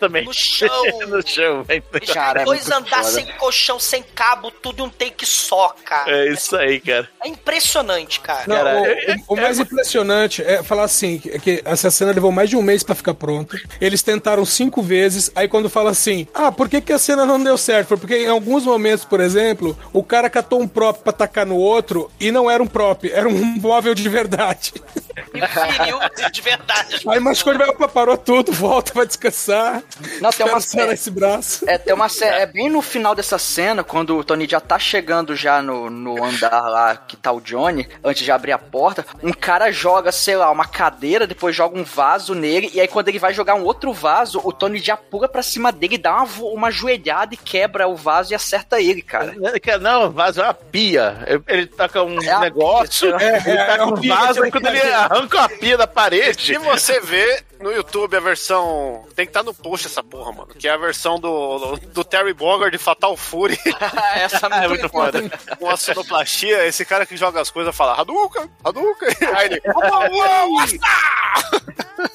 [0.00, 0.24] Também.
[0.24, 0.68] no chão.
[1.08, 1.64] no chão,
[2.12, 3.10] Cara, é dois muito andar foda.
[3.10, 6.10] sem colchão, sem cabo, tudo em um take só, cara.
[6.10, 7.08] É isso aí, cara.
[7.22, 8.44] É impressionante, cara.
[8.46, 12.12] Não, Cara, o, é- o- o mais impressionante é falar assim, que, que essa cena
[12.12, 13.58] levou mais de um mês pra ficar pronta.
[13.80, 17.42] Eles tentaram cinco vezes, aí quando fala assim, ah, por que, que a cena não
[17.42, 17.88] deu certo?
[17.88, 21.56] Foi porque em alguns momentos, por exemplo, o cara catou um prop pra tacar no
[21.56, 24.72] outro e não era um prop, era um móvel de verdade.
[25.16, 25.98] Feriu
[26.32, 27.02] de verdade.
[27.08, 29.82] Aí machucou, vai, opa, parou tudo, volta, vai descansar.
[30.20, 31.68] Não, tem uma cena- esse braço.
[31.68, 34.78] É, tem uma ce- é bem no final dessa cena, quando o Tony já tá
[34.78, 39.04] chegando já no, no andar lá que tá o Johnny, antes de abrir a porta,
[39.22, 43.08] um cara joga, sei lá, uma cadeira, depois joga um vaso nele, e aí quando
[43.08, 46.28] ele vai jogar um outro vaso, o Tony já pula pra cima dele, dá uma,
[46.52, 49.34] uma joelhada e quebra o vaso e acerta ele, cara.
[49.62, 51.17] Cara, Não, vaso é uma pia.
[51.46, 53.14] Ele taca um É a negócio.
[53.16, 56.46] É, ele é, taca é um vaso, e quando ele arranca a pia da parede.
[56.46, 59.04] Se você vê no YouTube a versão.
[59.16, 60.48] Tem que estar no post essa porra, mano.
[60.48, 63.58] Que é a versão do, do Terry Bogard de Fatal Fury.
[64.14, 65.20] Essa É muito foda.
[65.58, 66.64] com a sonoplastia.
[66.66, 69.08] Esse cara que joga as coisas fala Hadouken, Hadouken.
[69.36, 69.60] Aí ele.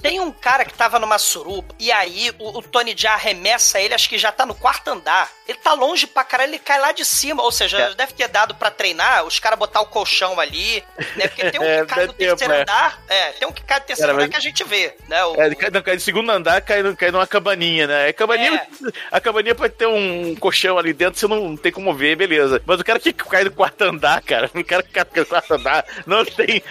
[0.01, 3.93] Tem um cara que tava numa suruba e aí o, o Tony Jaa arremessa ele,
[3.93, 5.29] acho que já tá no quarto andar.
[5.47, 7.43] Ele tá longe pra caralho, ele cai lá de cima.
[7.43, 7.93] Ou seja, É.
[7.95, 10.83] deve ter dado pra treinar, os caras botar o colchão ali,
[11.15, 11.27] né?
[11.29, 12.61] Porque tem um É, que cai no ter, terceiro é.
[12.61, 13.01] andar.
[13.07, 15.23] É, tem um que cai no terceiro Cara, mas- andar que a gente vê, né?
[15.25, 18.07] O, É, cai, não, cai segundo andar, cai, cai numa cabaninha, né?
[18.09, 18.55] A cabaninha,
[18.85, 18.91] É.
[19.11, 22.61] a cabaninha pode ter um colchão ali dentro, você não tem como ver, beleza.
[22.65, 25.53] Mas o cara que cai do quarto andar, cara, o cara que cai do quarto
[25.53, 26.61] andar, não tem.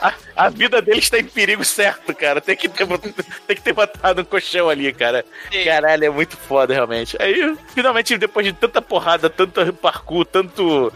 [0.00, 2.40] A, a vida dele está em perigo certo, cara.
[2.40, 5.24] Tem que ter, tem que ter botado um colchão ali, cara.
[5.52, 5.64] Sim.
[5.64, 7.16] Caralho, é muito foda, realmente.
[7.20, 10.92] Aí, finalmente, depois de tanta porrada, tanto parkour, tanto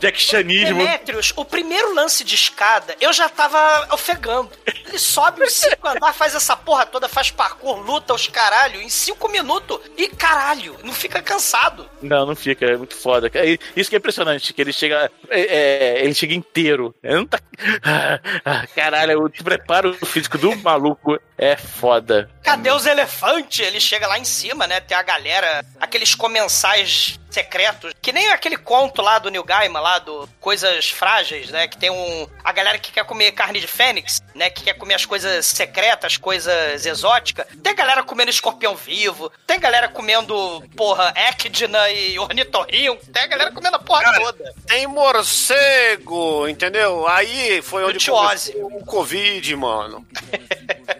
[0.00, 0.78] jackchanismo.
[0.78, 4.50] Demetrius, o primeiro lance de escada, eu já tava ofegando.
[4.66, 8.88] Ele sobe os cinco andar, faz essa porra toda, faz parkour, luta os caralho, em
[8.88, 9.80] cinco minutos.
[9.96, 11.88] E caralho, não fica cansado.
[12.00, 13.30] Não, não fica, é muito foda.
[13.34, 15.10] É Isso que é impressionante, que ele chega.
[15.30, 16.94] é, é, ele chega inteiro.
[17.02, 17.38] Ele não tá.
[18.44, 22.30] Ah, caralho, o preparo físico do maluco é foda.
[22.42, 23.66] Cadê os elefantes?
[23.66, 24.80] Ele chega lá em cima, né?
[24.80, 29.98] Tem a galera, aqueles comensais secretos, que nem aquele conto lá do Neil Gaiman, lá
[29.98, 31.68] do Coisas Frágeis, né?
[31.68, 32.26] Que tem um...
[32.42, 34.48] A galera que quer comer carne de fênix, né?
[34.48, 37.46] Que quer comer as coisas secretas, coisas exóticas.
[37.62, 39.30] Tem galera comendo escorpião vivo.
[39.46, 43.04] Tem galera comendo, porra, Ecdina e ornitorrinco.
[43.12, 44.54] Tem galera comendo a porra Cara, toda.
[44.66, 47.06] Tem morcego, entendeu?
[47.06, 50.06] Aí foi onde começou o Covid, mano.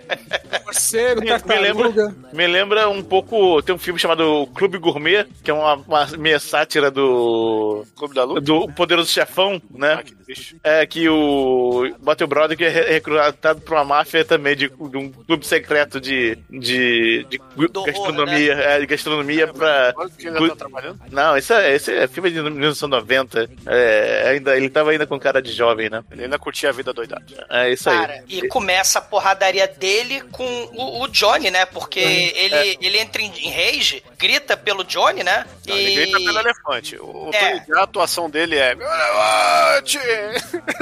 [0.65, 3.63] Morcego, Me, me lembra, me lembra um pouco.
[3.63, 7.85] Tem um filme chamado Clube Gourmet, que é uma, uma meia sátira do.
[7.97, 8.41] Clube da Luta.
[8.41, 9.95] Do Poderoso Chefão, né?
[9.95, 10.57] Ah, que bicho.
[10.65, 14.97] É que o Battle Brother que é re- recrutado pra uma máfia também de, de
[14.97, 19.93] um clube secreto de, de, de Do horror, gastronomia, é, de gastronomia pra.
[19.97, 21.01] Olha que tá trabalhando.
[21.11, 23.49] Não, esse é, esse é filme de 1990.
[23.67, 26.03] É, ainda, ele tava ainda com cara de jovem, né?
[26.11, 27.25] Ele ainda curtia a vida doidada.
[27.51, 27.97] É isso aí.
[27.99, 31.65] Cara, e começa a porradaria dele com o, o Johnny, né?
[31.67, 35.45] Porque ele, ele entra em, em rage, grita pelo Johnny, né?
[35.67, 35.81] Não, e...
[35.87, 36.97] Ele grita pelo elefante.
[36.97, 37.59] O, É.
[37.61, 38.75] Tony a atuação dele é.
[38.75, 39.99] Meu elefante!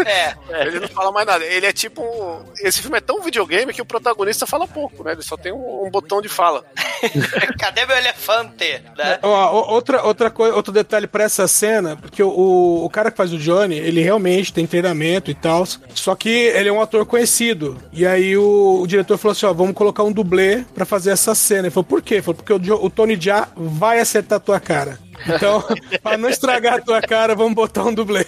[0.06, 0.34] É,
[0.66, 1.44] Ele não fala mais nada.
[1.44, 2.02] Ele é tipo.
[2.02, 5.12] um- Esse filme é tão videogame que o protagonista fala pouco, né?
[5.12, 6.64] Ele só tem um, um botão de fala.
[7.58, 8.82] cadê meu elefante?
[8.96, 9.18] Né?
[9.22, 13.32] Ó, outra, outra coisa, outro detalhe pra essa cena, porque o, o cara que faz
[13.32, 17.76] o Johnny, ele realmente tem treinamento e tal, só que ele é um ator conhecido.
[17.92, 21.34] E aí o, o diretor falou assim: ó, vamos colocar um dublê pra fazer essa
[21.34, 21.62] cena.
[21.62, 22.14] Ele falou, por quê?
[22.14, 24.98] Ele falou, porque o, o Tony Jaa vai acertar a tua cara.
[25.28, 25.64] Então,
[26.02, 28.26] pra não estragar a tua cara, vamos botar um dublê.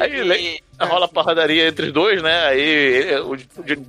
[0.00, 2.46] Aí le- rola a porradaria entre os dois, né?
[2.46, 3.36] Aí ele- o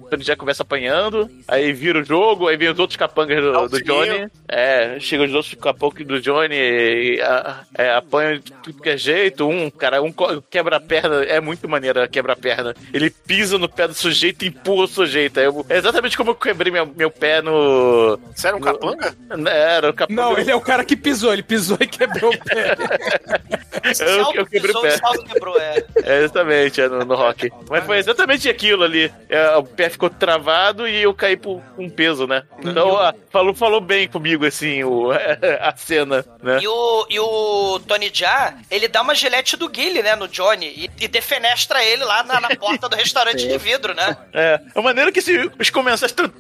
[0.10, 3.84] Tony já começa apanhando, aí vira o jogo, aí vem os outros capangas do, do.
[3.84, 4.28] Johnny.
[4.48, 8.98] É, chega os outros capangas do Johnny e a- é, apanham de tudo que é
[8.98, 9.48] jeito.
[9.48, 10.14] Um, cara, um
[10.50, 12.74] quebra a perna, é muito maneiro a quebra a perna.
[12.94, 15.40] Ele pisa no pé do sujeito e empurra o sujeito.
[15.40, 18.18] Eu- é exatamente como eu quebrei meu, meu pé no.
[18.36, 19.16] Você era um capanga?
[19.50, 20.22] Era o capanga.
[20.22, 22.76] Não, ele é o cara que pisou, ele pisou e quebrou o pé.
[24.02, 24.98] Eu, eu quebrei o pé.
[25.32, 25.84] quebrou, é.
[26.04, 27.52] É, exatamente, é no, no rock.
[27.70, 29.12] Mas foi exatamente aquilo ali.
[29.30, 32.44] É, o pé ficou travado e eu caí por um peso, né?
[32.64, 35.12] Então, ó, falou, falou bem comigo, assim, o,
[35.62, 36.60] a cena, né?
[36.62, 40.68] E o, e o Tony Jaa, ele dá uma gilete do Guile, né, no Johnny,
[40.68, 44.18] e, e defenestra ele lá na, na porta do restaurante de vidro, né?
[44.34, 46.32] É, a maneira que esse- os comensais estão.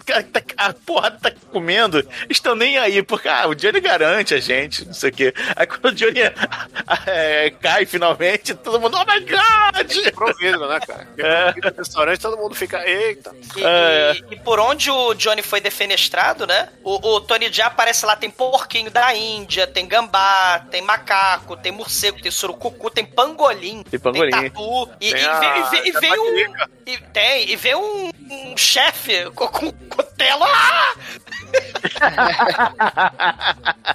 [0.57, 4.93] A porrada tá comendo, estão nem aí, porque ah, o Johnny garante a gente, não
[4.93, 5.33] sei o quê.
[5.55, 6.19] Aí quando o Johnny
[7.05, 10.26] é, cai finalmente, todo mundo, oh my god!
[10.27, 11.07] Quebrou o vidro, né, cara?
[11.17, 11.53] É.
[11.71, 13.35] No restaurante todo mundo fica, eita.
[13.55, 14.13] E, É.
[14.13, 16.69] e- e por onde o Johnny foi defenestrado, né?
[16.83, 21.71] O, o Tony Jaa aparece lá, tem porquinho da Índia, tem gambá, tem macaco, tem
[21.71, 24.31] morcego, tem surucucu, tem pangolim, Tem pangolim.
[24.31, 26.53] tem tatu, e, Tem e a- vê, e e a vê um...
[26.85, 30.43] E tem, e vê um, um chefe com, com cutelo.
[30.43, 30.93] Ah!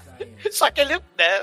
[0.53, 1.41] Só que ele né,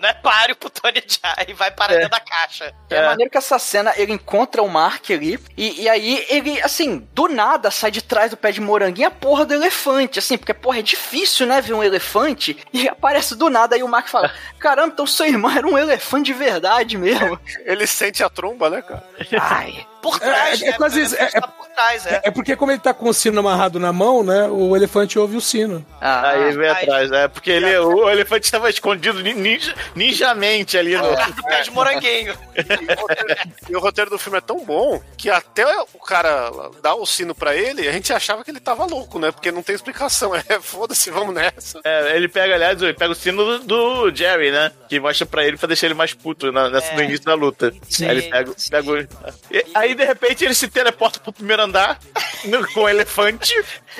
[0.00, 2.74] não é páreo pro Tony Jaa e vai parar dentro da caixa.
[2.90, 7.06] É, maneiro que essa cena ele encontra o Mark ali, e, e aí ele, assim,
[7.12, 10.54] do nada sai de trás do pé de moranguinho a porra do elefante, assim, porque,
[10.54, 14.32] porra, é difícil, né, ver um elefante, e aparece do nada, aí o Mark fala:
[14.58, 17.38] caramba, então seu irmão era um elefante de verdade mesmo.
[17.64, 19.04] Ele sente a tromba, né, cara?
[19.40, 19.86] Ai.
[20.02, 20.76] Por trás, É- é né?
[20.76, 22.20] quase isso, é- tá por trás, é.
[22.24, 24.48] É porque como ele tá com o sino amarrado na mão, né?
[24.48, 25.86] O elefante ouve o sino.
[26.00, 27.28] Ah, Aí vem aí- atrás, né?
[27.28, 31.02] Porque ele, o elefante estava escondido nin- ninja, ninjamente ali no.
[31.32, 32.34] Do pé de moranguinho.
[33.68, 35.64] E o roteiro do filme é tão bom que até
[35.94, 36.50] o cara
[36.82, 39.30] dar o sino pra ele, a gente achava que ele tava louco, né?
[39.30, 40.32] Porque não tem explicação.
[40.48, 41.80] É, foda-se, vamos nessa.
[41.84, 44.72] É, ele pega, aliás, ele pega o sino do, do Jerry, né?
[44.88, 46.96] Que mostra pra ele pra deixar ele mais puto na, nessa- É.
[46.96, 47.72] no início da luta.
[47.88, 48.70] Sim, aí ele pega, sim.
[48.70, 48.98] pega o...
[48.98, 49.06] e-
[49.92, 51.98] Aí, de repente, ele se teleporta pro primeiro andar
[52.44, 53.54] no- com o elefante.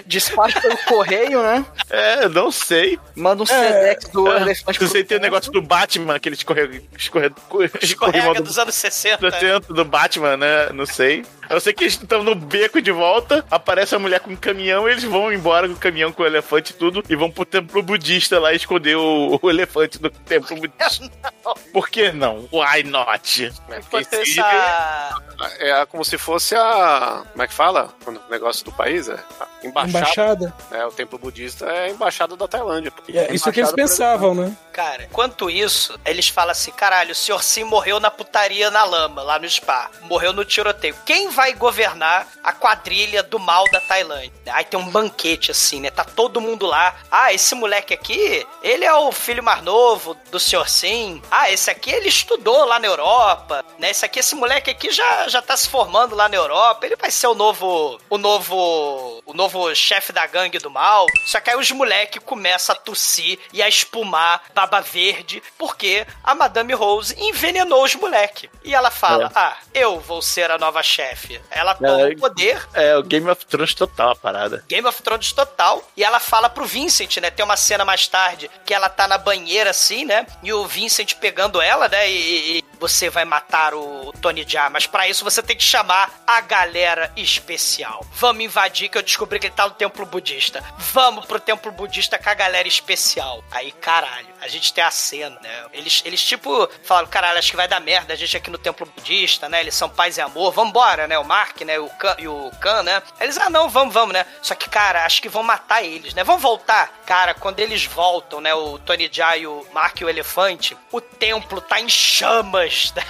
[0.06, 1.64] Despacha pelo correio, né?
[1.90, 2.98] É, não sei.
[3.14, 5.30] Manda um Sedex do É, elefante não sei, tem o canto.
[5.30, 7.34] negócio do Batman, aquele escorrega, escorrega,
[7.82, 9.30] Escorrega dos anos 60.
[9.30, 10.70] do centro do Batman, né?
[10.72, 11.24] Não sei.
[11.50, 14.88] Eu sei que eles estão no beco de volta, aparece a mulher com um caminhão
[14.88, 17.44] e eles vão embora com o caminhão com o elefante e tudo e vão pro
[17.44, 21.10] templo budista lá esconder o, o elefante do templo budista.
[21.70, 22.48] Por que não?
[22.50, 23.52] Why not?
[23.78, 25.16] Enquanto Esse- essa...
[25.58, 27.24] É como se fosse a.
[27.32, 27.88] Como é que fala?
[28.04, 29.18] Quando o negócio do país é.
[29.40, 29.98] a Embaixada.
[29.98, 30.54] Embaixada.
[30.70, 30.86] né?
[30.86, 32.92] O templo budista é a embaixada da Tailândia.
[33.08, 34.56] É, isso é que eles pensavam, né?
[34.72, 39.22] Cara, enquanto isso, eles falam assim: caralho, o senhor Sim morreu na putaria na lama,
[39.22, 39.90] lá no spa.
[40.02, 40.96] Morreu no tiroteio.
[41.06, 44.32] Quem vai governar a quadrilha do mal da Tailândia?
[44.50, 45.90] Aí tem um banquete assim, né?
[45.90, 46.96] Tá todo mundo lá.
[47.10, 51.22] Ah, esse moleque aqui, ele é o filho mais novo do senhor Sim.
[51.30, 53.90] Ah, esse aqui ele estudou lá na Europa, né?
[53.90, 56.84] Esse aqui, esse moleque aqui já, já tá se formando lá na Europa.
[56.84, 57.98] Ele vai ser o novo.
[58.10, 59.22] O novo.
[59.24, 61.06] O novo chefe da gangue do mal.
[61.26, 66.34] Só que aí os moleques começam a tossir e a espumar baba verde, porque a
[66.34, 68.50] Madame Rose envenenou os moleques.
[68.62, 71.40] E ela fala: Ah, eu vou ser a nova chefe.
[71.50, 72.08] Ela toma É.
[72.12, 74.62] o poder É, o Game of Thrones total a parada.
[74.68, 75.82] Game of Thrones total.
[75.96, 77.30] E ela fala pro Vincent, né?
[77.30, 80.26] Tem uma cena mais tarde que ela tá na banheira assim, né?
[80.42, 82.10] E o Vincent pegando ela, né?
[82.10, 86.20] E- e você vai matar o Tony Jaa, mas pra isso você tem que chamar
[86.26, 88.04] a galera especial.
[88.14, 90.64] Vamos invadir que eu descobri que ele tá no templo budista.
[90.92, 93.44] Vamos pro templo budista com a galera especial.
[93.52, 95.66] Aí, caralho, a gente tem a cena, né?
[95.72, 98.84] Eles, eles tipo, falaram, caralho, acho que vai dar merda a gente aqui no templo
[98.84, 99.60] budista, né?
[99.60, 101.16] Eles são paz e amor, vambora, né?
[101.16, 101.78] O Mark, né?
[101.78, 103.00] O Khan, e o Khan, né?
[103.20, 104.26] Eles, ah, não, vamos, vamos, né?
[104.42, 106.24] Só que, cara, acho que vão matar eles, né?
[106.24, 107.02] Vamos voltar.
[107.06, 108.52] Cara, quando eles voltam, né?
[108.52, 112.92] O Tony Jaa e o Mark e o Elefante, o templo tá em chamas.
[112.96, 113.02] né?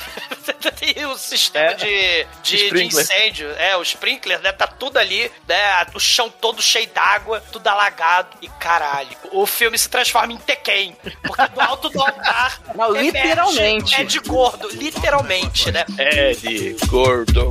[0.94, 1.74] e o sistema É.
[1.74, 4.52] de, de, de incêndio, é, o sprinkler, né?
[4.52, 5.86] Tá tudo ali, né?
[5.94, 8.36] O chão todo cheio d'água, tudo alagado.
[8.42, 10.94] E caralho, o filme se transforma em Tekken.
[11.22, 12.60] Porque do alto do altar.
[12.74, 13.94] Não, emerge literalmente.
[14.00, 15.84] É de gordo, literalmente, né?
[15.98, 17.48] É de gordo.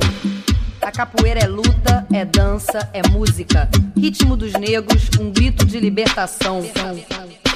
[0.80, 3.68] A capoeira é luta, é dança, é música.
[3.96, 6.62] Ritmo dos negros, um grito de libertação.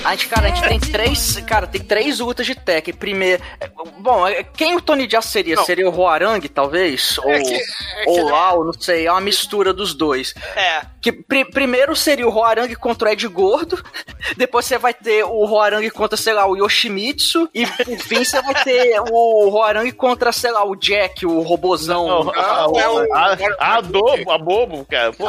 [0.07, 1.37] A gente, cara, a gente tem três.
[1.47, 2.95] Cara, tem três lutas de Tekken.
[2.95, 3.43] Primeiro.
[3.61, 3.69] é,
[3.99, 5.57] Bom, é, quem o Tony Jaa seria?
[5.57, 5.65] Não.
[5.65, 7.19] Seria o Roarang, talvez?
[7.19, 9.07] ou que- é que ou ele- Lau, não sei.
[9.07, 10.33] É uma mistura dos dois.
[10.55, 10.83] É.
[11.01, 13.83] Que pri- primeiro seria o Roarang contra o Ed Gordo.
[14.37, 17.49] Depois você vai ter o Roarang contra, sei lá, o Yoshimitsu.
[17.55, 22.07] E por fim você vai ter o Roarang contra, sei lá, o Jack, o robozão.
[22.25, 25.13] Não, a, é o- a, a, Adobo, a bobo, cara.
[25.13, 25.27] Pô,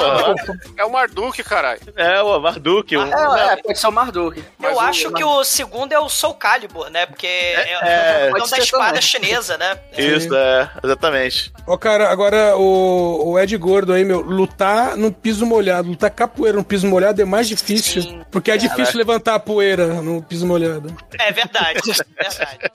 [0.78, 1.80] É o Marduk, caralho.
[1.95, 2.95] é o Marduk.
[2.95, 4.44] o- É, é, pode ser o Marduk.
[4.68, 7.06] Mas Eu o- acho que o segundo é o Soul Calibur, né?
[7.06, 9.02] Porque é, é, o pode nome da espada também.
[9.02, 9.80] chinesa, né?
[9.98, 11.52] Isso, é, exatamente.
[11.65, 16.57] Ó, cara, agora o, o Ed Gordo aí, meu, lutar no piso molhado, lutar capoeira
[16.57, 18.02] no piso molhado é mais difícil.
[18.02, 18.23] Sim.
[18.31, 20.95] Porque é difícil levantar a poeira no piso molhado.
[21.19, 21.80] É verdade,
[22.18, 22.72] é verdade.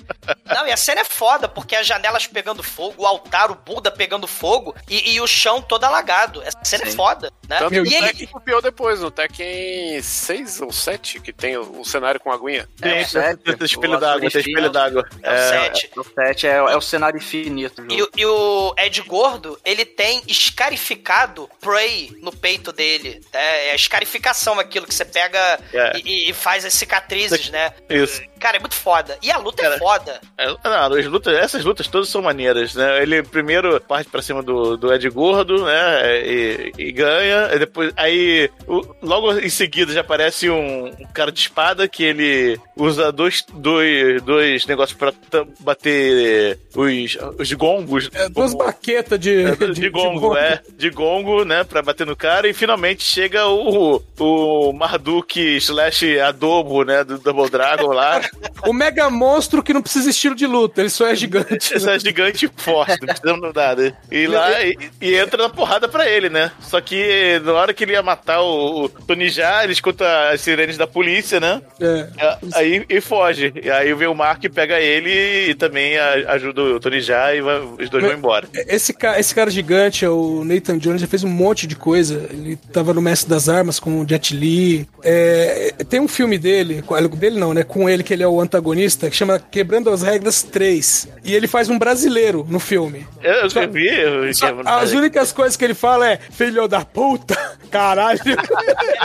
[0.47, 3.90] Não, e a cena é foda, porque as janelas pegando fogo, o altar, o Buda
[3.90, 6.43] pegando fogo e, e o chão todo alagado.
[6.43, 7.59] Essa cena é foda, né?
[7.59, 11.85] Tanto e o Tekken copiou depois, no Tekken 6 ou 7, que tem o, o
[11.85, 12.69] cenário com aguinha.
[12.81, 15.09] Tem, o sete, tem, tem espelho o d'água, tem espelho d'água.
[15.23, 15.91] é o 7.
[15.97, 17.85] O 7 é, é o cenário infinito.
[17.91, 23.21] E, e o Ed Gordo, ele tem escarificado Prey no peito dele.
[23.33, 25.99] É, é a escarificação, aquilo que você pega É.
[26.05, 27.73] e, e faz as cicatrizes, né?
[27.91, 28.23] Isso.
[28.43, 29.16] Cara, é muito foda.
[29.23, 30.20] E a luta é Cara, foda.
[30.36, 33.01] É, Não, as lutas, essas lutas todas são maneiras, né?
[33.01, 36.20] Ele primeiro parte pra cima do, do Ed Gordo, né?
[36.27, 37.51] E, e ganha.
[37.55, 42.02] E depois, aí, o- logo em seguida já aparece um, um cara de espada que
[42.02, 45.12] ele usa dois, dois, dois negócios pra
[45.60, 48.10] bater os, os gongos.
[48.12, 50.60] É, duas baquetas de, É, de, gongo, é.
[50.77, 51.62] De gongo, né?
[51.62, 52.48] Pra bater no cara.
[52.48, 57.05] E finalmente chega o, o Marduk slash Adobo, né?
[57.05, 58.20] Do Double Dragon lá.
[58.67, 61.75] O mega monstro que não precisa estilo de luta, ele só é gigante.
[61.75, 63.97] Essa gigante forte, não precisamos nada.
[64.11, 66.51] E lá e, e entra na porrada pra ele, né?
[66.61, 70.41] Só que na hora que ele ia matar o, o Tony Jaa, ele escuta as
[70.41, 71.61] sirenes da polícia, né?
[71.81, 72.09] É.
[72.19, 73.53] É, Aí e foge.
[73.63, 77.41] E aí vem o Mark e pega ele e também ajuda o Tony Jaa e
[77.41, 78.49] vai- os dois vão embora.
[78.55, 82.27] Esse, ca- esse cara gigante, é o Nathan Jones, já fez um monte de coisa.
[82.31, 84.89] Ele tava no Mestre das Armas com o Jet Li.
[85.03, 87.63] É, tem um filme dele, com- dele não, né?
[87.63, 91.09] Com ele, que ele é o antagonista, que chama Quebrando as Regras 3.
[91.24, 93.07] E ele faz um brasileiro no filme.
[93.23, 93.86] Eu, eu vi.
[93.89, 97.36] eu- Só- as únicas coisas que ele fala é filho da puta,
[97.70, 98.20] caralho.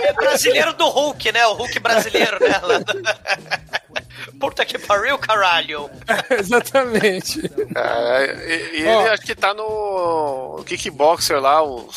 [0.03, 1.45] É brasileiro do Hulk, né?
[1.47, 2.53] O Hulk brasileiro, né?
[4.39, 5.89] Puta que pariu, caralho.
[6.29, 7.39] Exatamente.
[7.75, 9.01] É, e e Ó.
[9.01, 11.87] ele acho que tá no Kickboxer lá, o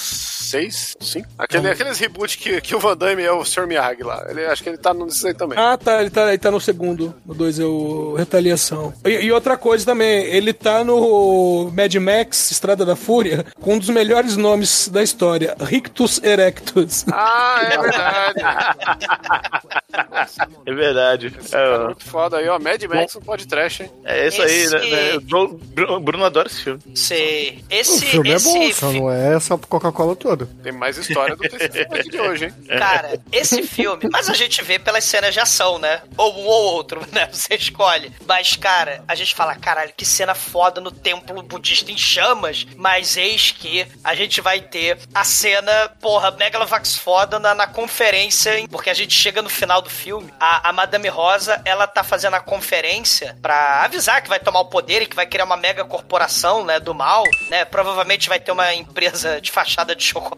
[0.50, 1.28] 6, 5.
[1.38, 3.66] Aquele, Aqueles reboot que, que o Van Damme é o Sr.
[3.66, 4.24] Miyagi lá.
[4.28, 5.58] Ele, acho que ele tá nisso aí também.
[5.58, 7.14] Ah, tá, ele tá, ele tá no segundo.
[7.26, 8.92] O 2 é o Retaliação.
[9.04, 13.78] E, e outra coisa também, ele tá no Mad Max, Estrada da Fúria, com um
[13.78, 17.04] dos melhores nomes da história, Rictus Erectus.
[17.12, 18.40] Ah, é verdade.
[20.66, 21.34] É verdade.
[21.52, 22.58] É, Muito foda aí, ó.
[22.58, 23.90] Mad Max não pode trash, hein?
[24.04, 24.90] é isso aí, Esse- né?
[24.90, 25.16] né?
[25.16, 26.80] O Bruno, Bruno- adora esse filme.
[26.94, 27.58] Sei.
[27.70, 30.39] O Esse, filme é esse bom, só fi- não é essa Coca-Cola toda.
[30.62, 32.54] Tem mais história do que esse filme de hoje, hein?
[32.78, 36.02] Cara, esse filme, mas a gente vê pelas cenas de ação, né?
[36.16, 37.28] Ou um ou outro, né?
[37.32, 38.12] Você escolhe.
[38.26, 42.66] Mas, cara, a gente fala, caralho, que cena foda no templo budista em chamas.
[42.76, 48.58] Mas eis que a gente vai ter a cena, porra, Megalovax foda na, na conferência,
[48.58, 48.68] hein?
[48.70, 50.32] porque a gente chega no final do filme.
[50.38, 54.66] A, a Madame Rosa, ela tá fazendo a conferência pra avisar que vai tomar o
[54.66, 57.64] poder e que vai criar uma mega corporação, né, do mal, né?
[57.64, 60.29] Provavelmente vai ter uma empresa de fachada de chocolate,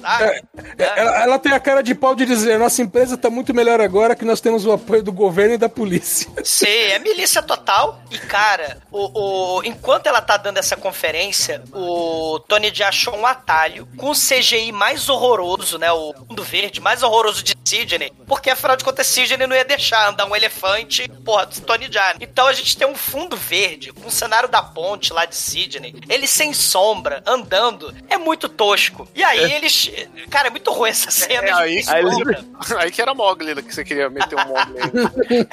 [0.00, 0.42] sabe?
[0.78, 4.14] Ela, ela tem a cara de pau de dizer: nossa empresa tá muito melhor agora
[4.14, 6.28] que nós temos o apoio do governo e da polícia.
[6.44, 8.00] Sim, é milícia total.
[8.10, 13.26] E, cara, o, o- enquanto ela tá dando essa conferência, o Tony Jaa achou um
[13.26, 15.90] atalho com o CGI mais horroroso, né?
[15.92, 18.12] O mundo verde mais horroroso de Sidney.
[18.26, 22.14] Porque, afinal de contas, Sidney não ia deixar andar um elefante, porra, do Tony Jaa.
[22.20, 25.94] Então a gente tem um fundo verde com o cenário da ponte lá de Sidney.
[26.08, 27.94] Ele sem sombra, andando.
[28.08, 29.08] É muito tosco.
[29.16, 29.90] E aí eles...
[30.30, 31.48] Cara, é muito ruim essa cena.
[31.48, 32.44] É de aí, sem sombra.
[32.78, 34.76] aí que era Mogli né, que você queria meter um Mogli.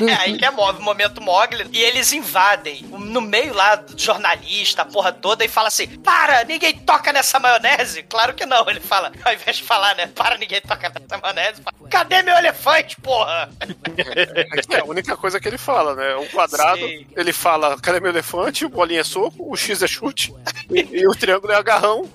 [0.10, 1.65] É, aí que é mo- momento Mogli.
[1.72, 6.44] E eles invadem no meio lá do jornalista, a porra toda, e fala assim: Para,
[6.44, 8.03] ninguém toca nessa maionese.
[8.03, 8.69] Claro que não.
[8.69, 10.07] Ele fala, ao invés de falar, né?
[10.07, 11.61] Para, ninguém toca nessa maionese.
[11.61, 13.49] Fala, Cadê meu elefante, porra?
[14.69, 16.15] É a única coisa que ele fala, né?
[16.15, 17.06] O quadrado, Sim.
[17.15, 18.65] ele fala, cadê meu elefante?
[18.65, 20.34] O bolinha é soco, o X é chute,
[20.69, 22.10] e, e o triângulo é agarrão,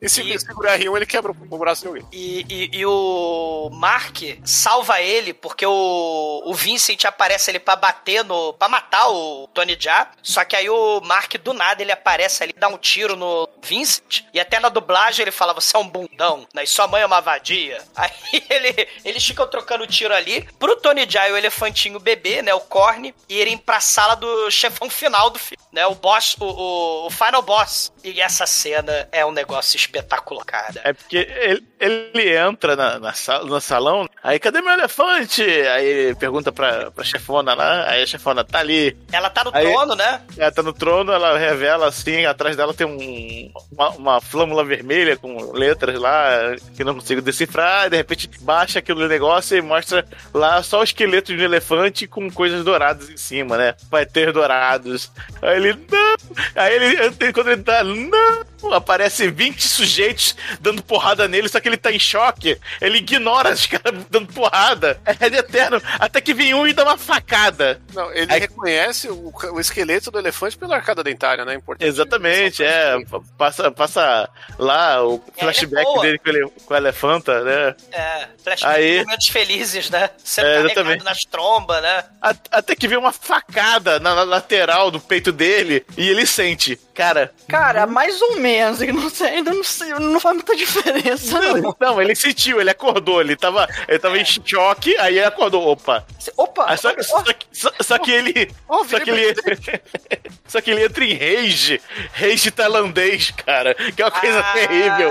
[0.00, 2.06] e se E- segurar R1 ele quebra o braço de alguém.
[2.12, 8.24] E, e- e o Mark salva ele porque o, o Vincent aparece ali pra bater
[8.24, 8.52] no.
[8.54, 10.10] pra matar o Tony Jaa.
[10.22, 14.24] Só que aí o Mark do nada ele aparece ali, dá um tiro no Vincent.
[14.32, 16.64] E até na dublagem ele fala: Você é um bundão, né?
[16.64, 17.82] E sua mãe é uma vadia.
[17.96, 18.10] Aí
[18.48, 22.52] ele, eles ficam trocando tiro ali pro Tony Jaa e o elefantinho bebê, né?
[22.54, 25.86] O Korn, irem pra sala do chefão final do filme, né?
[25.86, 27.92] O boss, o, o, o final boss.
[28.02, 30.71] E essa cena é um negócio espetacular, cara.
[30.84, 35.42] É porque ele, ele entra na, na sala, no salão, aí cadê meu elefante?
[35.42, 38.96] Aí ele pergunta pra, pra chefona lá, aí a chefona tá ali.
[39.12, 40.20] Ela tá no Aí- trono, né?
[40.36, 45.16] Ela tá no trono, ela revela assim, atrás dela tem um, uma, uma flâmula vermelha
[45.16, 50.04] com letras lá que não consigo decifrar, e de repente baixa aquele negócio e mostra
[50.32, 53.74] lá só o esqueleto de um elefante com coisas douradas em cima, né?
[53.90, 55.10] Vai ter dourados.
[55.40, 56.16] Aí ele, não!
[56.54, 58.51] Aí ele, quando ele tá, não!
[58.72, 62.58] Aparece 20 sujeitos dando porrada nele, só que ele tá em choque.
[62.80, 65.00] Ele ignora os caras dando porrada.
[65.04, 65.80] É de eterno.
[65.98, 67.80] Até que vem um e dá uma facada.
[67.94, 71.54] Não, ele Aí- reconhece o, o esqueleto do elefante pela arcada dentária, né?
[71.54, 71.88] Importante.
[71.88, 72.94] Exatamente, é.
[73.38, 74.28] Passa, passa
[74.58, 76.02] lá o flashback boa.
[76.02, 77.74] dele com, ele, com a elefanta, né?
[77.92, 80.10] É, flashback Aí- de momentos felizes, né?
[80.22, 82.04] Sendo É, carregado nas trombas, né?
[82.50, 86.78] Até que vem uma facada na, na lateral do peito dele e ele sente.
[86.94, 87.32] Cara.
[87.48, 88.80] Cara, mais ou menos.
[88.82, 91.76] eu Não sei, ainda não sei, não faz muita diferença, não.
[91.80, 96.04] Não, ele sentiu, ele acordou, ele tava, ele tava em choque, aí ele acordou, opa.
[96.36, 96.66] Opa!
[96.68, 98.50] Aí só, só que- só- só que ele.
[98.88, 99.34] Só que ele.
[100.46, 101.80] só que ele entra em rage.
[102.12, 103.74] Rage tailandês, cara.
[103.74, 105.08] Que é uma coisa terrível.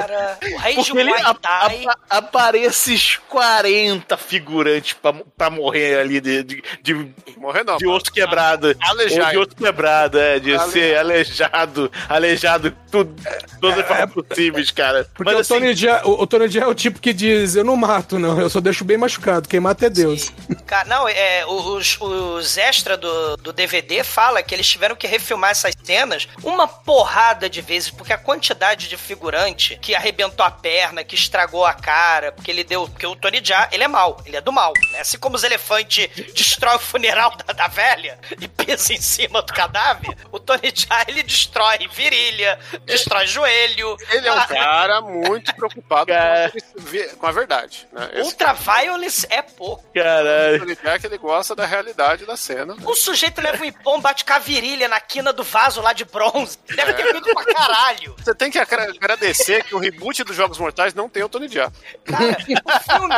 [0.53, 6.44] o rage Porque ele a- a- aparece os 40 figurantes pra, pra morrer ali de,
[6.44, 7.78] de, de, Morrer não.
[7.78, 8.76] de osso quebrado.
[8.82, 9.32] Aleijado.
[9.32, 11.70] De osso quebrado, é, de ser aleijado,
[12.10, 13.15] aleijado, tudo,
[13.60, 15.07] todas as formas possíveis, cara.
[15.14, 17.56] Porque Mas o, assim, Tony Jaa, o, o Tony Jaa é o tipo que diz:
[17.56, 19.48] Eu não mato, não, eu só deixo bem machucado.
[19.48, 20.31] Quem mata é Deus.
[20.65, 25.52] Cara, não, é, os, os extras do, do DVD fala que eles tiveram que refilmar
[25.52, 31.03] essas cenas uma porrada de vezes, porque a quantidade de figurante que arrebentou a perna,
[31.03, 32.88] que estragou a cara, porque ele deu.
[32.88, 34.73] Porque o Tony Jaa, ele é mal, ele é do mal.
[34.91, 34.99] Né?
[34.99, 39.53] Assim como os elefantes destrói o funeral da, da velha e pisa em cima do
[39.53, 41.60] cadáver, o Tony Jaa, ele destrói
[41.91, 43.95] virilha, destrói joelho.
[44.11, 46.51] Ele é um Ah, cara muito preocupado Cara.
[47.17, 47.88] com a- verdade.
[47.91, 48.09] Né?
[48.13, 49.83] Esse Ultra violence é pouco.
[49.93, 50.59] Caralho.
[50.59, 52.75] Tony Jack, ele gosta da realidade da cena.
[52.85, 56.05] O sujeito leva um ipom, bate com a virilha na quina do vaso lá de
[56.05, 56.57] bronze.
[56.75, 58.15] Deve ter feito pra caralho.
[58.17, 61.47] Você tem que agra- agradecer que o reboot dos Jogos Mortais não tem o Tony
[61.47, 61.71] Jaa.
[62.05, 63.15] Cara, o filme.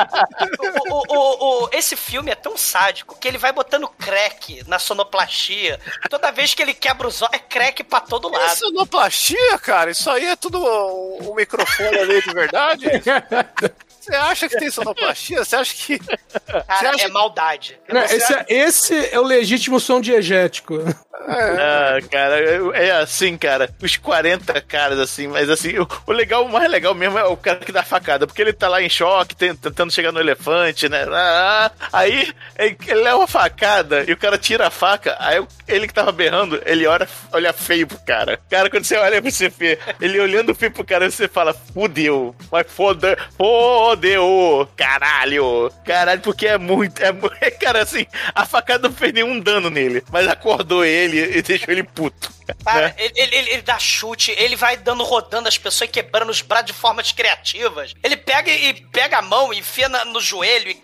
[0.89, 4.79] o- o- o- o- esse filme é tão sádico que ele vai botando crack na
[4.79, 5.79] sonoplastia.
[6.09, 8.57] Toda vez que ele quebra os olhos, é crack pra todo É lado.
[8.57, 9.91] sonoplastia, cara.
[9.91, 12.85] Isso aí é tudo um, um microfone ali de verdade.
[14.03, 15.45] Você acha que tem sonoplastia?
[15.45, 15.97] Você acha que.
[15.97, 17.79] Cara, acha é maldade.
[17.87, 20.75] Não, esse, é, esse é o legítimo som diegético.
[21.15, 22.39] Ah, cara,
[22.75, 23.69] é assim, cara.
[23.81, 27.37] Os 40 caras, assim, mas assim, o, o legal, o mais legal mesmo é o
[27.37, 31.05] cara que dá facada, porque ele tá lá em choque, tentando chegar no elefante, né?
[31.11, 35.93] Ah, aí ele leva uma facada e o cara tira a faca, aí ele que
[35.93, 38.39] tava berrando, ele olha, olha feio pro cara.
[38.49, 42.65] Cara, quando você olha pra você ele olhando feio pro cara, você fala, fudeu, mas
[42.67, 47.11] foda, fodeu, caralho, caralho, porque é muito, é,
[47.51, 51.83] cara, assim, a facada não fez nenhum dano nele, mas acordou ele e deixou ele
[51.83, 52.31] puto.
[52.63, 52.95] Cara, né?
[52.97, 56.67] ele, ele- ele- dá chute, ele vai dando, rodando as pessoas e quebrando os braços
[56.67, 57.93] de formas criativas.
[58.03, 60.81] Ele pega e pega a mão e enfia na- no joelho e.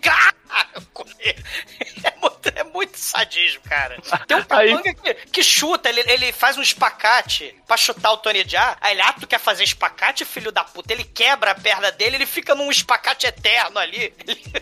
[2.02, 3.96] É muito, é muito sadismo, cara.
[4.26, 8.44] Tem um capanga que, que chuta, ele, ele faz um espacate pra chutar o Tony
[8.46, 8.76] Jaa.
[8.80, 10.92] Aí ele, ah, tu quer fazer espacate, filho da puta?
[10.92, 14.12] Ele quebra a perna dele, ele fica num espacate eterno ali.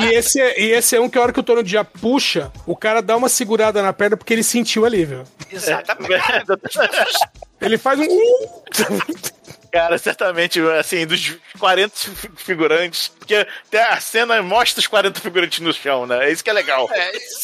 [0.00, 1.84] E, e esse, é- e esse é um que a hora que o Tony Jaa
[1.84, 5.24] puxa, o cara dá uma segurada na perna porque ele sentiu alívio.
[5.88, 7.18] Exatamente.
[7.60, 8.06] Ele faz um.
[9.70, 13.34] Cara, certamente, assim, dos 40 fi- figurantes, porque
[13.66, 16.26] até a cena mostra os 40 figurantes no chão, né?
[16.28, 16.88] É isso que é legal.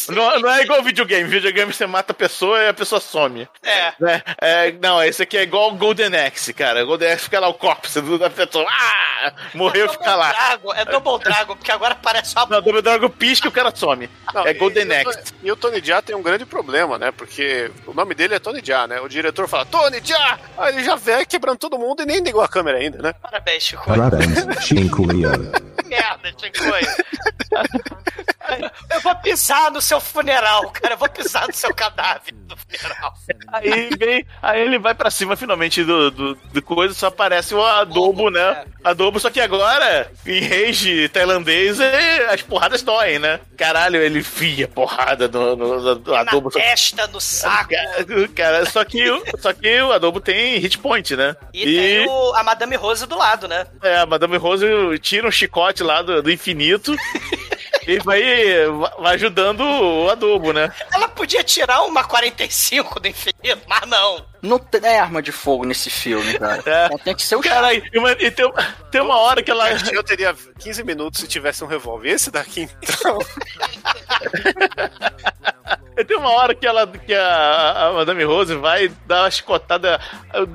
[0.09, 1.29] Não, não é igual videogame.
[1.29, 3.49] Videogame você mata a pessoa e a pessoa some.
[3.63, 3.93] É.
[4.01, 4.23] Né?
[4.41, 6.85] É, não, esse aqui é igual o Golden Axe, cara.
[6.85, 7.87] Golden Axe fica lá o corpo
[8.19, 8.67] da pessoa.
[8.69, 9.33] Ah!
[9.55, 10.33] Morreu, fica lá.
[10.33, 13.75] Dragon, é Double Dragon, porque agora parece uma Não, Double Dragon pisca e o cara
[13.75, 14.09] some.
[14.33, 15.35] Não, é e- Golden o Axe.
[15.43, 17.11] E o Tony Jaa tem um grande problema, né?
[17.11, 19.01] Porque o nome dele é Tony Jaa, né?
[19.01, 20.39] O diretor fala, Tony Jaa!
[20.59, 23.15] Aí ele já vem quebrando todo mundo e nem ligou a câmera ainda, né?
[23.21, 23.85] Parabéns, Chico.
[23.87, 25.03] Parabéns, Chico.
[25.95, 26.35] Merda.
[28.91, 30.95] Eu vou pisar no seu funeral, cara.
[30.95, 33.15] Eu vou pisar no seu cadáver no funeral.
[33.53, 37.65] Aí, vem, aí ele vai pra cima finalmente do, do, do coisa, só aparece o
[37.65, 38.65] adobo, né?
[38.83, 43.41] Adobo, só que agora, em rage tailandês, é- as porradas doem, né?
[43.57, 46.51] Caralho, ele fia porrada no, no, no adobo.
[46.55, 47.71] Na testa, no saco.
[48.35, 51.35] Cara, só que, o- só que o adobo tem hit point, né?
[51.53, 53.67] E, tem o- a Madame Rose do lado, né?
[53.83, 54.67] É, a Madame Rose
[55.01, 56.95] tira um chicote lá do, do infinito
[57.87, 58.23] e vai,
[58.99, 60.73] vai ajudando o adobo, né?
[60.93, 64.25] Ela podia tirar uma 45 do infinito, mas não.
[64.43, 66.87] Não tem arma de fogo nesse filme, cara.
[66.87, 68.51] Então tem que ser o Cara, e, uma- e tem,
[68.91, 69.71] tem uma hora que ela.
[69.93, 72.11] Eu teria 15 minutos se tivesse um revólver.
[72.11, 73.19] Esse daqui, então.
[76.07, 80.01] Tem uma hora que ela que a, a Madame Rose vai dar uma chicotada,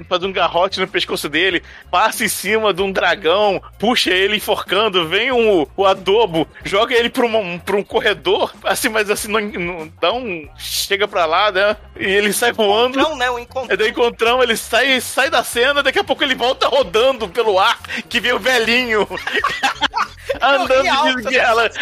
[0.10, 5.07] faz um garrote no pescoço dele, passa em cima de um dragão, puxa ele enforcando,
[5.07, 9.40] vem um, o adobo, joga ele pra, uma- pra um corredor, assim, mas assim, não,
[9.41, 10.48] não- dá um.
[10.57, 11.78] chega pra lá, né?
[11.98, 12.98] E ele sai voando.
[12.99, 13.30] Não, né?
[13.32, 13.74] O encontrão.
[13.74, 17.57] É do encontrão, ele sai, sai da cena, daqui a pouco ele volta rodando pelo
[17.60, 17.80] ar,
[18.10, 19.07] que vem o velhinho
[20.41, 21.70] andando de esguela.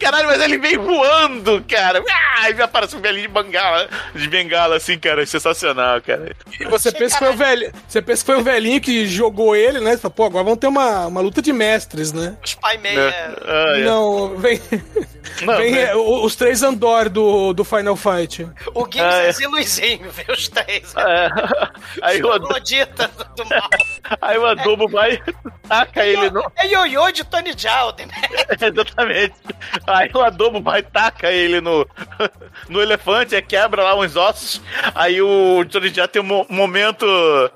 [0.00, 2.02] Caralho, mas ele vem voando, cara.
[2.08, 5.22] Ah, Aí aparece um velhinho de bengala, de bengala, assim, cara.
[5.22, 6.34] É sensacional, cara.
[6.68, 9.80] Você pensa, que foi o velho, você pensa que foi o velhinho que jogou ele,
[9.80, 9.92] né?
[9.92, 12.36] Você fala, Pô, agora vamos ter uma, uma luta de mestres, né?
[12.44, 13.00] Os pai meio.
[13.00, 13.34] É.
[13.46, 13.84] Ah, é.
[13.84, 14.60] Não, vem.
[15.42, 15.82] Não, vem né?
[15.84, 18.48] é, os três Andor do, do Final Fight.
[18.74, 19.30] O Gibbs Ah, é.
[19.40, 20.94] e Luizinho, vê os três.
[20.96, 21.28] É.
[22.02, 22.54] Aí o, adobo,
[23.36, 23.68] do mal.
[24.20, 25.22] aí o adobo vai,
[25.68, 26.44] taca ele no.
[26.56, 28.08] É ioiô de Tony Jalden.
[28.60, 29.34] Exatamente.
[29.86, 31.86] Aí o adobo vai, taca ele no,
[32.68, 34.60] no elefante, aí quebra lá uns ossos.
[34.94, 37.06] Aí o Johnny já tem um mo- momento.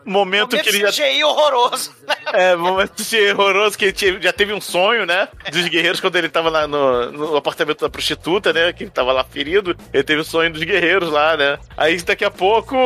[0.04, 0.88] Momento que ele já.
[0.88, 1.94] CGI horroroso.
[2.32, 5.28] É, momento de horroroso que ele já teve um sonho, né?
[5.52, 8.72] Dos guerreiros quando ele tava lá no, no apartamento da prostituta, né?
[8.72, 9.76] Que ele tava lá ferido.
[9.92, 11.58] Ele teve o sonho dos guerreiros lá, né?
[11.76, 12.76] Aí daqui a pouco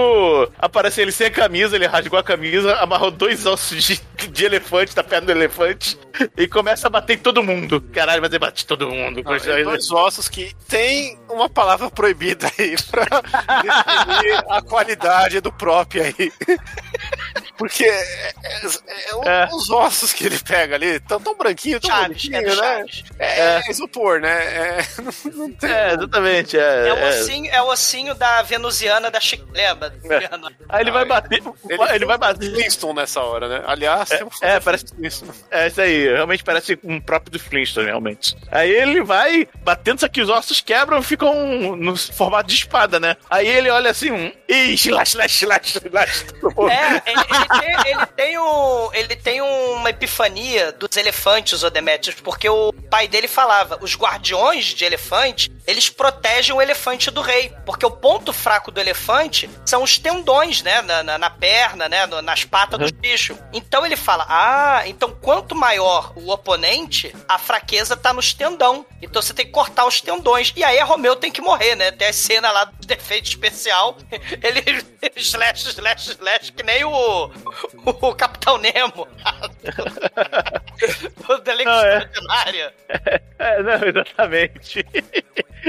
[0.59, 4.97] aparece ele sem a camisa, ele rasgou a camisa, amarrou dois ossos de, de elefante
[4.97, 5.99] na perna do elefante
[6.37, 7.81] e começa a bater em todo mundo.
[7.93, 9.23] Caralho, mas ele bate em todo mundo.
[9.25, 10.92] Não, é dois ossos que tem
[11.29, 13.05] uma palavra proibida aí pra
[13.63, 16.33] definir a qualidade do próprio aí.
[17.63, 18.67] Porque é- é-
[19.25, 19.49] é É.
[19.53, 22.85] os ossos que ele pega ali estão tão branquinhos, tão Chaves, bonitinhos, é né?
[23.19, 24.31] É, é isopor, né?
[24.45, 25.71] É, não, não tem.
[25.71, 26.59] É, exatamente.
[26.59, 27.09] É, É o, é.
[27.11, 29.43] ossinho, é o ossinho da venusiana da Chic...
[29.53, 29.95] Lembra?
[30.11, 30.29] É.
[30.69, 31.43] Aí ele vai bater.
[31.93, 32.51] Ele, vai bater.
[32.53, 33.63] Flintstone nessa hora, né?
[33.67, 34.87] Aliás, um É, parece.
[34.95, 35.33] Flintstone.
[35.51, 38.37] É isso aí, realmente parece um próprio do Flintstone, realmente.
[38.51, 42.99] Aí ele vai batendo, só que os ossos quebram e ficam no formato de espada,
[42.99, 43.17] né?
[43.31, 44.33] Aí ele olha assim, um.
[44.49, 46.25] Ih, slash, slash, slash, slash.
[46.71, 52.49] É, ele, ele tem, ele, tem um, ele tem uma epifania dos elefantes, Odemetrius, porque
[52.49, 57.87] o pai dele falava, os guardiões de elefante, eles protegem o elefante do rei, porque
[57.87, 62.45] o ponto fraco do elefante são os tendões, né, na, na, na perna, né, nas
[62.45, 63.37] patas dos bichos.
[63.53, 68.85] Então ele fala, ah, então quanto maior o oponente, a fraqueza tá nos tendão.
[69.01, 70.53] Então você tem que cortar os tendões.
[70.57, 71.91] E aí a Romeu tem que morrer, né?
[71.91, 73.97] Tem a cena lá do defeito especial.
[74.43, 74.83] Ele
[75.17, 77.31] slash, slash, slash, que nem o,
[77.85, 79.07] o Capitão Nemo.
[81.29, 81.99] o Não, é.
[81.99, 82.73] Extraordinário.
[83.43, 84.87] É, não, exatamente.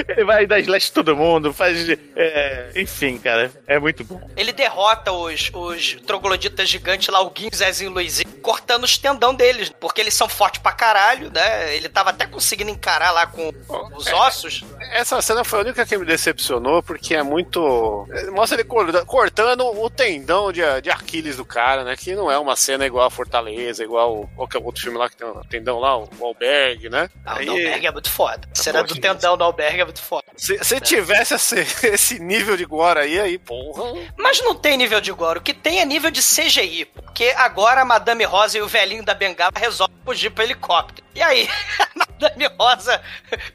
[0.07, 1.87] Ele vai dar slash todo mundo, faz.
[2.15, 4.21] é, enfim, cara, é muito bom.
[4.35, 9.33] Ele derrota os, os trogloditas gigantes lá, o Guinho, Zezinho e Luizinho, cortando os tendão
[9.33, 11.75] deles, porque eles são fortes pra caralho, né?
[11.75, 13.51] Ele tava até conseguindo encarar lá com
[13.95, 14.63] os ossos.
[14.91, 18.07] Essa cena foi a única que me decepcionou, porque é muito.
[18.31, 21.95] Mostra ele cor- cortando o tendão de, de Aquiles do cara, né?
[21.95, 25.27] Que não é uma cena igual a Fortaleza, igual qualquer outro filme lá que tem
[25.27, 27.09] um tendão lá, o Albergue, né?
[27.25, 28.47] Ah, Aí- o Albergue é muito foda.
[28.51, 30.25] A cena do tendão do Albergue é muito foda.
[30.35, 33.93] Se, se tivesse esse, esse nível de gore aí, aí, porra.
[34.17, 35.39] Mas não tem nível de gore.
[35.39, 36.85] O que tem é nível de CGI.
[36.85, 41.02] Porque agora a Madame Rosa e o velhinho da bengala resolvem fugir pro helicóptero.
[41.15, 41.47] E aí,
[41.79, 43.01] a Madame Rosa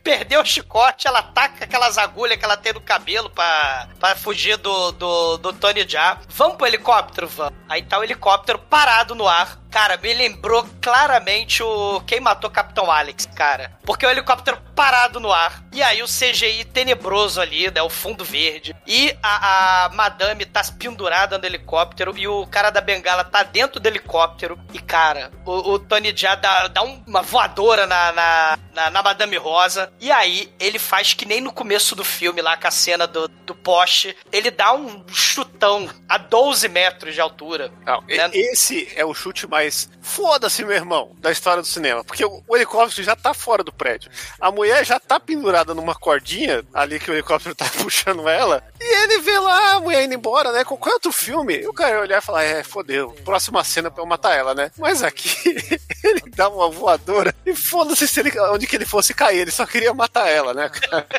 [0.02, 4.92] perdeu o chicote, ela taca aquelas agulhas que ela tem no cabelo pra, fugir do,
[4.92, 6.18] do, do Tony Jaa.
[6.28, 7.26] Vamos pro helicóptero?
[7.28, 7.54] Vamos.
[7.68, 9.58] Aí tá o helicóptero parado no ar.
[9.70, 13.76] Cara, me lembrou claramente o Quem Matou Capitão Alex, cara.
[13.84, 15.62] Porque o helicóptero parado no ar.
[15.72, 17.82] E aí o CGI tenebroso ali, né?
[17.82, 18.74] O fundo verde.
[18.86, 22.16] E a, a madame tá pendurada no helicóptero.
[22.16, 24.58] E o cara da bengala tá dentro do helicóptero.
[24.72, 27.47] E, cara, o, o Tony Jaa dá, dá um- uma voadora
[27.86, 29.92] na, na, na, na Madame Rosa.
[30.00, 33.28] E aí ele faz que nem no começo do filme, lá com a cena do,
[33.28, 34.16] do poste.
[34.32, 37.72] Ele dá um chutão a 12 metros de altura.
[37.84, 38.30] Não, Né?
[38.32, 42.02] Esse é o chute mais foda-se, meu irmão, da história do cinema.
[42.02, 44.10] Porque o, o helicóptero já tá fora do prédio.
[44.40, 48.62] A mulher já tá pendurada numa cordinha ali que o helicóptero tá puxando ela.
[48.80, 50.64] E ele vê lá a mulher indo embora, né?
[50.64, 51.58] Com quanto filme?
[51.58, 54.70] E o cara olhar e falar: é, fodeu, próxima cena pra eu matar ela, né?
[54.78, 55.36] Mas aqui
[56.02, 59.64] ele dá uma voadora e foda-se se ele, onde que ele fosse cair, ele só
[59.64, 60.70] queria matar ela, né?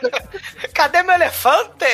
[0.74, 1.86] Cadê meu elefante?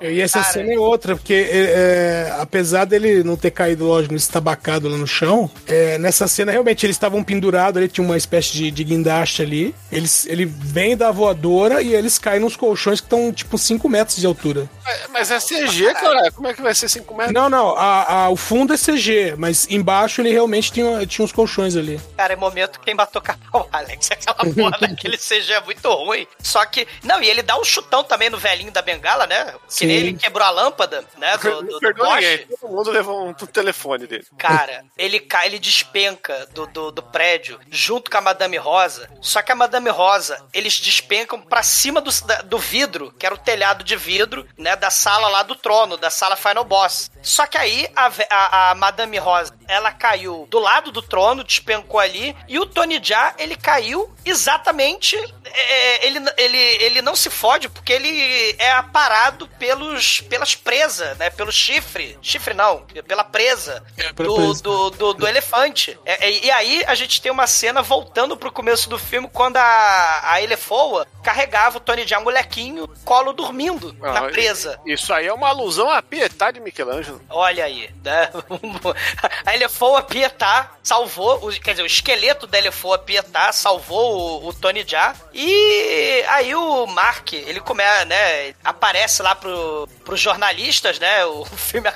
[0.00, 4.88] E essa cena é outra, porque é, é, apesar dele não ter caído, lógico, estabacado
[4.88, 8.70] lá no chão, é, nessa cena realmente eles estavam pendurados, ele tinha uma espécie de,
[8.70, 9.74] de guindaste ali.
[9.90, 14.16] Eles, ele vem da voadora e eles caem nos colchões que estão tipo 5 metros
[14.18, 14.68] de altura.
[15.10, 16.30] Mas é CG, cara.
[16.32, 17.34] Como é que vai ser 5 metros?
[17.34, 21.32] Não, não, a, a- o fundo é CG, mas embaixo ele realmente tinha, tinha uns
[21.32, 21.97] colchões ali.
[22.16, 24.10] Cara, é momento quem matou Capão Alex.
[24.10, 26.26] Aquela porra daquele CG é muito ruim.
[26.40, 26.86] Só que.
[27.02, 29.54] Não, e ele dá um chutão também no velhinho da bengala, né?
[29.76, 31.36] Que nem ele quebrou a lâmpada, né?
[31.38, 32.46] Do, do, do ninguém.
[32.60, 34.26] Todo mundo levou um telefone dele.
[34.38, 39.08] Cara, ele cai, ele despenca do, do, do prédio junto com a Madame Rosa.
[39.20, 43.34] Só que a Madame Rosa, eles despencam pra cima do, da- do vidro, que era
[43.34, 44.76] o telhado de vidro, né?
[44.76, 47.10] Da sala lá do trono, da sala Final Boss.
[47.22, 51.87] Só que aí a, a, a Madame Rosa, ela caiu do lado do trono, despencou
[51.96, 55.16] ali, e o Tony Jaa, ele caiu exatamente.
[55.44, 61.30] é, ele, ele, ele não se fode porque ele é aparado pelos, pelas presas, né?
[61.30, 62.18] Pelo chifre.
[62.20, 63.84] Chifre não, pela presa
[64.16, 64.62] do, presa.
[64.62, 65.96] do, do, do elefante.
[66.04, 69.56] É, é, e aí a gente tem uma cena voltando pro começo do filme quando
[69.58, 74.80] a, a Elefoa carregava o Tony Jaa molequinho colo dormindo na Ah, presa.
[74.86, 77.20] Isso aí é uma alusão à Pietà de Michelangelo.
[77.28, 78.30] Olha aí, né?
[79.44, 84.52] A Elefoa Pietá salvou, o- quer dizer, o esqueleto da Elefoa Pietá salvou o, o
[84.54, 85.14] Tony Jaa.
[85.32, 88.54] E aí o Mark, ele começa, né?
[88.64, 91.24] Aparece lá pro, pros jornalistas, né?
[91.26, 91.88] O filme,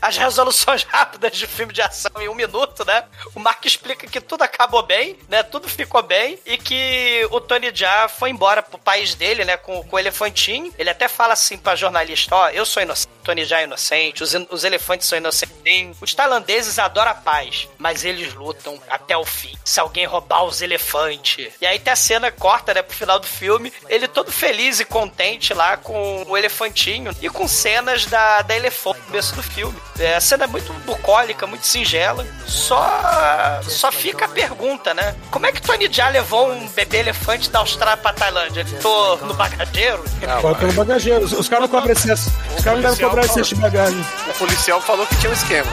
[0.00, 3.04] as resoluções rápidas de filme de ação em um minuto, né?
[3.34, 5.42] O Mark explica que tudo acabou bem, né?
[5.42, 9.56] Tudo ficou bem e que o Tony Jaa foi embora pro país dele, né?
[9.56, 10.72] Com, com o elefantinho.
[10.78, 14.34] Ele até fala assim pra jornalista: Ó, eu sou inocente, Tony Jaa é inocente, os,
[14.34, 15.54] in- os elefantes são inocentes.
[16.00, 19.56] Os tailandeses adoram a paz, mas eles lutam até o fim.
[19.64, 21.52] Se alguém roubar os elefantes.
[21.60, 22.82] E aí tem a cena corta, né?
[22.82, 27.46] Pro final do filme, ele todo feliz e contente lá com o elefantinho e com
[27.48, 29.76] cenas da, da elefante no começo do filme.
[29.98, 32.26] É, a cena é muito bucólica, muito singela.
[32.46, 35.14] Só, só fica a pergunta, né?
[35.30, 38.60] Como é que Tony Jaa levou um bebê elefante da Austrália pra Tailândia?
[38.60, 40.04] Ele tô no bagageiro?
[40.42, 41.24] Bota no bagageiro.
[41.24, 42.30] Os, caras não cobram excesso.
[42.56, 44.04] Os caras não devem cobrar excesso de bagagem.
[44.28, 45.70] O policial falou que tinha um esquema.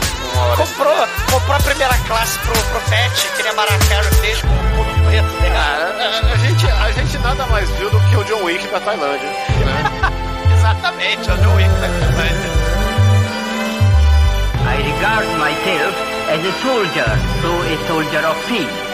[0.56, 4.48] Comprou, comprou a primeira classe pro, pro Pet, que nem a Mariah Carey fez com
[4.48, 5.42] o pulo preto.
[5.42, 5.50] Né?
[5.56, 9.30] A, a gente, a gente nada mais viu do que o John Wick na Tailândia.
[9.30, 10.54] Né?
[10.58, 12.52] Exatamente, é o John Wick da Tailândia.
[14.64, 17.06] I regard myself as a soldier,
[17.42, 18.92] though a soldier of peace.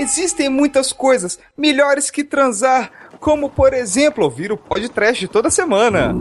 [0.00, 6.14] Existem muitas coisas melhores que transar, como por exemplo ouvir o podcast toda semana.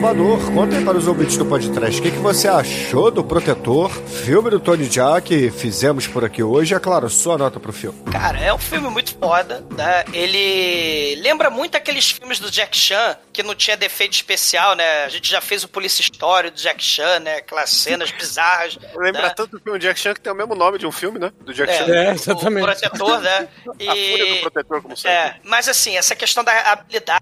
[0.00, 4.48] Exumador, contem para os ouvintes do podcast o que, que você achou do Protetor, filme
[4.48, 4.88] do Tony
[5.22, 6.74] que fizemos por aqui hoje.
[6.74, 8.02] É claro, sua nota pro filme.
[8.10, 10.04] Cara, é um filme muito foda, né?
[10.14, 15.04] Ele lembra muito aqueles filmes do Jack Chan, que não tinha defeito especial, né?
[15.04, 17.36] A gente já fez o Polícia Story do Jack Chan, né?
[17.36, 18.78] Aquelas cenas bizarras.
[18.96, 19.34] Lembra né?
[19.36, 21.30] tanto do filme Jack Chan que tem o mesmo nome de um filme, né?
[21.42, 21.92] Do Jack É, Chan.
[21.92, 22.62] É, exatamente.
[22.62, 23.48] O protetor, né?
[23.68, 25.10] A fúria do protetor, como sempre.
[25.10, 27.20] É, mas assim, essa questão da habilidade,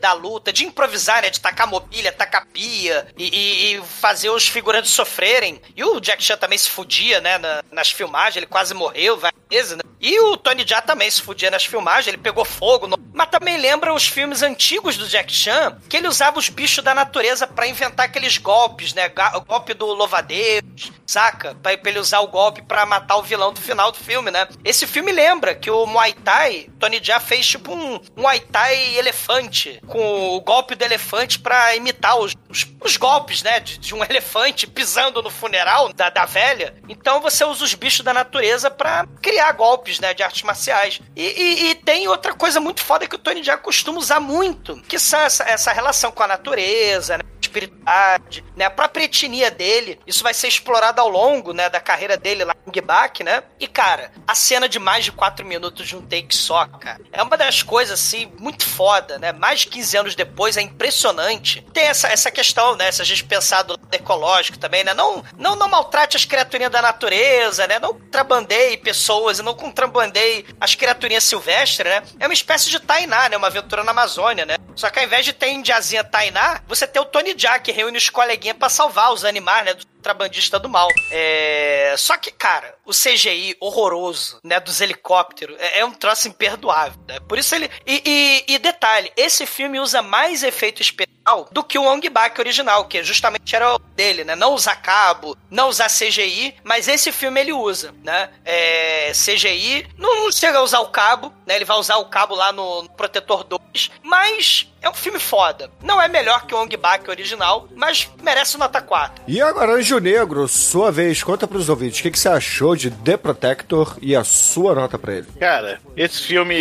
[0.00, 1.30] da luta, de improvisar, né?
[1.30, 5.60] De tacar mobília, tacar pia e, e- fazer os figurantes sofrerem.
[5.76, 7.38] E o Jack Chan também se fudia, né?
[7.38, 9.82] na- nas filmagens, ele quase morreu várias né?
[10.00, 12.86] E o Tony Jaa também se fudia nas filmagens, ele pegou fogo.
[12.86, 16.82] no- Mas também lembra os filmes antigos do Jack Chan, que ele usava os bichos
[16.82, 19.12] da natureza pra inventar aqueles golpes, né?
[19.34, 21.54] O golpe do louva-a-Deus, saca?
[21.62, 24.48] Pra, ele usar o golpe pra matar o vilão do final do filme, né?
[24.64, 29.80] Esse filme lembra que o Muay Thai, Tony Jaa fez tipo um Muay Thai elefante,
[29.86, 33.60] com o golpe do elefante pra imitar os, os, os golpes, né?
[33.60, 36.74] De, de um elefante pisando no funeral da, da velha.
[36.88, 40.12] Então você usa os bichos da natureza pra criar golpes, né?
[40.14, 41.00] De artes marciais.
[41.16, 44.76] E, e- e tem outra coisa muito foda que o Tony Jaa costuma usar muito,
[44.82, 47.24] que são essa, essa relação com a natureza, né?
[47.50, 48.66] Espiritualidade, né?
[48.66, 52.54] A própria etnia dele, isso vai ser explorado ao longo, né, da carreira dele lá
[52.66, 53.42] em Gibak, né?
[53.58, 57.22] E, cara, a cena de mais de quatro minutos de um take só, cara, é
[57.22, 59.32] uma das coisas, assim, muito foda, né?
[59.32, 61.66] Mais de 15 anos depois, é impressionante.
[61.72, 62.92] Tem essa, essa questão, né?
[62.92, 64.94] Se a gente pensar do ecológico também, né?
[64.94, 67.78] Não, não, não maltrate as criaturinhas da natureza, né?
[67.78, 72.02] Não contrabandeie pessoas e não contrabandeie as criaturinhas silvestres, né?
[72.18, 73.36] É uma espécie de Tainá, né?
[73.36, 74.56] Uma aventura na Amazônia, né?
[74.76, 78.10] Só que ao invés de ter indiazinha Tainá, você tem o Tony Que reúne os
[78.10, 79.74] coleguinhas pra salvar os animais, né?
[80.00, 80.88] Contrabandista do mal.
[81.10, 81.94] É...
[81.98, 87.18] Só que, cara, o CGI horroroso, né, dos helicópteros, é, é um troço imperdoável, né?
[87.28, 87.70] Por isso ele...
[87.86, 88.02] E,
[88.48, 92.86] e- e detalhe, esse filme usa mais efeito especial do que o Ong Bak original,
[92.86, 94.34] que justamente era o dele, né?
[94.34, 98.30] Não usar cabo, não usar CGI, mas esse filme ele usa, né?
[98.44, 101.56] É, CGI, não, não chega a usar o cabo, né?
[101.56, 105.70] Ele vai usar o cabo lá no, no Protetor 2, mas é um filme foda.
[105.82, 109.24] Não é melhor que o Ong Bak original, mas merece nota 4.
[109.28, 112.92] E agora, Anjo Negro, sua vez, conta pros ouvintes, o que, que você achou de
[112.92, 115.26] The Protector e a sua nota pra ele?
[115.40, 116.54] Cara, esse filme.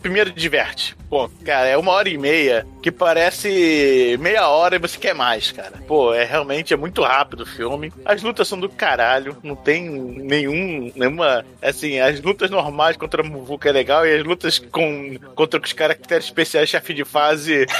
[0.00, 0.96] Primeiro diverte.
[1.10, 5.50] Pô, cara, é uma hora e meia que parece meia hora e você quer mais,
[5.50, 5.72] cara.
[5.88, 7.92] Pô, é realmente é muito rápido o filme.
[8.04, 9.36] As lutas são do caralho.
[9.42, 10.92] Não tem nenhum.
[10.94, 11.44] Nenhuma.
[11.60, 15.72] Assim, as lutas normais contra o Muvuka é legal e as lutas com, contra os
[15.72, 17.66] caracteres especiais chefe de fase.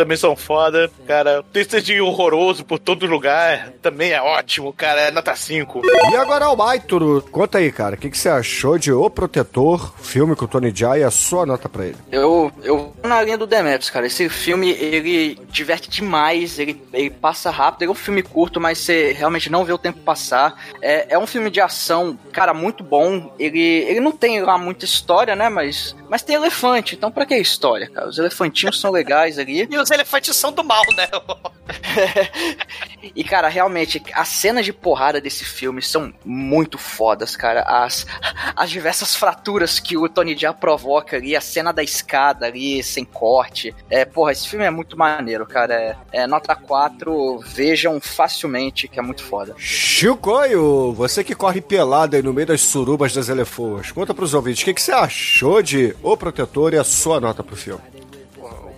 [0.00, 1.44] também são foda, cara.
[1.52, 5.02] Texto de horroroso por todo lugar também é ótimo, cara.
[5.02, 5.82] É nota 5.
[5.84, 10.34] E agora, Almaituro, conta aí, cara, o que, que você achou de O Protetor, filme
[10.34, 11.96] com o Tony Jaa e a sua nota pra ele?
[12.10, 14.06] Eu, eu vou na linha do Demetrius, cara.
[14.06, 18.78] Esse filme, ele diverte demais, ele, ele passa rápido, ele é um filme curto, mas
[18.78, 20.56] você realmente não vê o tempo passar.
[20.80, 23.34] É, é um filme de ação, cara, muito bom.
[23.38, 27.36] Ele, ele não tem lá muita história, né, mas, mas tem elefante, então pra que
[27.36, 28.08] história, cara?
[28.08, 29.68] Os elefantinhos são legais ali.
[29.70, 31.08] E os elefantes são do mal, né?
[33.14, 37.62] E, cara, realmente, as cenas de porrada desse filme são muito fodas, cara.
[37.62, 38.06] As,
[38.54, 43.04] as diversas fraturas que o Tony Jaa provoca ali, a cena da escada ali, sem
[43.04, 43.74] corte.
[43.88, 45.74] É, porra, esse filme é muito maneiro, cara.
[45.74, 49.54] É, é nota 4, vejam facilmente, que é muito foda.
[49.56, 54.62] Chicoio, você que corre pelado aí no meio das surubas das elefoas, conta pros ouvintes,
[54.62, 57.99] o que, que você achou de O Protetor e a sua nota pro filme?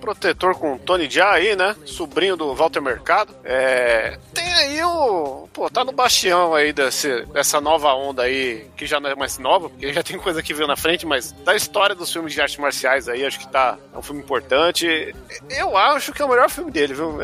[0.03, 1.77] O protetor com o Tony Jaa aí, né?
[1.87, 3.33] Sobrinho do Walter Mercado.
[3.45, 4.19] É.
[4.35, 5.49] Tem aí o.
[5.53, 9.39] Pô, tá no bastião aí desse, dessa nova onda aí, que já não é mais
[9.39, 12.41] nova, porque já tem coisa que veio na frente, mas da história dos filmes de
[12.41, 13.79] artes marciais aí, acho que tá.
[13.95, 15.15] É um filme importante.
[15.51, 17.15] Eu acho que é o melhor filme dele, viu?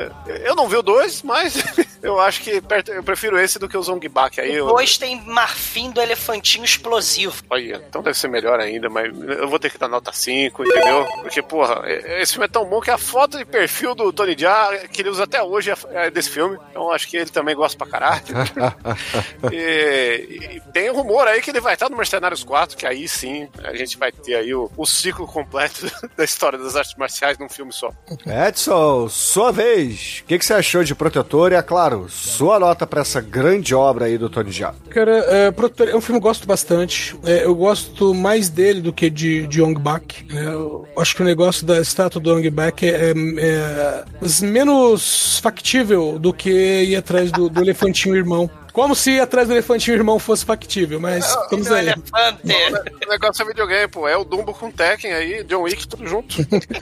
[0.44, 1.56] Eu não vi o dois, mas
[2.00, 4.54] eu acho que perto- eu prefiro esse do que o Zong Bak aí.
[4.54, 7.42] eu- Dois tem marfim do elefantinho explosivo.
[7.50, 11.06] Olha, então deve ser melhor ainda, mas eu vou ter que dar nota 5, entendeu?
[11.22, 11.82] Porque, porra,
[12.20, 15.10] esse filme é tão bom que a foto de perfil do Tony Jaa, que ele
[15.10, 16.56] usa até hoje, é- é desse filme.
[16.70, 18.22] Então acho que ele também gosta pra caralho.
[19.52, 23.08] e, e tem um rumor aí que ele vai estar no Mercenários 4, que aí
[23.08, 25.86] sim a gente vai ter aí o, o ciclo completo
[26.16, 27.90] da história das artes marciais num filme só.
[28.26, 32.86] Edson, sua vez, o que, que você achou de Protetor e, é claro, sua nota
[32.86, 34.74] pra essa grande obra aí do Tony Jaa?
[34.90, 37.16] Cara, é, Protetor é um filme que eu gosto bastante.
[37.24, 40.24] É, eu gosto mais dele do que de, de Ong Bak.
[40.32, 40.44] né?
[40.46, 44.04] Eu acho que o negócio da estátua do Ong Bak é, é- é
[44.42, 48.50] menos factível do que ir atrás do, do elefantinho irmão.
[48.72, 51.88] Como se ir atrás do elefantinho irmão fosse factível, mas estamos aí.
[51.90, 54.08] O negócio é videogame, pô.
[54.08, 56.36] É o Dumbo com Tekken aí, John Wick, tudo junto.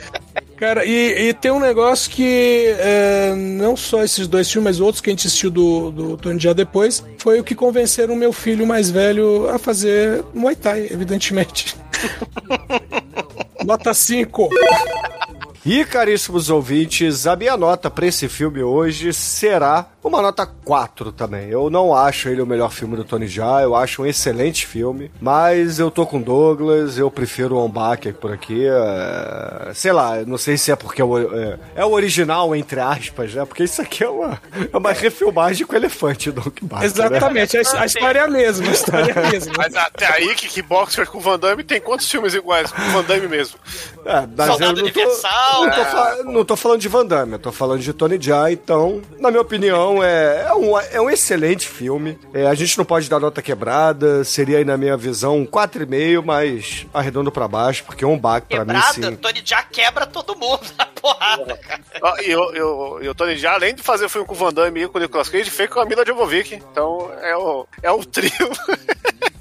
[0.56, 5.02] Cara, e, e tem um negócio que é, não só esses dois filmes, mas outros
[5.02, 8.32] que a gente assistiu do, do Tony Jaa depois, foi o que convenceram o meu
[8.32, 11.76] filho mais velho a fazer Muay Thai, evidentemente.
[13.64, 14.48] Nota 5.
[15.68, 21.48] E, caríssimos ouvintes, a minha nota pra esse filme hoje será uma nota 4 também.
[21.48, 25.10] Eu não acho ele o melhor filme do Tony Jaa, eu acho um excelente filme,
[25.20, 28.64] mas eu tô com Douglas, eu prefiro o Ombak por aqui.
[28.64, 32.78] é, Sei lá, não sei se é porque é o, é, é o original, entre
[32.78, 33.44] aspas, né?
[33.44, 34.40] Porque isso aqui é uma,
[34.72, 36.84] é uma refilmagem com o elefante do Ombak.
[36.84, 39.52] Exatamente, a, a história é a mesma, a história é a mesma.
[39.56, 42.90] Mas até aí, que Kickboxer com o Van Damme tem quantos filmes iguais com o
[42.93, 43.59] Van Damme mesmo?
[44.05, 45.84] É, mas Soldado eu não tô, Universal, não, tô é.
[45.84, 49.30] fa- não tô falando de Van Damme, eu tô falando de Tony Jaa, então, na
[49.30, 52.18] minha opinião, é, é, um, é um excelente filme.
[52.34, 56.22] É, a gente não pode dar nota quebrada, seria aí, na minha visão, um 4,5,
[56.24, 59.16] mas arredondo pra baixo, porque um baque pra mim, Quebrada, sim.
[59.16, 61.80] Tony Jaa quebra todo mundo na porrada, cara.
[62.02, 64.36] Ó, E eu, eu, e o Tony Jaa, além de fazer o filme com o
[64.36, 66.54] Van Damme e com o Nicolas Cage, fez com a Mila Jovovich.
[66.54, 68.30] Então é o, é o trio.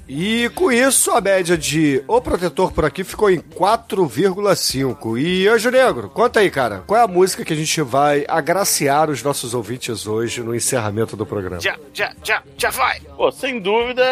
[0.08, 5.18] E com isso, a média de O Protetor por aqui ficou em 4,5.
[5.20, 9.10] E Anjo Negro, conta aí, cara, qual é a música que a gente vai agraciar
[9.10, 11.60] os nossos ouvintes hoje no encerramento do programa?
[11.60, 13.00] Já, já, já, já vai!
[13.16, 14.04] Pô, sem dúvida,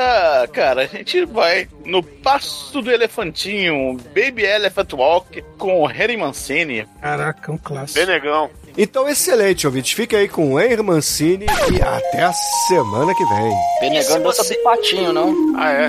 [0.52, 6.86] cara, a gente vai no Passo do Elefantinho, Baby Elephant Walk, com Harry Mancini.
[7.00, 8.04] Caraca, um clássico.
[8.04, 8.50] Benegão.
[8.76, 9.92] Então, excelente, ouvintes.
[9.92, 12.32] Fica aí com o Henry Mancini e até a
[12.66, 13.52] semana que vem.
[13.80, 15.32] Benegão dança você- do patinho, não?
[15.56, 15.83] Ah, é?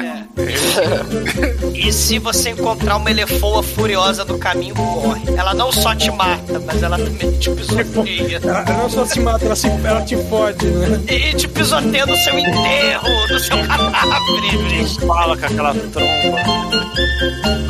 [1.74, 5.24] E se você encontrar uma elefoa furiosa do caminho, corre.
[5.36, 8.40] Ela não só te mata, mas ela também te pisoteia.
[8.44, 11.02] Ela, ela não só se mata, ela, se, ela te fode, né?
[11.08, 15.06] E te pisoteia no seu enterro, no seu cadáver.
[15.06, 17.65] Fala com aquela tromba.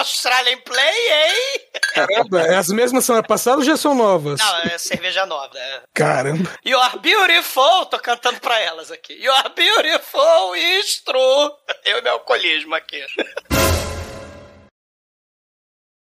[0.00, 1.60] Australian Play, hein?
[1.94, 4.40] Caramba, é as mesmas semana passada ou já são novas?
[4.40, 5.56] Não, é cerveja nova.
[5.58, 5.82] É.
[5.94, 6.50] Caramba.
[6.64, 7.86] You're beautiful!
[7.86, 9.14] Tô cantando pra elas aqui.
[9.14, 10.54] You're beautiful,
[11.04, 11.50] true.
[11.84, 13.04] Eu e meu alcoolismo aqui.